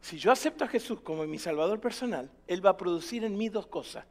Si 0.00 0.18
yo 0.18 0.32
acepto 0.32 0.64
a 0.64 0.68
Jesús 0.68 1.00
como 1.00 1.26
mi 1.26 1.38
Salvador 1.38 1.80
personal, 1.80 2.30
Él 2.46 2.64
va 2.64 2.70
a 2.70 2.76
producir 2.76 3.24
en 3.24 3.36
mí 3.36 3.48
dos 3.48 3.66
cosas, 3.66 4.04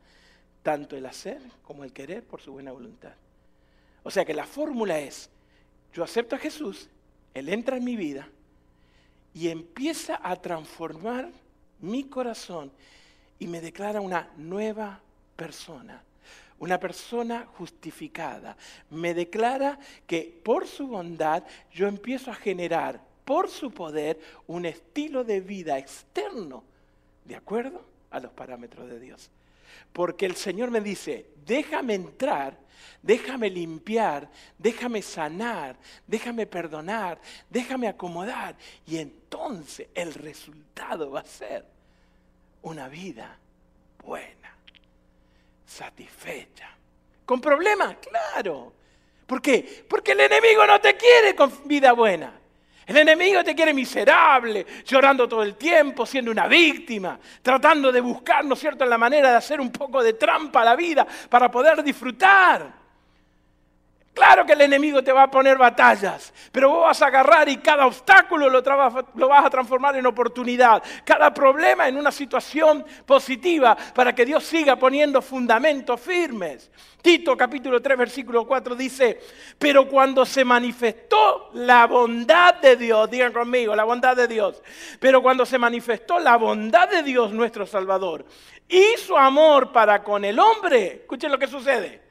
tanto 0.64 0.96
el 0.96 1.06
hacer 1.06 1.42
como 1.64 1.84
el 1.84 1.94
querer 1.94 2.24
por 2.24 2.42
su 2.42 2.52
buena 2.52 2.72
voluntad. 2.72 3.14
O 4.04 4.12
sea 4.12 4.26
que 4.26 4.34
la 4.34 4.46
fórmula 4.46 5.00
es, 5.00 5.30
yo 5.94 6.04
acepto 6.04 6.36
a 6.36 6.40
Jesús, 6.40 6.90
Él 7.34 7.50
entra 7.50 7.78
en 7.78 7.84
mi 7.84 7.96
vida 7.96 8.28
y 9.34 9.50
empieza 9.50 10.20
a 10.22 10.36
transformar 10.36 11.30
mi 11.80 12.04
corazón 12.04 12.72
y 13.40 13.48
me 13.48 13.62
declara 13.62 14.02
una 14.02 14.30
nueva 14.38 15.02
persona, 15.36 16.04
una 16.60 16.80
persona 16.80 17.48
justificada. 17.58 18.56
Me 18.90 19.14
declara 19.14 19.80
que 20.06 20.40
por 20.44 20.68
su 20.68 20.88
bondad 20.88 21.44
yo 21.72 21.88
empiezo 21.88 22.32
a 22.32 22.36
generar 22.36 23.02
por 23.26 23.50
su 23.50 23.72
poder 23.72 24.20
un 24.48 24.66
estilo 24.66 25.24
de 25.24 25.42
vida 25.42 25.78
externo 25.78 26.64
de 27.26 27.36
acuerdo 27.36 27.84
a 28.10 28.20
los 28.20 28.32
parámetros 28.32 28.90
de 28.90 29.00
Dios. 29.00 29.30
Porque 29.94 30.26
el 30.26 30.36
Señor 30.36 30.72
me 30.72 30.82
dice, 30.82 31.28
déjame 31.46 31.96
entrar, 31.96 32.58
déjame 33.02 33.50
limpiar, 33.50 34.30
déjame 34.58 35.02
sanar, 35.02 35.78
déjame 36.08 36.46
perdonar, 36.46 37.20
déjame 37.50 37.88
acomodar. 37.88 38.56
Y 38.86 38.98
entonces 38.98 39.88
el 39.94 40.14
resultado 40.14 41.12
va 41.12 41.22
a 41.22 41.26
ser 41.26 41.66
una 42.62 42.88
vida 42.88 43.38
buena, 44.04 44.56
satisfecha. 45.66 46.70
¿Con 47.26 47.40
problemas? 47.40 47.98
Claro. 47.98 48.74
¿Por 49.26 49.42
qué? 49.42 49.86
Porque 49.88 50.12
el 50.12 50.20
enemigo 50.20 50.66
no 50.68 50.82
te 50.82 50.98
quiere 50.98 51.36
con 51.36 51.68
vida 51.68 51.94
buena. 51.94 52.41
El 52.86 52.98
enemigo 52.98 53.44
te 53.44 53.56
quiere 53.56 53.74
miserable, 53.74 54.66
llorando 54.86 55.28
todo 55.28 55.44
el 55.44 55.56
tiempo, 55.56 56.06
siendo 56.06 56.32
una 56.32 56.48
víctima, 56.48 57.20
tratando 57.42 57.92
de 57.92 58.02
buscar, 58.02 58.44
¿no 58.44 58.56
es 58.56 58.60
cierto?, 58.60 58.86
la 58.86 58.98
manera 58.98 59.32
de 59.32 59.38
hacer 59.38 59.62
un 59.62 59.72
poco 59.72 60.02
de 60.04 60.14
trampa 60.14 60.62
a 60.62 60.66
la 60.66 60.76
vida 60.76 61.06
para 61.30 61.50
poder 61.50 61.84
disfrutar. 61.84 62.81
Claro 64.14 64.46
que 64.46 64.54
el 64.54 64.62
enemigo 64.62 65.02
te 65.02 65.14
va 65.14 65.24
a 65.24 65.32
poner 65.32 65.58
batallas, 65.58 66.34
pero 66.52 66.70
vos 66.70 66.84
vas 66.84 67.02
a 67.02 67.08
agarrar 67.08 67.48
y 67.48 67.58
cada 67.58 67.86
obstáculo 67.86 68.50
lo, 68.50 68.62
vas 68.62 69.46
a 69.46 69.50
transformar 69.50 69.96
en 69.96 70.06
oportunidad, 70.06 70.84
cada 71.06 71.34
problema 71.34 71.88
en 71.88 71.96
una 71.96 72.12
situación 72.12 72.86
positiva 73.06 73.78
para 73.96 74.14
que 74.14 74.26
Dios 74.26 74.44
siga 74.44 74.76
poniendo 74.76 75.22
fundamentos 75.22 76.00
firmes. 76.02 76.70
Tito 77.02 77.38
capítulo 77.38 77.82
3 77.82 77.98
versículo 77.98 78.46
4 78.46 78.76
dice, 78.76 79.18
pero 79.58 79.88
cuando 79.88 80.26
se 80.26 80.44
manifestó 80.44 81.50
la 81.54 81.88
bondad 81.88 82.56
de 82.56 82.76
Dios, 82.76 83.10
digan 83.10 83.32
conmigo, 83.32 83.74
la 83.78 83.86
bondad 83.86 84.18
de 84.18 84.28
Dios, 84.28 84.62
pero 85.00 85.22
cuando 85.22 85.46
se 85.46 85.58
manifestó 85.58 86.20
la 86.20 86.36
bondad 86.36 86.90
de 86.90 87.02
Dios 87.02 87.32
nuestro 87.32 87.66
Salvador 87.66 88.26
y 88.68 88.98
su 88.98 89.18
amor 89.18 89.72
para 89.72 90.04
con 90.04 90.26
el 90.26 90.38
hombre, 90.38 91.00
escuchen 91.02 91.32
lo 91.32 91.40
que 91.40 91.48
sucede 91.48 92.11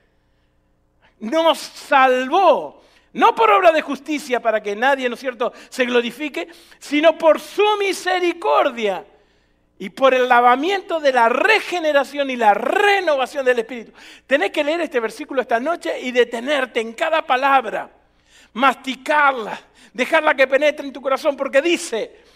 nos 1.20 1.58
salvó. 1.58 2.82
No 3.12 3.34
por 3.34 3.50
obra 3.50 3.72
de 3.72 3.82
justicia 3.82 4.40
para 4.40 4.62
que 4.62 4.76
nadie, 4.76 5.08
¿no 5.08 5.14
es 5.14 5.20
cierto?, 5.20 5.52
se 5.68 5.84
glorifique, 5.84 6.48
sino 6.78 7.18
por 7.18 7.40
su 7.40 7.64
misericordia 7.78 9.04
y 9.78 9.90
por 9.90 10.14
el 10.14 10.28
lavamiento 10.28 11.00
de 11.00 11.12
la 11.12 11.28
regeneración 11.28 12.30
y 12.30 12.36
la 12.36 12.54
renovación 12.54 13.44
del 13.44 13.60
Espíritu. 13.60 13.92
Tenés 14.26 14.50
que 14.50 14.62
leer 14.62 14.82
este 14.82 15.00
versículo 15.00 15.40
esta 15.40 15.58
noche 15.58 15.98
y 15.98 16.12
detenerte 16.12 16.80
en 16.80 16.92
cada 16.92 17.22
palabra, 17.22 17.90
masticarla, 18.52 19.58
dejarla 19.92 20.34
que 20.34 20.46
penetre 20.46 20.86
en 20.86 20.92
tu 20.92 21.00
corazón, 21.00 21.36
porque 21.36 21.62
dice, 21.62 22.29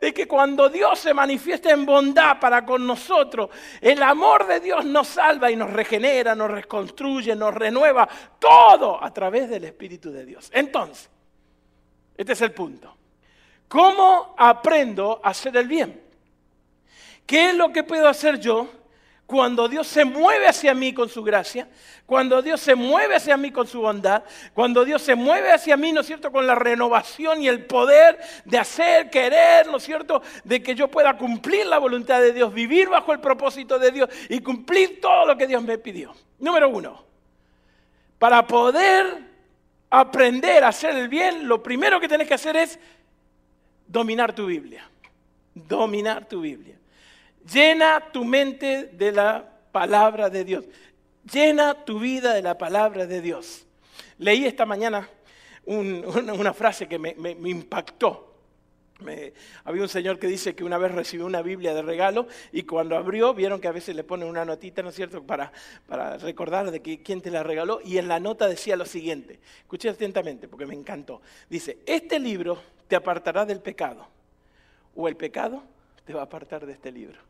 de 0.00 0.14
que 0.14 0.28
cuando 0.28 0.68
Dios 0.68 0.98
se 0.98 1.12
manifiesta 1.12 1.70
en 1.70 1.84
bondad 1.84 2.38
para 2.38 2.64
con 2.64 2.86
nosotros, 2.86 3.50
el 3.80 4.02
amor 4.02 4.46
de 4.46 4.60
Dios 4.60 4.84
nos 4.84 5.08
salva 5.08 5.50
y 5.50 5.56
nos 5.56 5.70
regenera, 5.70 6.34
nos 6.34 6.50
reconstruye, 6.50 7.34
nos 7.34 7.54
renueva, 7.54 8.08
todo 8.38 9.02
a 9.02 9.12
través 9.12 9.50
del 9.50 9.64
Espíritu 9.64 10.10
de 10.10 10.24
Dios. 10.24 10.50
Entonces, 10.52 11.10
este 12.16 12.32
es 12.32 12.40
el 12.42 12.52
punto. 12.52 12.94
¿Cómo 13.66 14.34
aprendo 14.38 15.20
a 15.22 15.30
hacer 15.30 15.56
el 15.56 15.66
bien? 15.66 16.02
¿Qué 17.26 17.50
es 17.50 17.54
lo 17.54 17.72
que 17.72 17.82
puedo 17.82 18.08
hacer 18.08 18.40
yo 18.40 18.68
cuando 19.28 19.68
Dios 19.68 19.86
se 19.86 20.06
mueve 20.06 20.48
hacia 20.48 20.72
mí 20.72 20.94
con 20.94 21.10
su 21.10 21.22
gracia, 21.22 21.68
cuando 22.06 22.40
Dios 22.40 22.62
se 22.62 22.74
mueve 22.74 23.16
hacia 23.16 23.36
mí 23.36 23.50
con 23.50 23.66
su 23.66 23.82
bondad, 23.82 24.22
cuando 24.54 24.86
Dios 24.86 25.02
se 25.02 25.14
mueve 25.14 25.52
hacia 25.52 25.76
mí, 25.76 25.92
¿no 25.92 26.00
es 26.00 26.06
cierto?, 26.06 26.32
con 26.32 26.46
la 26.46 26.54
renovación 26.54 27.42
y 27.42 27.46
el 27.46 27.66
poder 27.66 28.18
de 28.46 28.56
hacer, 28.56 29.10
querer, 29.10 29.66
¿no 29.66 29.76
es 29.76 29.82
cierto?, 29.82 30.22
de 30.44 30.62
que 30.62 30.74
yo 30.74 30.88
pueda 30.88 31.18
cumplir 31.18 31.66
la 31.66 31.76
voluntad 31.76 32.22
de 32.22 32.32
Dios, 32.32 32.54
vivir 32.54 32.88
bajo 32.88 33.12
el 33.12 33.20
propósito 33.20 33.78
de 33.78 33.90
Dios 33.90 34.08
y 34.30 34.40
cumplir 34.40 34.98
todo 34.98 35.26
lo 35.26 35.36
que 35.36 35.46
Dios 35.46 35.62
me 35.62 35.76
pidió. 35.76 36.14
Número 36.38 36.70
uno, 36.70 37.04
para 38.18 38.46
poder 38.46 39.24
aprender 39.90 40.64
a 40.64 40.68
hacer 40.68 40.96
el 40.96 41.08
bien, 41.08 41.46
lo 41.46 41.62
primero 41.62 42.00
que 42.00 42.08
tienes 42.08 42.26
que 42.26 42.34
hacer 42.34 42.56
es 42.56 42.78
dominar 43.86 44.34
tu 44.34 44.46
Biblia. 44.46 44.88
Dominar 45.52 46.26
tu 46.26 46.40
Biblia. 46.40 46.78
Llena 47.52 48.10
tu 48.12 48.24
mente 48.24 48.90
de 48.92 49.12
la 49.12 49.48
palabra 49.72 50.28
de 50.28 50.44
Dios. 50.44 50.64
Llena 51.30 51.84
tu 51.84 51.98
vida 51.98 52.34
de 52.34 52.42
la 52.42 52.58
palabra 52.58 53.06
de 53.06 53.20
Dios. 53.20 53.66
Leí 54.18 54.44
esta 54.44 54.66
mañana 54.66 55.08
una, 55.64 56.54
frase 56.54 56.88
que 56.88 56.98
me, 56.98 57.14
impactó. 57.44 58.34
había 59.64 59.82
un 59.82 59.88
señor 59.88 60.18
que 60.18 60.26
dice 60.26 60.54
que 60.54 60.64
una 60.64 60.78
vez 60.78 60.92
recibió 60.92 61.26
una 61.26 61.42
Biblia 61.42 61.74
de 61.74 61.82
regalo 61.82 62.26
y 62.52 62.62
cuando 62.62 62.96
abrió 62.96 63.34
vieron 63.34 63.60
que 63.60 63.68
a 63.68 63.72
veces 63.72 63.94
le 63.94 64.02
ponen 64.02 64.28
una 64.28 64.44
notita, 64.44 64.82
¿no 64.82 64.88
es 64.88 64.94
cierto?, 64.94 65.22
para, 65.22 65.52
recordar 66.18 66.70
de 66.70 66.80
quién 66.80 67.20
te 67.20 67.30
la 67.30 67.42
regaló. 67.42 67.80
Y 67.84 67.98
en 67.98 68.08
la 68.08 68.18
nota 68.18 68.48
decía 68.48 68.76
lo 68.76 68.86
siguiente, 68.86 69.40
escuché 69.60 69.90
atentamente 69.90 70.48
porque 70.48 70.66
me 70.66 70.74
encantó. 70.74 71.20
Dice, 71.48 71.78
este 71.86 72.18
libro 72.18 72.60
te 72.88 72.96
apartará 72.96 73.44
del 73.44 73.60
pecado 73.60 74.08
o 74.94 75.06
el 75.06 75.16
pecado 75.16 75.62
te 76.04 76.14
va 76.14 76.22
a 76.22 76.24
apartar 76.24 76.64
de 76.64 76.72
este 76.72 76.90
libro. 76.90 77.20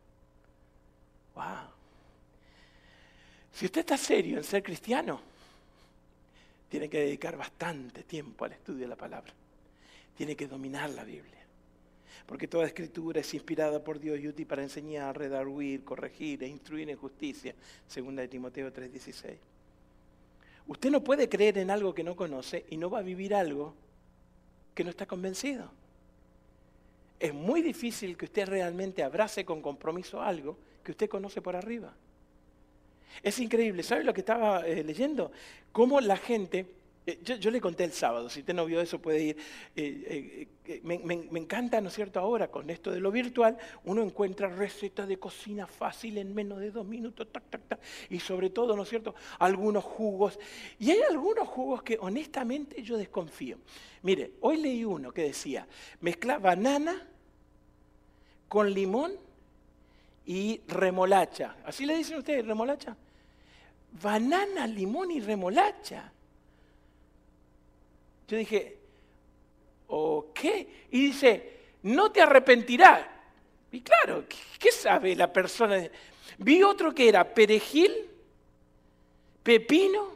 Wow. 1.35 1.45
Si 3.59 3.65
usted 3.65 3.81
está 3.81 3.97
serio 3.97 4.39
en 4.39 4.45
ser 4.45 4.63
cristiano, 4.63 5.21
tiene 6.69 6.89
que 6.89 7.01
dedicar 7.01 7.37
bastante 7.37 8.05
tiempo 8.05 8.45
al 8.45 8.53
estudio 8.53 8.83
de 8.83 8.87
la 8.87 8.95
palabra. 8.95 9.33
Tiene 10.17 10.37
que 10.37 10.47
dominar 10.47 10.91
la 10.91 11.03
Biblia. 11.03 11.45
Porque 12.25 12.47
toda 12.47 12.69
escritura 12.69 13.21
es 13.21 13.35
inspirada 13.35 13.83
por 13.83 13.99
Dios 13.99 14.21
y 14.21 14.29
útil 14.29 14.47
para 14.47 14.63
enseñar, 14.63 15.19
redarguir, 15.19 15.83
corregir 15.83 16.45
e 16.45 16.47
instruir 16.47 16.89
en 16.89 16.97
justicia, 16.97 17.53
segunda 17.89 18.23
de 18.23 18.29
Timoteo 18.29 18.73
3:16. 18.73 19.35
Usted 20.69 20.91
no 20.93 21.03
puede 21.03 21.29
creer 21.29 21.59
en 21.59 21.73
algo 21.73 21.93
que 21.93 22.05
no 22.05 22.15
conoce 22.15 22.65
y 22.71 22.77
no 22.77 22.89
va 22.89 23.01
a 23.01 23.03
vivir 23.03 23.35
algo 23.35 23.75
que 24.73 24.85
no 24.85 24.91
está 24.91 25.05
convencido. 25.05 25.69
Es 27.19 27.35
muy 27.35 27.61
difícil 27.63 28.17
que 28.17 28.27
usted 28.27 28.47
realmente 28.47 29.03
abrace 29.03 29.45
con 29.45 29.61
compromiso 29.61 30.23
algo 30.23 30.57
que 30.85 30.93
usted 30.93 31.09
conoce 31.09 31.43
por 31.43 31.57
arriba. 31.57 31.93
Es 33.23 33.39
increíble, 33.39 33.83
¿sabe 33.83 34.05
lo 34.05 34.15
que 34.15 34.21
estaba 34.21 34.67
eh, 34.67 34.85
leyendo? 34.85 35.33
Cómo 35.73 36.01
la 36.01 36.17
gente, 36.17 36.67
eh, 37.07 37.19
yo, 37.23 37.51
le 37.51 37.61
conté 37.61 37.85
el 37.85 37.93
sábado, 37.93 38.29
si 38.31 38.41
usted 38.41 38.55
no 38.55 38.65
vio 38.65 38.81
eso 38.81 39.01
puede 39.01 39.23
ir, 39.23 39.37
eh, 39.75 40.47
me, 40.83 41.39
encanta, 41.39 41.81
¿no 41.81 41.89
es 41.89 41.95
cierto? 41.95 42.21
Ahora 42.21 42.49
con 42.49 42.71
esto 42.71 42.91
de 42.91 43.01
lo 43.01 43.11
virtual, 43.11 43.57
uno 43.85 44.03
encuentra 44.03 44.49
recetas 44.49 45.09
de 45.09 45.19
cocina 45.19 45.67
fácil 45.67 46.19
en 46.19 46.35
menos 46.35 46.61
de 46.61 46.71
dos 46.71 46.87
minutos, 46.87 47.27
tac, 47.33 47.45
tac, 47.51 47.63
tac, 47.67 47.81
y 48.11 48.21
sobre 48.21 48.51
todo, 48.51 48.77
¿no 48.77 48.83
es 48.83 48.89
cierto? 48.89 49.15
Algunos 49.39 49.85
jugos. 49.85 50.39
Y 50.79 50.91
hay 50.91 51.01
algunos 51.09 51.49
jugos 51.49 51.83
que 51.83 51.99
honestamente 52.01 52.83
yo 52.83 52.97
desconfío. 52.97 53.59
Mire, 54.03 54.33
hoy 54.41 54.59
leí 54.59 54.85
uno 54.85 55.13
que 55.13 55.23
decía, 55.23 55.67
mezcla 56.01 56.39
banana 56.39 57.07
con 58.49 58.73
limón 58.73 59.28
y 60.29 60.61
remolacha. 60.69 61.57
¿Así 61.65 61.87
le 61.87 61.97
dicen 61.97 62.19
ustedes, 62.19 62.47
remolacha? 62.47 62.95
Banana, 64.03 64.67
limón 64.67 65.11
y 65.11 65.21
remolacha. 65.21 66.13
Yo 68.29 68.37
dije, 68.37 68.77
¿o 69.87 70.27
qué? 70.35 70.87
Y 70.91 71.07
dice, 71.07 71.61
no 71.85 72.13
te 72.13 72.21
arrepentirás. 72.21 73.07
Y 73.73 73.81
claro, 73.81 74.27
¿qué, 74.59 74.71
sabe 74.71 75.17
la 75.17 75.33
persona? 75.33 75.83
Vi 76.37 76.63
otro 76.63 76.95
que 76.95 77.09
era 77.09 77.25
perejil, 77.33 77.91
pepino, 79.43 80.11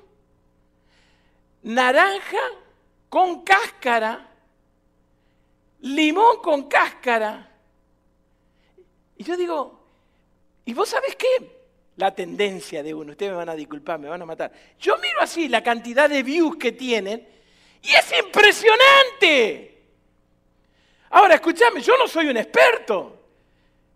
naranja 1.63 2.51
con 3.09 3.43
cáscara, 3.45 4.29
limón 5.81 6.43
con 6.43 6.65
cáscara. 6.65 7.51
Y 9.17 9.25
yo 9.25 9.39
digo, 9.39 9.82
¿y 10.65 10.75
vos 10.75 10.89
sabés 10.89 11.17
qué? 11.17 11.63
La 11.97 12.15
tendencia 12.15 12.83
de 12.83 12.95
uno, 12.95 13.13
ustedes 13.13 13.33
me 13.33 13.39
van 13.39 13.51
a 13.51 13.55
disculpar, 13.55 13.99
me 13.99 14.09
van 14.09 14.23
a 14.23 14.27
matar. 14.27 14.51
Yo 14.79 14.97
miro 14.99 15.21
así 15.21 15.49
la 15.49 15.63
cantidad 15.63 16.09
de 16.09 16.23
views 16.23 16.57
que 16.57 16.73
tienen 16.73 17.29
y 17.83 17.91
es 17.91 18.13
impresionante. 18.19 19.83
Ahora, 21.11 21.35
escúchame, 21.35 21.81
yo 21.83 21.97
no 21.99 22.09
soy 22.09 22.29
un 22.29 22.37
experto. 22.37 23.19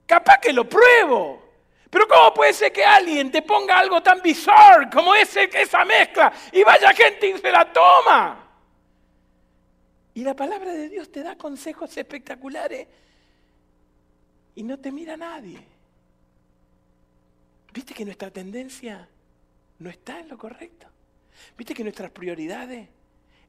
Capaz 0.04 0.38
que 0.38 0.52
lo 0.52 0.68
pruebo. 0.68 1.46
Pero 1.88 2.06
¿cómo 2.06 2.34
puede 2.34 2.52
ser 2.52 2.72
que 2.72 2.84
alguien 2.84 3.30
te 3.30 3.42
ponga 3.42 3.78
algo 3.78 4.02
tan 4.02 4.20
bizarro 4.20 4.90
como 4.92 5.14
ese, 5.14 5.48
esa 5.52 5.84
mezcla 5.84 6.32
y 6.52 6.62
vaya 6.62 6.92
gente 6.92 7.28
y 7.28 7.38
se 7.38 7.50
la 7.50 7.72
toma? 7.72 8.50
Y 10.12 10.22
la 10.22 10.34
palabra 10.34 10.72
de 10.72 10.88
Dios 10.88 11.10
te 11.10 11.22
da 11.22 11.36
consejos 11.36 11.96
espectaculares 11.96 12.86
y 14.54 14.62
no 14.62 14.78
te 14.78 14.90
mira 14.90 15.16
nadie. 15.16 15.75
¿Viste 17.76 17.92
que 17.92 18.06
nuestra 18.06 18.30
tendencia 18.30 19.06
no 19.80 19.90
está 19.90 20.18
en 20.20 20.30
lo 20.30 20.38
correcto? 20.38 20.86
¿Viste 21.58 21.74
que 21.74 21.82
nuestras 21.82 22.10
prioridades 22.10 22.88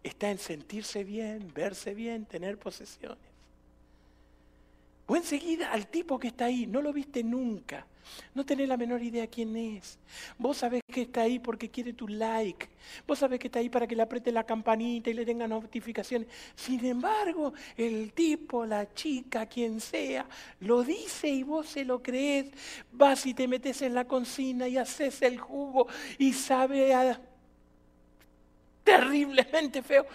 están 0.04 0.32
en 0.32 0.38
sentirse 0.38 1.06
bien, 1.06 1.50
verse 1.56 1.94
bien, 1.94 2.26
tener 2.26 2.60
posesiones? 2.60 3.37
O 5.08 5.16
enseguida 5.16 5.72
al 5.72 5.88
tipo 5.88 6.20
que 6.20 6.28
está 6.28 6.46
ahí, 6.46 6.68
no 6.68 6.82
lo 6.82 6.94
viste 6.94 7.24
nunca. 7.24 7.86
No 8.34 8.46
tenés 8.46 8.68
la 8.68 8.78
menor 8.78 9.02
idea 9.02 9.28
quién 9.28 9.56
es. 9.56 10.00
Vos 10.38 10.58
sabés 10.58 10.82
que 10.92 11.04
está 11.04 11.22
ahí 11.22 11.40
porque 11.40 11.70
quiere 11.70 11.94
tu 11.94 12.08
like. 12.08 12.68
Vos 13.06 13.20
sabés 13.20 13.40
que 13.40 13.48
está 13.48 13.60
ahí 13.60 13.70
para 13.70 13.88
que 13.88 13.96
le 13.96 14.02
apriete 14.02 14.32
la 14.32 14.46
campanita 14.46 15.10
y 15.10 15.14
le 15.14 15.26
tenga 15.26 15.48
notificaciones. 15.48 16.28
Sin 16.56 16.86
embargo, 16.86 17.54
el 17.76 18.14
tipo, 18.14 18.66
la 18.66 18.94
chica, 18.94 19.46
quien 19.46 19.80
sea, 19.80 20.28
lo 20.62 20.84
dice 20.84 21.28
y 21.30 21.44
vos 21.44 21.68
se 21.68 21.86
lo 21.86 22.02
crees. 22.02 22.52
Vas 22.92 23.26
y 23.26 23.34
te 23.34 23.48
metes 23.48 23.82
en 23.82 23.94
la 23.94 24.06
cocina 24.06 24.68
y 24.68 24.78
haces 24.78 25.22
el 25.22 25.40
jugo 25.40 25.88
y 26.18 26.34
sabe 26.34 26.94
terriblemente 28.84 29.82
feo. 29.82 30.06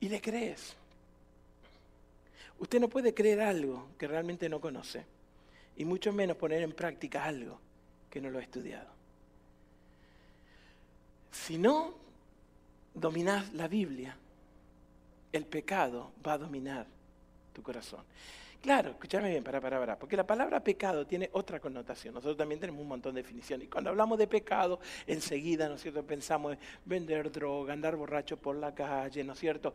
Y 0.00 0.08
le 0.08 0.20
crees. 0.20 0.76
Usted 2.58 2.80
no 2.80 2.88
puede 2.88 3.14
creer 3.14 3.40
algo 3.40 3.88
que 3.98 4.08
realmente 4.08 4.48
no 4.48 4.60
conoce, 4.60 5.04
y 5.76 5.84
mucho 5.84 6.12
menos 6.12 6.36
poner 6.36 6.62
en 6.62 6.72
práctica 6.72 7.24
algo 7.24 7.60
que 8.10 8.20
no 8.20 8.30
lo 8.30 8.38
ha 8.38 8.42
estudiado. 8.42 8.88
Si 11.30 11.56
no 11.56 11.94
dominas 12.94 13.52
la 13.54 13.68
Biblia, 13.68 14.16
el 15.32 15.44
pecado 15.46 16.10
va 16.26 16.32
a 16.32 16.38
dominar 16.38 16.86
tu 17.52 17.62
corazón. 17.62 18.04
Claro, 18.60 18.90
escúchame 18.90 19.30
bien, 19.30 19.44
para, 19.44 19.60
para, 19.60 19.78
para, 19.78 19.96
porque 19.96 20.16
la 20.16 20.26
palabra 20.26 20.58
pecado 20.58 21.06
tiene 21.06 21.30
otra 21.32 21.60
connotación. 21.60 22.12
Nosotros 22.12 22.36
también 22.36 22.60
tenemos 22.60 22.82
un 22.82 22.88
montón 22.88 23.14
de 23.14 23.22
definiciones. 23.22 23.68
Y 23.68 23.70
cuando 23.70 23.90
hablamos 23.90 24.18
de 24.18 24.26
pecado, 24.26 24.80
enseguida, 25.06 25.68
¿no 25.68 25.76
es 25.76 25.82
cierto?, 25.82 26.02
pensamos 26.02 26.54
en 26.54 26.58
vender 26.84 27.30
droga, 27.30 27.72
andar 27.72 27.94
borracho 27.94 28.36
por 28.36 28.56
la 28.56 28.74
calle, 28.74 29.22
¿no 29.22 29.34
es 29.34 29.38
cierto? 29.38 29.74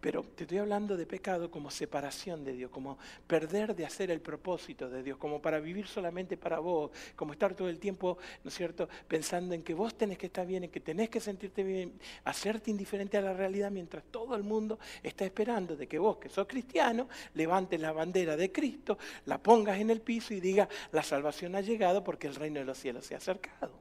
Pero 0.00 0.22
te 0.22 0.44
estoy 0.44 0.58
hablando 0.58 0.96
de 0.96 1.04
pecado 1.04 1.50
como 1.50 1.70
separación 1.70 2.42
de 2.42 2.54
Dios, 2.54 2.70
como 2.70 2.96
perder 3.26 3.76
de 3.76 3.84
hacer 3.84 4.10
el 4.10 4.20
propósito 4.20 4.88
de 4.88 5.02
Dios, 5.02 5.18
como 5.18 5.42
para 5.42 5.60
vivir 5.60 5.86
solamente 5.86 6.38
para 6.38 6.58
vos, 6.58 6.90
como 7.14 7.32
estar 7.32 7.54
todo 7.54 7.68
el 7.68 7.78
tiempo, 7.78 8.16
¿no 8.42 8.48
es 8.48 8.54
cierto?, 8.54 8.88
pensando 9.06 9.54
en 9.54 9.62
que 9.62 9.74
vos 9.74 9.94
tenés 9.94 10.16
que 10.16 10.26
estar 10.26 10.46
bien, 10.46 10.64
en 10.64 10.70
que 10.70 10.80
tenés 10.80 11.10
que 11.10 11.20
sentirte 11.20 11.62
bien, 11.62 11.92
hacerte 12.24 12.70
indiferente 12.70 13.18
a 13.18 13.20
la 13.20 13.34
realidad 13.34 13.70
mientras 13.70 14.02
todo 14.04 14.34
el 14.36 14.42
mundo 14.42 14.78
está 15.02 15.26
esperando 15.26 15.76
de 15.76 15.86
que 15.86 15.98
vos, 15.98 16.16
que 16.16 16.30
sos 16.30 16.46
cristiano, 16.46 17.06
levantes 17.34 17.78
la 17.78 17.92
bandera 17.92 18.38
de 18.38 18.50
Cristo, 18.50 18.96
la 19.26 19.36
pongas 19.36 19.80
en 19.80 19.90
el 19.90 20.00
piso 20.00 20.32
y 20.32 20.40
diga, 20.40 20.66
la 20.92 21.02
salvación 21.02 21.54
ha 21.56 21.60
llegado 21.60 22.02
porque 22.02 22.26
el 22.26 22.36
reino 22.36 22.60
de 22.60 22.64
los 22.64 22.78
cielos 22.78 23.04
se 23.04 23.14
ha 23.14 23.18
acercado. 23.18 23.74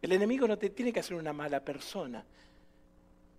El 0.00 0.12
enemigo 0.12 0.46
no 0.46 0.56
te 0.56 0.70
tiene 0.70 0.92
que 0.92 1.00
hacer 1.00 1.16
una 1.16 1.32
mala 1.32 1.64
persona, 1.64 2.24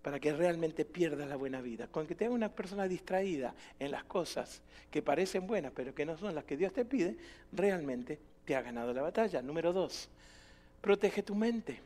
para 0.02 0.20
que 0.20 0.34
realmente 0.34 0.86
pierdas 0.86 1.28
la 1.28 1.36
buena 1.36 1.62
vida. 1.62 1.88
Con 1.88 2.08
que 2.08 2.16
tengas 2.16 2.34
una 2.34 2.50
persona 2.50 2.88
distraída 2.88 3.54
en 3.80 3.92
las 3.92 4.04
cosas 4.06 4.62
que 4.90 5.02
parecen 5.02 5.46
buenas, 5.46 5.72
pero 5.76 5.94
que 5.94 6.06
no 6.06 6.18
son 6.18 6.36
las 6.36 6.44
que 6.44 6.58
Dios 6.58 6.74
te 6.74 6.86
pide, 6.86 7.16
realmente 7.52 8.20
te 8.46 8.56
ha 8.56 8.62
ganado 8.62 8.94
la 8.94 9.04
batalla. 9.04 9.42
Número 9.42 9.72
dos, 9.74 10.10
protege 10.82 11.22
tu 11.22 11.36
mente. 11.36 11.80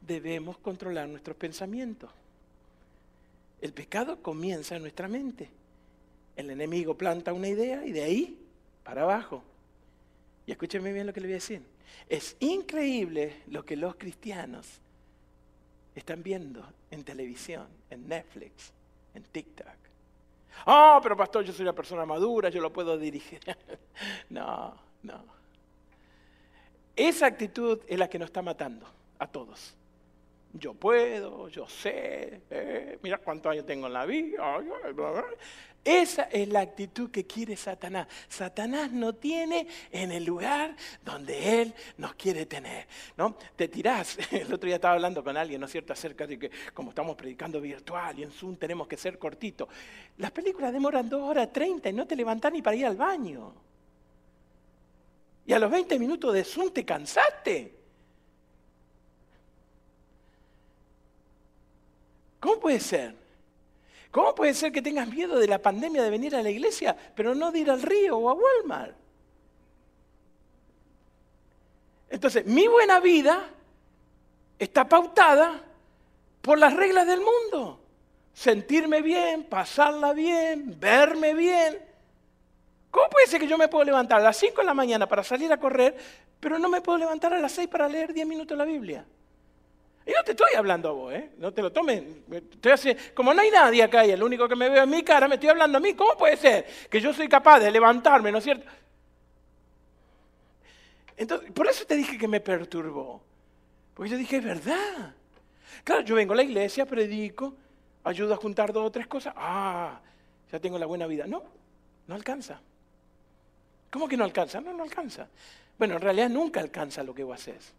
Debemos 0.00 0.58
controlar 0.58 1.08
nuestros 1.08 1.36
pensamientos. 1.36 2.10
El 3.62 3.72
pecado 3.72 4.20
comienza 4.20 4.76
en 4.76 4.82
nuestra 4.82 5.08
mente. 5.08 5.48
El 6.36 6.50
enemigo 6.50 6.96
planta 6.98 7.32
una 7.32 7.48
idea 7.48 7.86
y 7.86 7.92
de 7.92 8.02
ahí 8.02 8.38
para 8.82 9.02
abajo. 9.02 9.42
Y 10.46 10.52
escúcheme 10.52 10.92
bien 10.92 11.06
lo 11.06 11.14
que 11.14 11.20
le 11.20 11.28
voy 11.28 11.32
a 11.32 11.36
decir. 11.36 11.62
Es 12.08 12.36
increíble 12.40 13.42
lo 13.46 13.64
que 13.64 13.76
los 13.76 13.94
cristianos 13.94 14.80
están 15.94 16.22
viendo 16.22 16.64
en 16.90 17.04
televisión, 17.04 17.66
en 17.90 18.08
Netflix, 18.08 18.72
en 19.14 19.22
TikTok. 19.22 19.68
Ah, 20.66 21.00
pero 21.02 21.16
pastor, 21.16 21.44
yo 21.44 21.52
soy 21.52 21.62
una 21.62 21.72
persona 21.72 22.06
madura, 22.06 22.48
yo 22.48 22.60
lo 22.60 22.72
puedo 22.72 22.96
dirigir. 22.96 23.40
no, 24.30 24.74
no. 25.02 25.24
Esa 26.96 27.26
actitud 27.26 27.80
es 27.88 27.98
la 27.98 28.08
que 28.08 28.18
nos 28.18 28.26
está 28.26 28.42
matando 28.42 28.86
a 29.18 29.26
todos. 29.26 29.74
Yo 30.52 30.74
puedo, 30.74 31.48
yo 31.48 31.68
sé, 31.68 32.42
eh, 32.48 32.98
mira 33.02 33.18
cuántos 33.18 33.50
años 33.50 33.66
tengo 33.66 33.88
en 33.88 33.92
la 33.92 34.06
vida. 34.06 34.62
Esa 35.84 36.22
es 36.24 36.48
la 36.48 36.60
actitud 36.60 37.10
que 37.10 37.26
quiere 37.26 37.56
Satanás. 37.56 38.08
Satanás 38.26 38.90
no 38.90 39.14
tiene 39.14 39.68
en 39.90 40.12
el 40.12 40.24
lugar 40.24 40.74
donde 41.04 41.60
él 41.60 41.74
nos 41.98 42.14
quiere 42.14 42.46
tener. 42.46 42.86
¿no? 43.18 43.36
Te 43.54 43.68
tirás. 43.68 44.16
El 44.30 44.52
otro 44.52 44.66
día 44.66 44.76
estaba 44.76 44.94
hablando 44.94 45.22
con 45.22 45.36
alguien, 45.36 45.60
¿no 45.60 45.66
es 45.66 45.72
cierto?, 45.72 45.92
acerca 45.92 46.26
de 46.26 46.38
que 46.38 46.50
como 46.72 46.90
estamos 46.90 47.16
predicando 47.16 47.60
virtual 47.60 48.18
y 48.18 48.22
en 48.22 48.30
Zoom 48.30 48.56
tenemos 48.56 48.88
que 48.88 48.96
ser 48.96 49.18
cortitos. 49.18 49.68
Las 50.16 50.30
películas 50.30 50.72
demoran 50.72 51.08
dos 51.08 51.22
horas 51.22 51.52
treinta 51.52 51.90
y 51.90 51.92
no 51.92 52.06
te 52.06 52.16
levantás 52.16 52.50
ni 52.50 52.62
para 52.62 52.76
ir 52.76 52.86
al 52.86 52.96
baño. 52.96 53.52
Y 55.46 55.52
a 55.52 55.58
los 55.58 55.70
20 55.70 55.98
minutos 55.98 56.32
de 56.32 56.44
Zoom 56.44 56.72
te 56.72 56.84
cansaste. 56.86 57.74
¿Cómo 62.40 62.58
puede 62.58 62.80
ser? 62.80 63.23
¿Cómo 64.14 64.32
puede 64.32 64.54
ser 64.54 64.70
que 64.70 64.80
tengas 64.80 65.08
miedo 65.08 65.40
de 65.40 65.48
la 65.48 65.58
pandemia 65.58 66.00
de 66.00 66.08
venir 66.08 66.36
a 66.36 66.42
la 66.42 66.48
iglesia, 66.48 66.96
pero 67.16 67.34
no 67.34 67.50
de 67.50 67.58
ir 67.58 67.68
al 67.68 67.82
río 67.82 68.16
o 68.16 68.30
a 68.30 68.34
Walmart? 68.34 68.94
Entonces, 72.08 72.46
mi 72.46 72.68
buena 72.68 73.00
vida 73.00 73.50
está 74.56 74.88
pautada 74.88 75.60
por 76.40 76.60
las 76.60 76.74
reglas 76.74 77.08
del 77.08 77.22
mundo. 77.22 77.80
Sentirme 78.32 79.02
bien, 79.02 79.42
pasarla 79.42 80.12
bien, 80.12 80.76
verme 80.78 81.34
bien. 81.34 81.84
¿Cómo 82.92 83.10
puede 83.10 83.26
ser 83.26 83.40
que 83.40 83.48
yo 83.48 83.58
me 83.58 83.66
puedo 83.66 83.84
levantar 83.84 84.20
a 84.20 84.22
las 84.22 84.36
5 84.36 84.60
de 84.60 84.64
la 84.64 84.74
mañana 84.74 85.08
para 85.08 85.24
salir 85.24 85.52
a 85.52 85.58
correr, 85.58 85.96
pero 86.38 86.56
no 86.60 86.68
me 86.68 86.80
puedo 86.80 86.98
levantar 86.98 87.34
a 87.34 87.40
las 87.40 87.50
6 87.50 87.66
para 87.66 87.88
leer 87.88 88.12
10 88.12 88.28
minutos 88.28 88.56
la 88.56 88.64
Biblia? 88.64 89.04
Y 90.06 90.10
no 90.10 90.22
te 90.22 90.32
estoy 90.32 90.54
hablando 90.54 90.90
a 90.90 90.92
vos, 90.92 91.14
¿eh? 91.14 91.30
No 91.38 91.52
te 91.52 91.62
lo 91.62 91.72
tomen. 91.72 92.24
Como 93.14 93.32
no 93.32 93.40
hay 93.40 93.50
nadie 93.50 93.82
acá 93.82 94.04
y 94.04 94.10
el 94.10 94.22
único 94.22 94.46
que 94.46 94.54
me 94.54 94.68
ve 94.68 94.80
en 94.80 94.90
mi 94.90 95.02
cara, 95.02 95.26
me 95.26 95.36
estoy 95.36 95.48
hablando 95.48 95.78
a 95.78 95.80
mí. 95.80 95.94
¿Cómo 95.94 96.16
puede 96.16 96.36
ser 96.36 96.66
que 96.90 97.00
yo 97.00 97.14
soy 97.14 97.26
capaz 97.26 97.60
de 97.60 97.70
levantarme, 97.70 98.30
¿no 98.30 98.38
es 98.38 98.44
cierto? 98.44 98.66
Entonces, 101.16 101.50
por 101.52 101.68
eso 101.68 101.86
te 101.86 101.96
dije 101.96 102.18
que 102.18 102.28
me 102.28 102.40
perturbó. 102.40 103.22
Porque 103.94 104.10
yo 104.10 104.18
dije, 104.18 104.36
es 104.36 104.44
verdad. 104.44 105.14
Claro, 105.84 106.02
yo 106.02 106.14
vengo 106.16 106.34
a 106.34 106.36
la 106.36 106.42
iglesia, 106.42 106.84
predico, 106.84 107.54
ayudo 108.02 108.34
a 108.34 108.36
juntar 108.36 108.72
dos 108.72 108.86
o 108.86 108.90
tres 108.90 109.06
cosas. 109.06 109.32
Ah, 109.36 110.00
ya 110.52 110.58
tengo 110.58 110.78
la 110.78 110.86
buena 110.86 111.06
vida. 111.06 111.26
No, 111.26 111.42
no 112.06 112.14
alcanza. 112.14 112.60
¿Cómo 113.90 114.06
que 114.06 114.16
no 114.16 114.24
alcanza? 114.24 114.60
No, 114.60 114.72
no 114.74 114.82
alcanza. 114.82 115.28
Bueno, 115.78 115.94
en 115.94 116.00
realidad 116.02 116.28
nunca 116.28 116.60
alcanza 116.60 117.02
lo 117.02 117.14
que 117.14 117.24
vos 117.24 117.40
haces. 117.40 117.72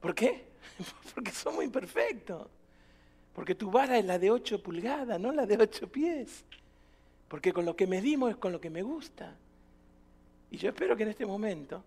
¿Por 0.00 0.14
qué? 0.14 0.44
Porque 1.14 1.30
somos 1.30 1.62
imperfectos. 1.64 2.48
Porque 3.34 3.54
tu 3.54 3.70
vara 3.70 3.98
es 3.98 4.04
la 4.04 4.18
de 4.18 4.30
8 4.30 4.62
pulgadas, 4.62 5.20
no 5.20 5.32
la 5.32 5.46
de 5.46 5.56
8 5.56 5.90
pies. 5.90 6.44
Porque 7.28 7.52
con 7.52 7.64
lo 7.64 7.76
que 7.76 7.86
medimos 7.86 8.30
es 8.30 8.36
con 8.36 8.52
lo 8.52 8.60
que 8.60 8.70
me 8.70 8.82
gusta. 8.82 9.36
Y 10.50 10.56
yo 10.56 10.70
espero 10.70 10.96
que 10.96 11.04
en 11.04 11.10
este 11.10 11.24
momento 11.24 11.84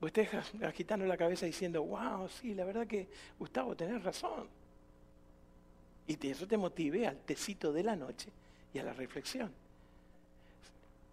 vos 0.00 0.08
estés 0.08 0.28
agitando 0.62 1.04
la 1.06 1.16
cabeza 1.16 1.46
diciendo, 1.46 1.82
wow, 1.82 2.28
sí, 2.28 2.54
la 2.54 2.64
verdad 2.64 2.86
que 2.86 3.08
Gustavo, 3.38 3.74
tenés 3.74 4.02
razón. 4.04 4.48
Y 6.06 6.24
eso 6.28 6.46
te 6.46 6.56
motive 6.56 7.08
al 7.08 7.18
tecito 7.18 7.72
de 7.72 7.82
la 7.82 7.96
noche 7.96 8.30
y 8.72 8.78
a 8.78 8.84
la 8.84 8.92
reflexión. 8.92 9.52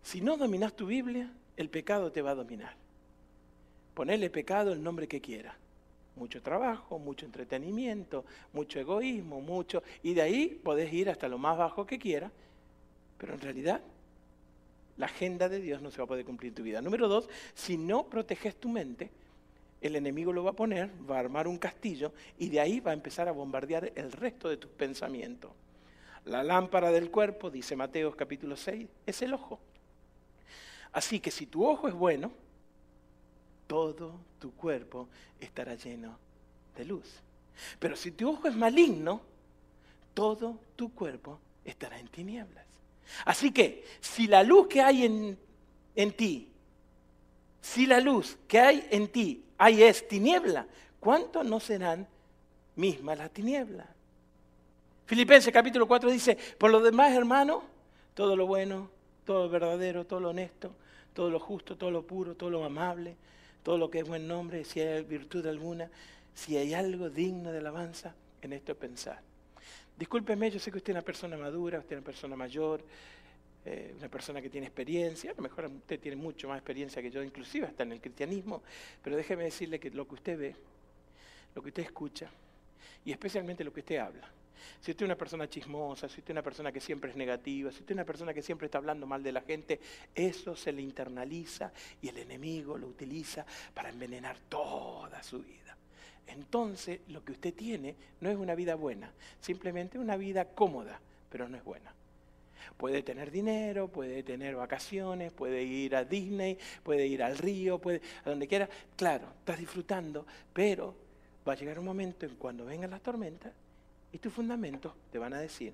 Si 0.04 0.22
no 0.22 0.38
dominas 0.38 0.76
tu 0.76 0.86
Biblia, 0.86 1.34
el 1.58 1.70
pecado 1.70 2.12
te 2.12 2.22
va 2.22 2.32
a 2.32 2.36
dominar. 2.36 2.76
Ponele 3.96 4.30
pecado 4.30 4.74
el 4.74 4.84
nombre 4.84 5.08
que 5.08 5.22
quiera 5.22 5.58
mucho 6.15 6.41
trabajo, 6.41 6.99
mucho 6.99 7.26
entretenimiento, 7.26 8.26
mucho 8.52 8.80
egoísmo, 8.80 9.41
mucho... 9.41 9.84
Y 10.02 10.13
de 10.13 10.21
ahí 10.21 10.62
podés 10.63 10.91
ir 10.93 11.10
hasta 11.10 11.28
lo 11.28 11.38
más 11.38 11.58
bajo 11.58 11.86
que 11.86 11.99
quieras, 11.99 12.32
pero 13.17 13.34
en 13.34 13.41
realidad 13.41 13.82
la 14.97 15.08
agenda 15.08 15.49
de 15.49 15.60
Dios 15.60 15.82
no 15.82 15.91
se 15.91 15.97
va 15.97 16.04
a 16.04 16.08
poder 16.08 16.26
cumplir 16.26 16.49
en 16.49 16.56
tu 16.56 16.63
vida. 16.63 16.82
Número 16.82 17.08
dos, 17.08 17.30
si 17.54 17.78
no 17.78 18.08
proteges 18.08 18.56
tu 18.56 18.69
mente, 18.69 19.10
el 19.82 19.95
enemigo 19.95 20.32
lo 20.32 20.43
va 20.43 20.52
a 20.52 20.56
poner, 20.56 20.89
va 21.10 21.17
a 21.17 21.19
armar 21.19 21.47
un 21.47 21.58
castillo 21.58 22.13
y 22.38 22.49
de 22.49 22.60
ahí 22.60 22.80
va 22.80 22.91
a 22.91 22.93
empezar 22.93 23.28
a 23.28 23.32
bombardear 23.32 23.91
el 23.95 24.12
resto 24.12 24.49
de 24.49 24.58
tus 24.58 24.71
pensamientos. 24.71 25.52
La 26.26 26.41
lámpara 26.41 26.91
del 26.91 27.12
cuerpo, 27.12 27.49
dice 27.49 27.76
Mateo 27.76 28.15
capítulo 28.15 28.56
6, 28.56 28.88
es 29.06 29.21
el 29.21 29.34
ojo. 29.34 29.60
Así 30.93 31.19
que 31.19 31.32
si 31.32 31.47
tu 31.47 31.65
ojo 31.65 31.88
es 31.88 31.93
bueno, 31.93 32.32
todo 33.74 34.20
tu 34.38 34.54
cuerpo 34.54 35.10
estará 35.40 35.74
lleno 35.74 36.16
de 36.78 36.86
luz. 36.86 37.12
Pero 37.80 37.96
si 37.96 38.12
tu 38.12 38.30
ojo 38.30 38.48
es 38.48 38.56
maligno, 38.56 39.20
todo 40.14 40.60
tu 40.76 40.94
cuerpo 40.94 41.40
estará 41.66 41.98
en 41.98 42.08
tinieblas. 42.08 42.68
Así 43.26 43.52
que 43.52 43.84
si 44.00 44.28
la 44.28 44.44
luz 44.44 44.68
que 44.68 44.80
hay 44.80 45.06
en, 45.06 45.40
en 45.96 46.12
ti, 46.12 46.52
si 47.62 47.88
la 47.88 48.00
luz 48.00 48.38
que 48.48 48.60
hay 48.60 48.88
en 48.92 49.08
ti 49.08 49.44
hay 49.58 49.82
es 49.82 50.08
tiniebla, 50.08 50.68
¿cuánto 51.00 51.44
no 51.44 51.60
serán 51.60 52.08
mismas 52.76 53.18
las 53.18 53.32
tinieblas? 53.32 53.88
Filipenses 55.08 55.52
capítulo 55.52 55.88
4 55.88 56.12
dice, 56.12 56.38
por 56.60 56.70
lo 56.70 56.80
demás, 56.80 57.12
hermano, 57.14 57.64
todo 58.14 58.36
lo 58.36 58.46
bueno, 58.46 58.92
todo 59.26 59.46
lo 59.46 59.50
verdadero, 59.50 60.06
todo 60.06 60.20
lo 60.20 60.30
honesto, 60.30 60.76
todo 61.16 61.32
lo 61.32 61.40
justo, 61.40 61.76
todo 61.76 61.90
lo 61.90 62.06
puro, 62.06 62.36
todo 62.36 62.52
lo 62.52 62.64
amable, 62.64 63.18
todo 63.63 63.78
lo 63.78 63.89
que 63.89 63.99
es 63.99 64.08
buen 64.08 64.28
nombre, 64.28 64.63
si 64.65 64.82
hay 64.82 65.04
virtud 65.04 65.47
alguna, 65.47 65.89
si 66.36 66.58
hay 66.58 66.73
algo 66.73 67.10
digno 67.10 67.52
de 67.52 67.60
alabanza, 67.60 68.13
en 68.41 68.54
esto 68.54 68.76
pensar. 68.76 69.21
Discúlpeme, 69.97 70.52
yo 70.52 70.60
sé 70.60 70.71
que 70.71 70.78
usted 70.78 70.91
es 70.91 70.95
una 70.95 71.06
persona 71.06 71.38
madura, 71.38 71.80
usted 71.80 71.95
es 71.95 71.99
una 71.99 72.06
persona 72.06 72.36
mayor, 72.36 72.84
eh, 73.65 73.93
una 73.97 74.10
persona 74.10 74.41
que 74.41 74.49
tiene 74.49 74.67
experiencia, 74.67 75.32
a 75.32 75.36
lo 75.36 75.43
mejor 75.43 75.65
usted 75.67 75.99
tiene 75.99 76.17
mucho 76.17 76.47
más 76.49 76.58
experiencia 76.58 77.02
que 77.02 77.10
yo, 77.10 77.23
inclusive 77.23 77.67
hasta 77.67 77.84
en 77.84 77.93
el 77.93 78.02
cristianismo, 78.02 78.62
pero 79.02 79.15
déjeme 79.15 79.45
decirle 79.45 79.80
que 79.80 79.89
lo 79.91 80.08
que 80.08 80.15
usted 80.15 80.38
ve, 80.38 80.56
lo 81.56 81.62
que 81.62 81.69
usted 81.69 81.84
escucha, 81.84 82.30
y 83.06 83.12
especialmente 83.12 83.63
lo 83.63 83.71
que 83.71 83.80
usted 83.80 83.97
habla, 83.97 84.30
si 84.80 84.91
usted 84.91 85.06
es 85.06 85.08
una 85.08 85.17
persona 85.17 85.49
chismosa, 85.49 86.08
si 86.10 86.19
usted 86.19 86.32
es 86.32 86.36
una 86.36 86.43
persona 86.43 86.71
que 86.71 86.80
siempre 86.80 87.12
es 87.12 87.15
negativa, 87.15 87.71
si 87.71 87.80
usted 87.80 87.91
es 87.91 87.95
una 87.95 88.06
persona 88.06 88.34
que 88.34 88.41
siempre 88.41 88.65
está 88.65 88.78
hablando 88.78 89.08
mal 89.08 89.23
de 89.23 89.32
la 89.32 89.41
gente, 89.41 89.80
eso 90.13 90.56
se 90.56 90.71
le 90.71 90.82
internaliza 90.82 91.71
y 92.02 92.10
el 92.10 92.17
enemigo 92.17 92.78
lo 92.78 92.88
utiliza 92.88 93.45
para 93.73 93.89
envenenar 93.89 94.38
toda 94.49 95.23
su 95.23 95.39
vida. 95.39 95.78
Entonces, 96.28 97.02
lo 97.10 97.23
que 97.23 97.34
usted 97.34 97.54
tiene 97.54 97.95
no 98.21 98.30
es 98.30 98.38
una 98.38 98.56
vida 98.56 98.76
buena, 98.76 99.12
simplemente 99.39 99.99
una 99.99 100.17
vida 100.17 100.45
cómoda, 100.45 100.99
pero 101.30 101.47
no 101.47 101.58
es 101.58 101.63
buena. 101.63 101.93
Puede 102.78 103.04
tener 103.04 103.30
dinero, 103.30 103.88
puede 103.88 104.23
tener 104.23 104.56
vacaciones, 104.56 105.32
puede 105.32 105.63
ir 105.63 105.95
a 105.95 106.06
Disney, 106.06 106.58
puede 106.84 107.06
ir 107.08 107.21
al 107.21 107.38
río, 107.38 107.80
puede 107.80 108.02
a 108.26 108.30
donde 108.30 108.47
quiera. 108.47 108.67
Claro, 108.95 109.28
estás 109.39 109.60
disfrutando, 109.60 110.26
pero 110.54 110.95
va 111.47 111.54
a 111.54 111.56
llegar 111.56 111.78
un 111.78 111.86
momento 111.86 112.26
en 112.26 112.36
cuando 112.36 112.65
vengan 112.65 112.89
las 112.89 113.02
tormentas 113.02 113.54
y 114.13 114.19
tus 114.19 114.32
fundamentos 114.32 114.93
te 115.12 115.17
van 115.17 115.34
a 115.34 115.39
decir 115.39 115.73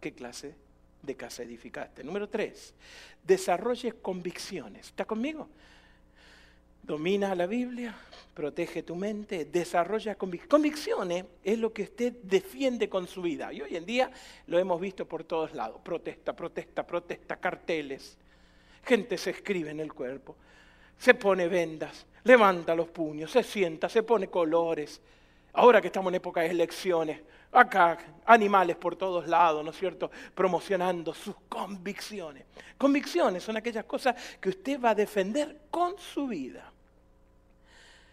qué 0.00 0.12
clase 0.14 0.54
de 1.02 1.16
casa 1.16 1.42
edificaste. 1.42 2.02
Número 2.02 2.28
tres, 2.28 2.72
desarrolles 3.22 3.94
convicciones. 3.94 4.86
¿Está 4.86 5.04
conmigo? 5.04 5.48
Domina 6.82 7.34
la 7.34 7.46
Biblia, 7.46 7.94
protege 8.34 8.82
tu 8.82 8.94
mente, 8.94 9.46
desarrolla 9.46 10.14
convicciones. 10.14 10.50
Convicciones 10.50 11.24
es 11.42 11.58
lo 11.58 11.72
que 11.72 11.82
usted 11.82 12.12
defiende 12.22 12.88
con 12.88 13.08
su 13.08 13.22
vida. 13.22 13.52
Y 13.52 13.62
hoy 13.62 13.76
en 13.76 13.86
día 13.86 14.10
lo 14.46 14.58
hemos 14.58 14.80
visto 14.80 15.06
por 15.08 15.24
todos 15.24 15.54
lados. 15.54 15.80
Protesta, 15.82 16.36
protesta, 16.36 16.86
protesta, 16.86 17.36
carteles. 17.36 18.18
Gente 18.84 19.18
se 19.18 19.30
escribe 19.30 19.70
en 19.70 19.80
el 19.80 19.92
cuerpo, 19.92 20.36
se 20.98 21.14
pone 21.14 21.48
vendas, 21.48 22.06
levanta 22.22 22.74
los 22.74 22.88
puños, 22.88 23.30
se 23.30 23.42
sienta, 23.42 23.88
se 23.88 24.02
pone 24.02 24.28
colores. 24.28 25.00
Ahora 25.54 25.80
que 25.80 25.86
estamos 25.86 26.10
en 26.10 26.16
época 26.16 26.42
de 26.42 26.48
elecciones, 26.48 27.20
acá 27.54 27.98
animales 28.26 28.76
por 28.76 28.96
todos 28.96 29.26
lados, 29.26 29.64
¿no 29.64 29.70
es 29.70 29.78
cierto? 29.78 30.10
Promocionando 30.34 31.14
sus 31.14 31.36
convicciones. 31.48 32.44
Convicciones 32.76 33.42
son 33.42 33.56
aquellas 33.56 33.84
cosas 33.84 34.14
que 34.40 34.48
usted 34.48 34.80
va 34.80 34.90
a 34.90 34.94
defender 34.94 35.62
con 35.70 35.98
su 35.98 36.26
vida. 36.26 36.72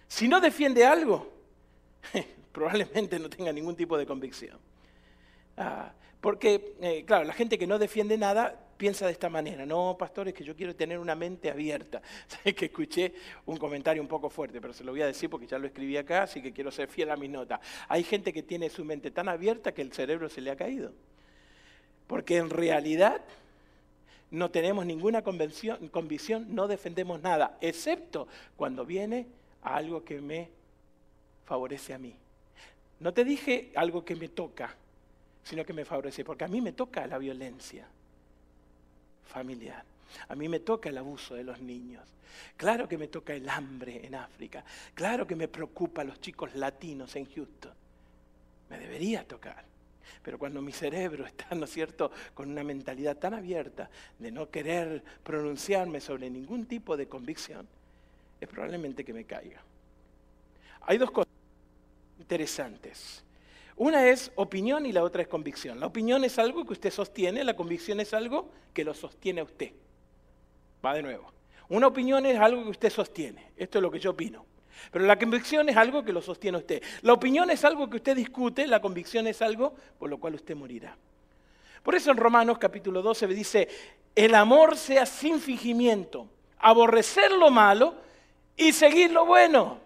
Si 0.08 0.28
no 0.28 0.40
defiende 0.40 0.86
algo, 0.86 1.32
probablemente 2.52 3.18
no 3.18 3.30
tenga 3.30 3.52
ningún 3.52 3.76
tipo 3.76 3.98
de 3.98 4.06
convicción. 4.06 4.58
Ah, 5.62 5.93
porque, 6.19 6.76
eh, 6.82 7.04
claro, 7.06 7.24
la 7.24 7.34
gente 7.34 7.60
que 7.60 7.67
no 7.67 7.78
defiende 7.78 8.17
nada 8.17 8.60
piensa 8.78 9.06
de 9.06 9.12
esta 9.12 9.30
manera. 9.30 9.63
No, 9.63 9.95
pastor, 9.97 10.28
es 10.28 10.34
que 10.34 10.43
yo 10.43 10.56
quiero 10.56 10.76
tener 10.76 10.97
una 10.97 11.13
mente 11.13 11.52
abierta. 11.52 12.02
Sabes 12.28 12.56
que 12.56 12.65
escuché 12.65 13.13
un 13.45 13.58
comentario 13.58 14.02
un 14.02 14.08
poco 14.08 14.28
fuerte, 14.28 14.60
pero 14.60 14.74
se 14.74 14.84
lo 14.84 14.91
voy 14.91 15.04
a 15.04 15.06
decir 15.06 15.30
porque 15.30 15.45
ya 15.45 15.60
lo 15.60 15.67
escribí 15.67 15.97
acá, 15.97 16.24
así 16.24 16.41
que 16.41 16.52
quiero 16.52 16.71
ser 16.71 16.88
fiel 16.88 17.12
a 17.12 17.15
mi 17.15 17.28
nota. 17.28 17.62
Hay 17.88 18.04
gente 18.04 18.34
que 18.34 18.41
tiene 18.41 18.71
su 18.71 18.84
mente 18.84 19.12
tan 19.12 19.30
abierta 19.30 19.71
que 19.71 19.84
el 19.84 19.93
cerebro 19.93 20.30
se 20.30 20.41
le 20.41 20.50
ha 20.50 20.56
caído. 20.56 20.93
Porque 22.08 22.38
en 22.38 22.50
realidad 22.50 23.21
no 24.32 24.50
tenemos 24.50 24.84
ninguna 24.84 25.21
convicción, 25.21 26.45
no 26.50 26.67
defendemos 26.67 27.21
nada, 27.21 27.60
excepto 27.62 28.28
cuando 28.56 28.84
viene 28.84 29.28
algo 29.62 30.04
que 30.04 30.21
me 30.21 30.50
favorece 31.45 31.93
a 31.93 32.00
mí. 32.00 32.15
No 33.00 33.13
te 33.13 33.24
dije 33.24 33.71
algo 33.76 34.06
que 34.06 34.15
me 34.15 34.28
toca, 34.28 34.76
sino 35.44 35.66
que 35.66 35.74
me 35.74 35.86
favorece, 35.86 36.24
porque 36.24 36.44
a 36.46 36.48
mí 36.48 36.62
me 36.62 36.74
toca 36.74 37.06
la 37.08 37.18
violencia 37.18 37.88
familiar. 39.26 39.84
A 40.28 40.36
mí 40.36 40.50
me 40.50 40.60
toca 40.60 40.90
el 40.90 40.98
abuso 40.98 41.36
de 41.36 41.44
los 41.44 41.60
niños. 41.62 42.04
Claro 42.58 42.88
que 42.88 42.98
me 42.98 43.08
toca 43.08 43.34
el 43.34 43.48
hambre 43.50 44.06
en 44.06 44.16
África. 44.16 44.64
Claro 44.94 45.26
que 45.26 45.36
me 45.36 45.48
preocupa 45.48 46.02
a 46.02 46.06
los 46.06 46.20
chicos 46.20 46.54
latinos 46.56 47.16
en 47.16 47.26
Houston. 47.34 47.74
Me 48.70 48.80
debería 48.80 49.28
tocar. 49.28 49.66
Pero 50.24 50.38
cuando 50.38 50.62
mi 50.62 50.72
cerebro 50.72 51.26
está, 51.28 51.54
¿no 51.56 51.66
es 51.66 51.72
cierto?, 51.72 52.12
con 52.34 52.50
una 52.50 52.64
mentalidad 52.64 53.18
tan 53.18 53.34
abierta 53.34 53.90
de 54.20 54.32
no 54.32 54.50
querer 54.50 55.04
pronunciarme 55.24 56.00
sobre 56.00 56.30
ningún 56.30 56.66
tipo 56.66 56.96
de 56.96 57.08
convicción, 57.08 57.68
es 58.40 58.48
probablemente 58.48 59.04
que 59.04 59.14
me 59.14 59.26
caiga. 59.26 59.62
Hay 60.82 60.98
dos 60.98 61.12
cosas 61.12 61.32
interesantes. 62.20 63.24
Una 63.82 64.06
es 64.06 64.32
opinión 64.36 64.86
y 64.86 64.91
la 64.91 65.02
otra 65.02 65.24
es 65.24 65.28
convicción. 65.28 65.80
La 65.80 65.88
opinión 65.88 66.24
es 66.24 66.38
algo 66.38 66.63
que 66.67 66.74
usted 66.74 66.91
sostiene, 66.91 67.44
la 67.44 67.56
convicción 67.56 68.00
es 68.00 68.13
algo 68.13 68.48
que 68.76 68.84
lo 68.84 68.94
sostiene 68.94 69.41
a 69.41 69.44
usted. 69.44 69.72
Va 70.86 70.94
de 70.94 71.02
nuevo. 71.02 71.34
Una 71.67 71.88
opinión 71.88 72.24
es 72.28 72.39
algo 72.39 72.63
que 72.63 72.70
usted 72.70 72.91
sostiene. 72.91 73.54
Esto 73.58 73.80
es 73.80 73.82
lo 73.82 73.89
que 73.89 74.00
yo 74.00 74.12
opino. 74.12 74.46
Pero 74.91 75.04
la 75.06 75.17
convicción 75.17 75.67
es 75.67 75.78
algo 75.78 76.04
que 76.04 76.13
lo 76.13 76.22
sostiene 76.22 76.60
usted. 76.60 76.84
La 77.02 77.13
opinión 77.13 77.50
es 77.50 77.65
algo 77.65 77.89
que 77.89 77.96
usted 77.96 78.15
discute, 78.15 78.67
la 78.67 78.80
convicción 78.80 79.26
es 79.26 79.41
algo 79.41 79.74
por 79.98 80.12
lo 80.12 80.20
cual 80.20 80.36
usted 80.36 80.56
morirá. 80.56 80.96
Por 81.82 81.96
eso 81.96 82.12
en 82.12 82.17
Romanos 82.17 82.60
capítulo 82.60 83.02
12 83.02 83.26
dice, 83.30 83.67
el 84.13 84.36
amor 84.36 84.78
sea 84.78 85.08
sin 85.08 85.39
fingimiento, 85.39 86.28
aborrecer 86.60 87.32
lo 87.32 87.50
malo 87.50 87.96
y 88.56 88.74
seguir 88.74 89.10
lo 89.10 89.26
bueno. 89.26 89.80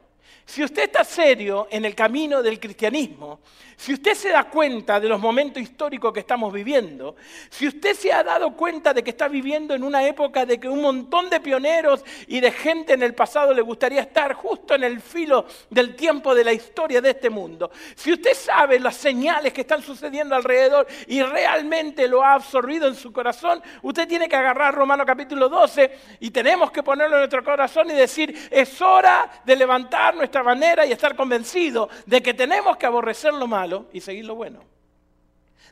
Si 0.45 0.63
usted 0.63 0.83
está 0.83 1.03
serio 1.03 1.67
en 1.71 1.85
el 1.85 1.95
camino 1.95 2.43
del 2.43 2.59
cristianismo, 2.59 3.39
si 3.77 3.93
usted 3.93 4.13
se 4.13 4.29
da 4.29 4.45
cuenta 4.45 4.99
de 4.99 5.09
los 5.09 5.19
momentos 5.19 5.61
históricos 5.61 6.13
que 6.13 6.21
estamos 6.21 6.53
viviendo, 6.53 7.15
si 7.49 7.67
usted 7.67 7.93
se 7.93 8.13
ha 8.13 8.23
dado 8.23 8.55
cuenta 8.55 8.93
de 8.93 9.03
que 9.03 9.09
está 9.09 9.27
viviendo 9.27 9.73
en 9.73 9.83
una 9.83 10.07
época 10.07 10.45
de 10.45 10.59
que 10.59 10.69
un 10.69 10.81
montón 10.81 11.29
de 11.29 11.41
pioneros 11.41 12.05
y 12.27 12.39
de 12.39 12.51
gente 12.51 12.93
en 12.93 13.03
el 13.03 13.13
pasado 13.13 13.53
le 13.53 13.61
gustaría 13.61 14.01
estar 14.01 14.33
justo 14.33 14.75
en 14.75 14.83
el 14.83 15.01
filo 15.01 15.45
del 15.69 15.95
tiempo 15.95 16.33
de 16.33 16.43
la 16.43 16.53
historia 16.53 17.01
de 17.01 17.09
este 17.09 17.29
mundo, 17.29 17.71
si 17.95 18.13
usted 18.13 18.33
sabe 18.33 18.79
las 18.79 18.95
señales 18.95 19.51
que 19.51 19.61
están 19.61 19.81
sucediendo 19.81 20.35
alrededor 20.35 20.87
y 21.07 21.21
realmente 21.21 22.07
lo 22.07 22.23
ha 22.23 22.35
absorbido 22.35 22.87
en 22.87 22.95
su 22.95 23.11
corazón, 23.11 23.61
usted 23.81 24.07
tiene 24.07 24.29
que 24.29 24.35
agarrar 24.35 24.75
Romano 24.75 25.05
capítulo 25.05 25.49
12 25.49 25.91
y 26.19 26.29
tenemos 26.29 26.71
que 26.71 26.83
ponerlo 26.83 27.15
en 27.15 27.21
nuestro 27.21 27.43
corazón 27.43 27.89
y 27.89 27.93
decir, 27.93 28.47
es 28.51 28.81
hora 28.81 29.29
de 29.43 29.55
levantar 29.55 30.15
nuestra 30.35 30.43
manera 30.43 30.85
y 30.85 30.91
estar 30.91 31.15
convencido 31.15 31.89
de 32.05 32.21
que 32.21 32.33
tenemos 32.33 32.75
que 32.75 32.85
aborrecer 32.85 33.33
lo 33.33 33.47
malo 33.47 33.85
y 33.93 34.01
seguir 34.01 34.25
lo 34.25 34.35
bueno. 34.35 34.59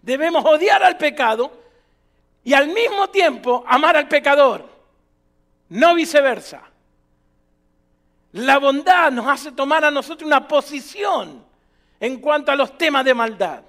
Debemos 0.02 0.46
odiar 0.46 0.82
al 0.84 0.98
pecado 0.98 1.52
y 2.46 2.54
al 2.54 2.70
mismo 2.70 3.10
tiempo 3.10 3.66
amar 3.68 3.98
al 3.98 4.08
pecador, 4.08 4.66
no 5.70 5.96
viceversa. 5.96 6.62
La 8.34 8.58
bondad 8.58 9.12
nos 9.12 9.28
hace 9.28 9.52
tomar 9.52 9.84
a 9.84 9.92
nosotros 9.92 10.26
una 10.26 10.48
posición 10.48 11.44
en 12.00 12.22
cuanto 12.22 12.52
a 12.52 12.56
los 12.56 12.78
temas 12.78 13.04
de 13.04 13.14
maldad. 13.14 13.64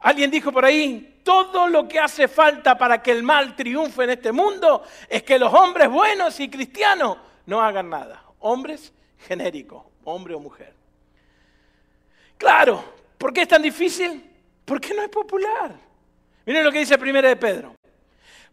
Alguien 0.00 0.30
dijo 0.32 0.50
por 0.50 0.64
ahí, 0.64 1.20
todo 1.22 1.68
lo 1.68 1.86
que 1.86 2.00
hace 2.00 2.26
falta 2.26 2.76
para 2.76 3.00
que 3.00 3.12
el 3.12 3.22
mal 3.22 3.54
triunfe 3.54 4.04
en 4.04 4.10
este 4.10 4.32
mundo 4.32 4.82
es 5.08 5.22
que 5.22 5.38
los 5.38 5.52
hombres 5.54 5.88
buenos 5.88 6.38
y 6.40 6.48
cristianos 6.48 7.18
no 7.46 7.60
hagan 7.60 7.88
nada. 7.88 8.22
Hombres 8.40 8.92
genérico, 9.18 9.90
hombre 10.04 10.34
o 10.34 10.40
mujer. 10.40 10.74
Claro, 12.36 12.84
¿por 13.16 13.32
qué 13.32 13.42
es 13.42 13.48
tan 13.48 13.62
difícil? 13.62 14.22
Porque 14.64 14.92
no 14.92 15.02
es 15.02 15.08
popular. 15.08 15.74
Miren 16.44 16.64
lo 16.64 16.72
que 16.72 16.80
dice 16.80 16.98
primera 16.98 17.28
de 17.28 17.36
Pedro. 17.36 17.74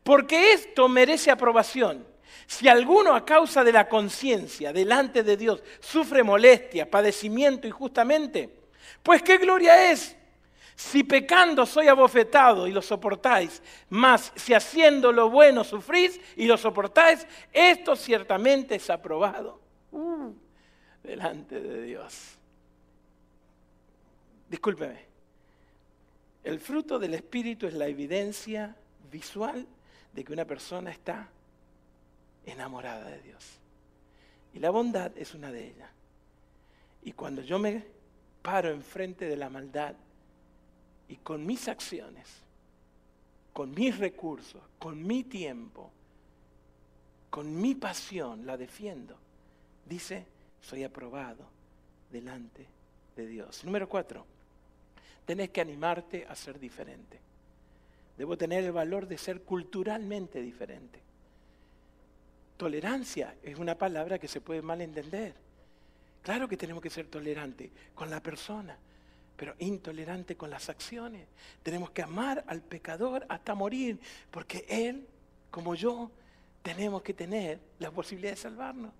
Porque 0.04 0.54
esto 0.54 0.88
merece 0.88 1.32
aprobación. 1.32 2.06
Si 2.46 2.68
alguno 2.68 3.16
a 3.16 3.26
causa 3.26 3.64
de 3.64 3.72
la 3.72 3.88
conciencia 3.88 4.74
delante 4.74 5.24
de 5.24 5.38
Dios 5.38 5.64
sufre 5.80 6.24
molestia, 6.24 6.90
padecimiento 6.90 7.68
injustamente, 7.68 8.50
pues 9.02 9.22
qué 9.22 9.38
gloria 9.38 9.92
es. 9.92 10.16
Si 10.76 11.04
pecando 11.04 11.66
soy 11.66 11.88
abofetado 11.88 12.68
y 12.68 12.72
lo 12.72 12.82
soportáis, 12.82 13.62
mas 13.90 14.32
si 14.36 14.54
haciendo 14.54 15.12
lo 15.12 15.30
bueno 15.30 15.64
sufrís 15.64 16.20
y 16.36 16.46
lo 16.46 16.58
soportáis, 16.58 17.28
esto 17.52 17.96
ciertamente 17.96 18.76
es 18.76 18.90
aprobado 18.90 19.60
uh, 19.92 20.34
delante 21.04 21.60
de 21.60 21.84
Dios. 21.84 22.38
Discúlpeme, 24.50 25.06
el 26.44 26.60
fruto 26.60 27.00
del 27.00 27.14
Espíritu 27.14 27.68
es 27.68 27.74
la 27.74 27.88
evidencia 27.88 28.76
visual 29.12 29.66
de 30.12 30.24
que 30.24 30.34
una 30.34 30.46
persona 30.46 30.92
está 30.92 31.30
enamorada 32.46 33.10
de 33.10 33.22
Dios. 33.22 33.60
Y 34.54 34.60
la 34.60 34.70
bondad 34.70 35.12
es 35.18 35.34
una 35.34 35.52
de 35.52 35.68
ellas. 35.68 35.90
Y 37.04 37.14
cuando 37.14 37.42
yo 37.42 37.60
me 37.60 37.84
paro 38.42 38.70
enfrente 38.70 39.26
de 39.26 39.38
la 39.38 39.50
maldad 39.50 39.96
y 41.14 41.18
con 41.18 41.46
mis 41.46 41.68
acciones, 41.68 42.28
con 43.54 43.70
mis 43.70 43.96
recursos, 44.00 44.64
con 44.80 45.06
mi 45.06 45.24
tiempo, 45.24 45.92
con 47.30 47.56
mi 47.62 47.76
pasión 47.76 48.48
la 48.48 48.58
defiendo, 48.58 49.16
dice, 49.88 50.26
soy 50.60 50.84
aprobado 50.84 51.46
delante 52.12 52.66
de 53.16 53.28
Dios. 53.28 53.64
Número 53.64 53.88
cuatro, 53.88 54.26
tenés 55.24 55.52
que 55.52 55.62
animarte 55.62 56.26
a 56.28 56.34
ser 56.34 56.60
diferente. 56.60 57.20
Debo 58.18 58.36
tener 58.36 58.64
el 58.64 58.72
valor 58.72 59.06
de 59.06 59.20
ser 59.20 59.44
culturalmente 59.44 60.42
diferente. 60.42 61.00
Tolerancia 62.58 63.36
es 63.44 63.60
una 63.60 63.78
palabra 63.78 64.18
que 64.18 64.28
se 64.28 64.42
puede 64.42 64.64
mal 64.64 64.82
entender. 64.82 65.36
Claro 66.24 66.48
que 66.48 66.58
tenemos 66.58 66.82
que 66.82 66.90
ser 66.90 67.06
tolerantes 67.06 67.70
con 67.94 68.10
la 68.10 68.20
persona, 68.20 68.76
pero 69.36 69.56
intolerante 69.60 70.36
con 70.36 70.50
las 70.50 70.70
acciones. 70.70 71.28
Tenemos 71.62 71.92
que 71.92 72.02
amar 72.02 72.44
al 72.48 72.62
pecador 72.62 73.26
hasta 73.30 73.56
morir, 73.56 74.00
porque 74.32 74.66
él, 74.68 75.08
como 75.50 75.76
yo, 75.76 76.12
tenemos 76.62 77.02
que 77.02 77.14
tener 77.14 77.60
la 77.80 77.92
posibilidad 77.92 78.32
de 78.32 78.38
salvarnos. 78.38 78.92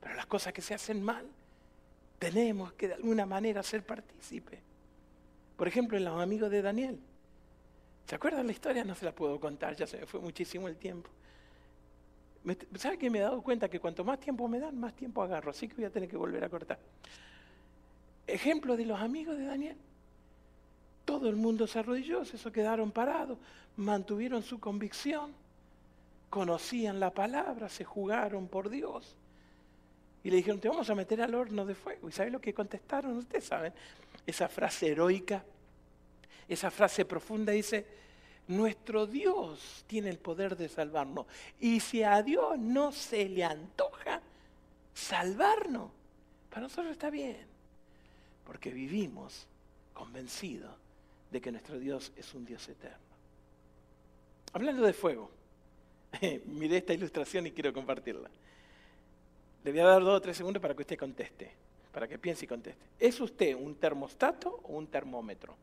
Pero 0.00 0.14
las 0.14 0.26
cosas 0.26 0.52
que 0.52 0.62
se 0.62 0.74
hacen 0.74 1.02
mal, 1.02 1.26
tenemos 2.18 2.72
que 2.72 2.88
de 2.88 2.94
alguna 2.94 3.26
manera 3.26 3.62
ser 3.62 3.84
partícipes. 3.84 4.60
Por 5.56 5.68
ejemplo, 5.68 5.96
en 5.96 6.04
los 6.04 6.20
amigos 6.20 6.50
de 6.50 6.62
Daniel. 6.62 7.00
¿Se 8.06 8.14
acuerdan 8.14 8.46
la 8.46 8.52
historia? 8.52 8.84
No 8.84 8.94
se 8.94 9.04
la 9.04 9.12
puedo 9.12 9.40
contar, 9.40 9.74
ya 9.74 9.86
se 9.86 9.98
me 9.98 10.06
fue 10.06 10.20
muchísimo 10.20 10.68
el 10.68 10.76
tiempo. 10.76 11.10
¿Sabe 12.76 12.98
que 12.98 13.10
me 13.10 13.18
he 13.18 13.22
dado 13.22 13.42
cuenta 13.42 13.68
que 13.68 13.80
cuanto 13.80 14.04
más 14.04 14.20
tiempo 14.20 14.46
me 14.46 14.60
dan, 14.60 14.78
más 14.78 14.94
tiempo 14.94 15.22
agarro? 15.22 15.50
Así 15.50 15.66
que 15.66 15.74
voy 15.74 15.84
a 15.84 15.90
tener 15.90 16.08
que 16.08 16.16
volver 16.16 16.44
a 16.44 16.48
cortar. 16.48 16.78
Ejemplo 18.26 18.76
de 18.76 18.86
los 18.86 19.00
amigos 19.00 19.38
de 19.38 19.44
Daniel. 19.44 19.76
Todo 21.04 21.28
el 21.28 21.36
mundo 21.36 21.66
se 21.66 21.78
arrodilló, 21.78 22.24
se 22.24 22.50
quedaron 22.50 22.90
parados, 22.90 23.38
mantuvieron 23.76 24.42
su 24.42 24.58
convicción, 24.58 25.32
conocían 26.30 26.98
la 26.98 27.10
palabra, 27.10 27.68
se 27.68 27.84
jugaron 27.84 28.48
por 28.48 28.68
Dios. 28.68 29.16
Y 30.24 30.30
le 30.30 30.36
dijeron, 30.36 30.58
te 30.58 30.68
vamos 30.68 30.90
a 30.90 30.94
meter 30.96 31.22
al 31.22 31.34
horno 31.36 31.64
de 31.64 31.76
fuego. 31.76 32.08
¿Y 32.08 32.12
saben 32.12 32.32
lo 32.32 32.40
que 32.40 32.52
contestaron? 32.52 33.16
Ustedes 33.16 33.44
saben, 33.44 33.72
esa 34.26 34.48
frase 34.48 34.88
heroica, 34.88 35.44
esa 36.48 36.72
frase 36.72 37.04
profunda 37.04 37.52
dice, 37.52 37.86
nuestro 38.48 39.06
Dios 39.06 39.84
tiene 39.86 40.10
el 40.10 40.18
poder 40.18 40.56
de 40.56 40.68
salvarnos. 40.68 41.26
Y 41.60 41.78
si 41.78 42.02
a 42.02 42.20
Dios 42.22 42.58
no 42.58 42.90
se 42.90 43.28
le 43.28 43.44
antoja 43.44 44.20
salvarnos, 44.92 45.90
para 46.50 46.62
nosotros 46.62 46.90
está 46.90 47.10
bien, 47.10 47.55
porque 48.46 48.70
vivimos 48.70 49.46
convencidos 49.92 50.72
de 51.30 51.40
que 51.40 51.50
nuestro 51.50 51.78
Dios 51.78 52.12
es 52.16 52.32
un 52.34 52.44
Dios 52.44 52.68
eterno. 52.68 52.98
Hablando 54.52 54.82
de 54.82 54.92
fuego, 54.92 55.30
miré 56.46 56.78
esta 56.78 56.94
ilustración 56.94 57.46
y 57.46 57.52
quiero 57.52 57.72
compartirla. 57.72 58.30
Le 59.64 59.70
voy 59.70 59.80
a 59.80 59.86
dar 59.86 60.02
dos 60.02 60.16
o 60.16 60.20
tres 60.20 60.36
segundos 60.36 60.62
para 60.62 60.74
que 60.74 60.82
usted 60.82 60.98
conteste, 60.98 61.50
para 61.92 62.06
que 62.06 62.18
piense 62.18 62.44
y 62.44 62.48
conteste. 62.48 62.80
¿Es 62.98 63.20
usted 63.20 63.54
un 63.54 63.74
termostato 63.74 64.60
o 64.62 64.76
un 64.76 64.86
termómetro? 64.86 65.56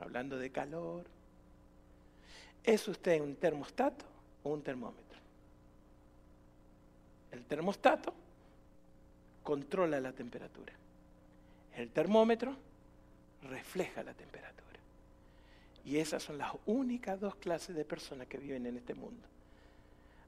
hablando 0.00 0.38
de 0.38 0.50
calor. 0.50 1.04
¿Es 2.64 2.86
usted 2.88 3.20
un 3.20 3.36
termostato 3.36 4.04
o 4.42 4.50
un 4.50 4.62
termómetro? 4.62 5.18
El 7.32 7.44
termostato 7.44 8.12
controla 9.42 10.00
la 10.00 10.12
temperatura. 10.12 10.72
El 11.80 11.88
termómetro 11.88 12.54
refleja 13.48 14.02
la 14.02 14.12
temperatura. 14.12 14.78
Y 15.82 15.96
esas 15.96 16.22
son 16.22 16.36
las 16.36 16.52
únicas 16.66 17.18
dos 17.18 17.36
clases 17.36 17.74
de 17.74 17.86
personas 17.86 18.26
que 18.26 18.36
viven 18.36 18.66
en 18.66 18.76
este 18.76 18.94
mundo. 18.94 19.26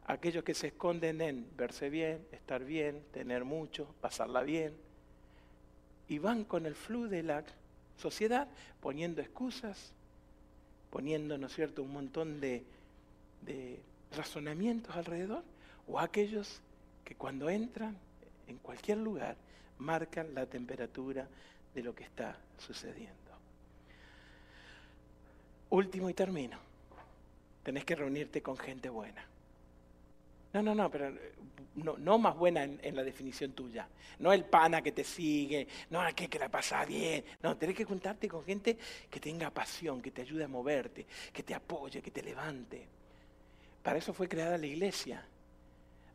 Aquellos 0.06 0.44
que 0.44 0.54
se 0.54 0.68
esconden 0.68 1.20
en 1.20 1.46
verse 1.54 1.90
bien, 1.90 2.26
estar 2.32 2.64
bien, 2.64 3.02
tener 3.12 3.44
mucho, 3.44 3.86
pasarla 4.00 4.42
bien, 4.42 4.72
y 6.08 6.18
van 6.18 6.44
con 6.44 6.64
el 6.64 6.74
flujo 6.74 7.08
de 7.08 7.22
la 7.22 7.44
sociedad 7.98 8.48
poniendo 8.80 9.20
excusas, 9.20 9.92
poniendo, 10.90 11.36
¿no 11.36 11.48
es 11.48 11.54
cierto?, 11.54 11.82
un 11.82 11.92
montón 11.92 12.40
de, 12.40 12.64
de 13.42 13.78
razonamientos 14.16 14.96
alrededor, 14.96 15.44
o 15.86 16.00
aquellos 16.00 16.62
que 17.04 17.14
cuando 17.14 17.50
entran 17.50 17.94
en 18.48 18.56
cualquier 18.56 18.96
lugar 18.96 19.36
marcan 19.82 20.34
la 20.34 20.46
temperatura 20.46 21.28
de 21.74 21.82
lo 21.82 21.94
que 21.94 22.04
está 22.04 22.36
sucediendo. 22.56 23.18
Último 25.70 26.08
y 26.08 26.14
termino. 26.14 26.58
Tenés 27.62 27.84
que 27.84 27.94
reunirte 27.94 28.42
con 28.42 28.56
gente 28.56 28.88
buena. 28.88 29.24
No, 30.52 30.62
no, 30.62 30.74
no, 30.74 30.90
pero 30.90 31.08
eh, 31.08 31.32
no, 31.76 32.18
más 32.18 32.36
buena 32.36 32.64
en, 32.64 32.96
la 32.96 33.02
definición 33.02 33.52
tuya. 33.52 33.88
No 34.18 34.32
el 34.32 34.44
pana 34.44 34.82
que 34.82 34.92
te 34.92 35.04
sigue, 35.04 35.66
no 35.90 36.00
aquel 36.00 36.28
que 36.28 36.38
la 36.38 36.50
pasa 36.50 36.84
bien. 36.84 37.24
No, 37.42 37.56
tenés 37.56 37.76
que 37.76 37.84
juntarte 37.84 38.28
con 38.28 38.44
gente 38.44 38.76
que 39.08 39.20
tenga 39.20 39.50
pasión, 39.50 40.02
que 40.02 40.10
te 40.10 40.22
ayude 40.22 40.44
a 40.44 40.48
moverte, 40.48 41.06
que 41.32 41.42
te 41.42 41.54
apoye, 41.54 42.02
que 42.02 42.10
te 42.10 42.22
levante. 42.22 42.86
Para 43.82 43.98
eso 43.98 44.12
fue 44.12 44.28
creada 44.28 44.58
la 44.58 44.66
iglesia 44.66 45.24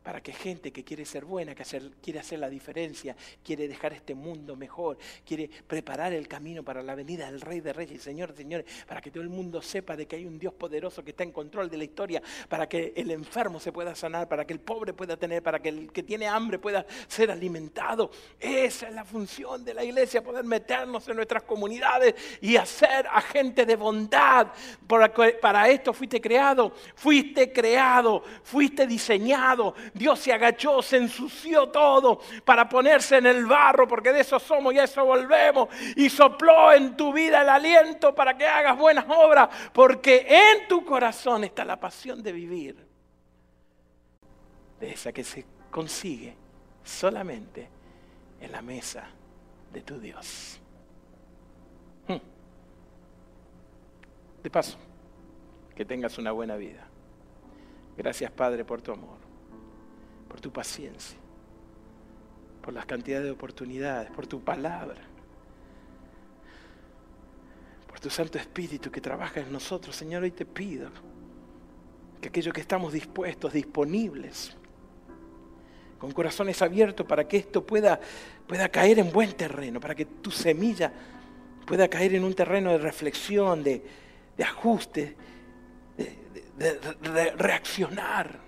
para 0.02 0.22
que 0.22 0.32
gente 0.32 0.72
que 0.72 0.84
quiere 0.84 1.04
ser 1.04 1.24
buena, 1.24 1.54
que 1.54 1.64
quiere 2.00 2.20
hacer 2.20 2.38
la 2.38 2.48
diferencia, 2.48 3.16
quiere 3.44 3.68
dejar 3.68 3.92
este 3.92 4.14
mundo 4.14 4.56
mejor, 4.56 4.98
quiere 5.24 5.50
preparar 5.66 6.12
el 6.12 6.26
camino 6.28 6.62
para 6.62 6.82
la 6.82 6.94
venida 6.94 7.30
del 7.30 7.40
Rey 7.40 7.60
de 7.60 7.72
Reyes 7.72 8.00
y 8.00 8.02
Señor 8.02 8.32
de 8.32 8.38
Señores, 8.38 8.66
para 8.86 9.00
que 9.00 9.10
todo 9.10 9.22
el 9.22 9.28
mundo 9.28 9.60
sepa 9.60 9.96
de 9.96 10.06
que 10.06 10.16
hay 10.16 10.26
un 10.26 10.38
Dios 10.38 10.54
poderoso 10.54 11.04
que 11.04 11.10
está 11.10 11.24
en 11.24 11.32
control 11.32 11.68
de 11.68 11.76
la 11.76 11.84
historia, 11.84 12.22
para 12.48 12.68
que 12.68 12.92
el 12.96 13.10
enfermo 13.10 13.60
se 13.60 13.72
pueda 13.72 13.94
sanar, 13.94 14.28
para 14.28 14.46
que 14.46 14.52
el 14.52 14.60
pobre 14.60 14.92
pueda 14.92 15.16
tener, 15.16 15.42
para 15.42 15.60
que 15.60 15.68
el 15.68 15.92
que 15.92 16.02
tiene 16.02 16.26
hambre 16.26 16.58
pueda 16.58 16.86
ser 17.06 17.30
alimentado. 17.30 18.10
Esa 18.40 18.88
es 18.88 18.94
la 18.94 19.04
función 19.04 19.64
de 19.64 19.74
la 19.74 19.84
iglesia, 19.84 20.22
poder 20.22 20.44
meternos 20.44 21.06
en 21.08 21.16
nuestras 21.16 21.42
comunidades 21.42 22.14
y 22.40 22.56
hacer 22.56 23.06
a 23.10 23.20
gente 23.20 23.66
de 23.66 23.76
bondad. 23.76 24.48
Para 24.86 25.68
esto 25.68 25.92
fuiste 25.92 26.20
creado, 26.20 26.72
fuiste 26.94 27.52
creado, 27.52 28.22
fuiste 28.42 28.86
diseñado 28.86 29.74
Dios 29.94 30.18
se 30.18 30.32
agachó, 30.32 30.82
se 30.82 30.96
ensució 30.96 31.68
todo 31.68 32.20
para 32.44 32.68
ponerse 32.68 33.18
en 33.18 33.26
el 33.26 33.46
barro, 33.46 33.86
porque 33.86 34.12
de 34.12 34.20
eso 34.20 34.38
somos 34.38 34.74
y 34.74 34.78
a 34.78 34.84
eso 34.84 35.04
volvemos. 35.04 35.68
Y 35.96 36.08
sopló 36.10 36.72
en 36.72 36.96
tu 36.96 37.12
vida 37.12 37.42
el 37.42 37.48
aliento 37.48 38.14
para 38.14 38.36
que 38.36 38.46
hagas 38.46 38.76
buenas 38.76 39.04
obras, 39.08 39.48
porque 39.72 40.26
en 40.28 40.68
tu 40.68 40.84
corazón 40.84 41.44
está 41.44 41.64
la 41.64 41.78
pasión 41.78 42.22
de 42.22 42.32
vivir. 42.32 42.86
De 44.80 44.90
esa 44.92 45.12
que 45.12 45.24
se 45.24 45.44
consigue 45.70 46.36
solamente 46.84 47.68
en 48.40 48.52
la 48.52 48.62
mesa 48.62 49.04
de 49.72 49.82
tu 49.82 49.98
Dios. 49.98 50.60
Hmm. 52.06 52.18
De 54.42 54.50
paso, 54.50 54.78
que 55.74 55.84
tengas 55.84 56.18
una 56.18 56.32
buena 56.32 56.56
vida. 56.56 56.86
Gracias 57.96 58.30
Padre 58.30 58.64
por 58.64 58.80
tu 58.80 58.92
amor 58.92 59.17
por 60.28 60.40
tu 60.40 60.52
paciencia, 60.52 61.18
por 62.62 62.74
las 62.74 62.86
cantidades 62.86 63.24
de 63.24 63.30
oportunidades, 63.32 64.10
por 64.10 64.26
tu 64.26 64.40
palabra, 64.40 65.00
por 67.88 67.98
tu 67.98 68.10
Santo 68.10 68.38
Espíritu 68.38 68.90
que 68.90 69.00
trabaja 69.00 69.40
en 69.40 69.50
nosotros. 69.50 69.96
Señor, 69.96 70.22
hoy 70.22 70.30
te 70.30 70.44
pido 70.44 70.90
que 72.20 72.28
aquellos 72.28 72.52
que 72.52 72.60
estamos 72.60 72.92
dispuestos, 72.92 73.52
disponibles, 73.52 74.56
con 75.98 76.12
corazones 76.12 76.62
abiertos 76.62 77.06
para 77.06 77.26
que 77.26 77.38
esto 77.38 77.66
pueda, 77.66 77.98
pueda 78.46 78.68
caer 78.68 79.00
en 79.00 79.10
buen 79.10 79.32
terreno, 79.32 79.80
para 79.80 79.94
que 79.94 80.04
tu 80.04 80.30
semilla 80.30 80.92
pueda 81.66 81.88
caer 81.88 82.14
en 82.14 82.24
un 82.24 82.34
terreno 82.34 82.70
de 82.70 82.78
reflexión, 82.78 83.64
de, 83.64 83.82
ajuste, 84.38 85.16
de 85.96 87.30
reaccionar 87.36 88.47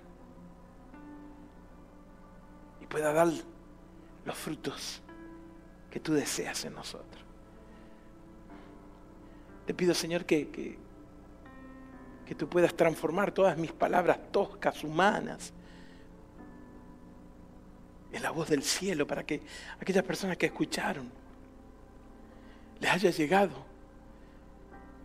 pueda 2.91 3.13
dar 3.13 3.29
los 4.25 4.37
frutos 4.37 5.01
que 5.89 5.99
tú 5.99 6.13
deseas 6.13 6.65
en 6.65 6.73
nosotros. 6.73 7.23
Te 9.65 9.73
pido, 9.73 9.93
Señor, 9.93 10.25
que, 10.25 10.49
que, 10.49 10.77
que 12.25 12.35
tú 12.35 12.49
puedas 12.49 12.75
transformar 12.75 13.31
todas 13.31 13.57
mis 13.57 13.71
palabras 13.71 14.19
toscas, 14.31 14.83
humanas, 14.83 15.53
en 18.11 18.21
la 18.21 18.31
voz 18.31 18.49
del 18.49 18.61
cielo 18.61 19.07
para 19.07 19.23
que 19.25 19.41
aquellas 19.79 20.03
personas 20.03 20.35
que 20.35 20.47
escucharon 20.47 21.09
les 22.81 22.91
haya 22.91 23.09
llegado 23.09 23.65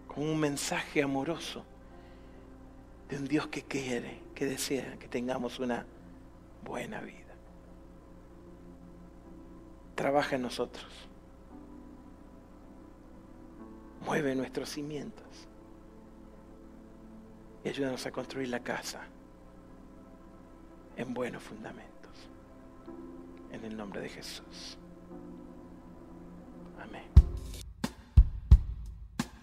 con 0.09 0.24
un 0.24 0.41
mensaje 0.41 1.03
amoroso 1.03 1.64
de 3.09 3.18
un 3.18 3.28
Dios 3.28 3.47
que 3.47 3.62
quiere, 3.62 4.22
que 4.34 4.47
desea 4.47 4.99
que 4.99 5.07
tengamos 5.07 5.61
una 5.61 5.87
buena 6.64 7.01
vida. 7.01 7.25
Trabaja 9.97 10.36
en 10.36 10.42
nosotros. 10.42 10.86
Mueve 14.05 14.36
nuestros 14.36 14.68
cimientos. 14.68 15.26
Y 17.64 17.70
ayúdanos 17.70 18.07
a 18.07 18.12
construir 18.12 18.49
la 18.49 18.61
casa 18.61 19.01
en 20.97 21.12
buenos 21.12 21.42
fundamentos. 21.42 22.12
En 23.51 23.64
el 23.64 23.76
nombre 23.76 24.01
de 24.01 24.11
Jesús. 24.11 24.78
Amén. 26.80 27.03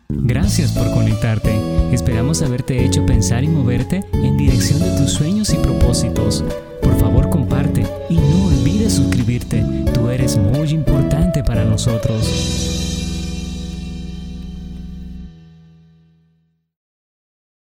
Gracias 0.07 0.71
por 0.71 0.91
conectarte. 0.93 1.51
Esperamos 1.91 2.43
haberte 2.43 2.85
hecho 2.85 3.05
pensar 3.05 3.43
y 3.43 3.47
moverte 3.47 4.05
en 4.13 4.37
dirección 4.37 4.79
de 4.79 4.97
tus 4.97 5.11
sueños 5.11 5.51
y 5.51 5.57
propósitos. 5.57 6.43
Por 6.81 6.97
favor, 6.99 7.29
comparte 7.29 7.85
y 8.09 8.17
no 8.17 8.49
olvides 8.83 8.93
suscribirte. 8.93 9.63
Tú 9.93 10.09
eres 10.09 10.37
muy 10.37 10.69
importante 10.69 11.43
para 11.43 11.63
nosotros. 11.63 12.82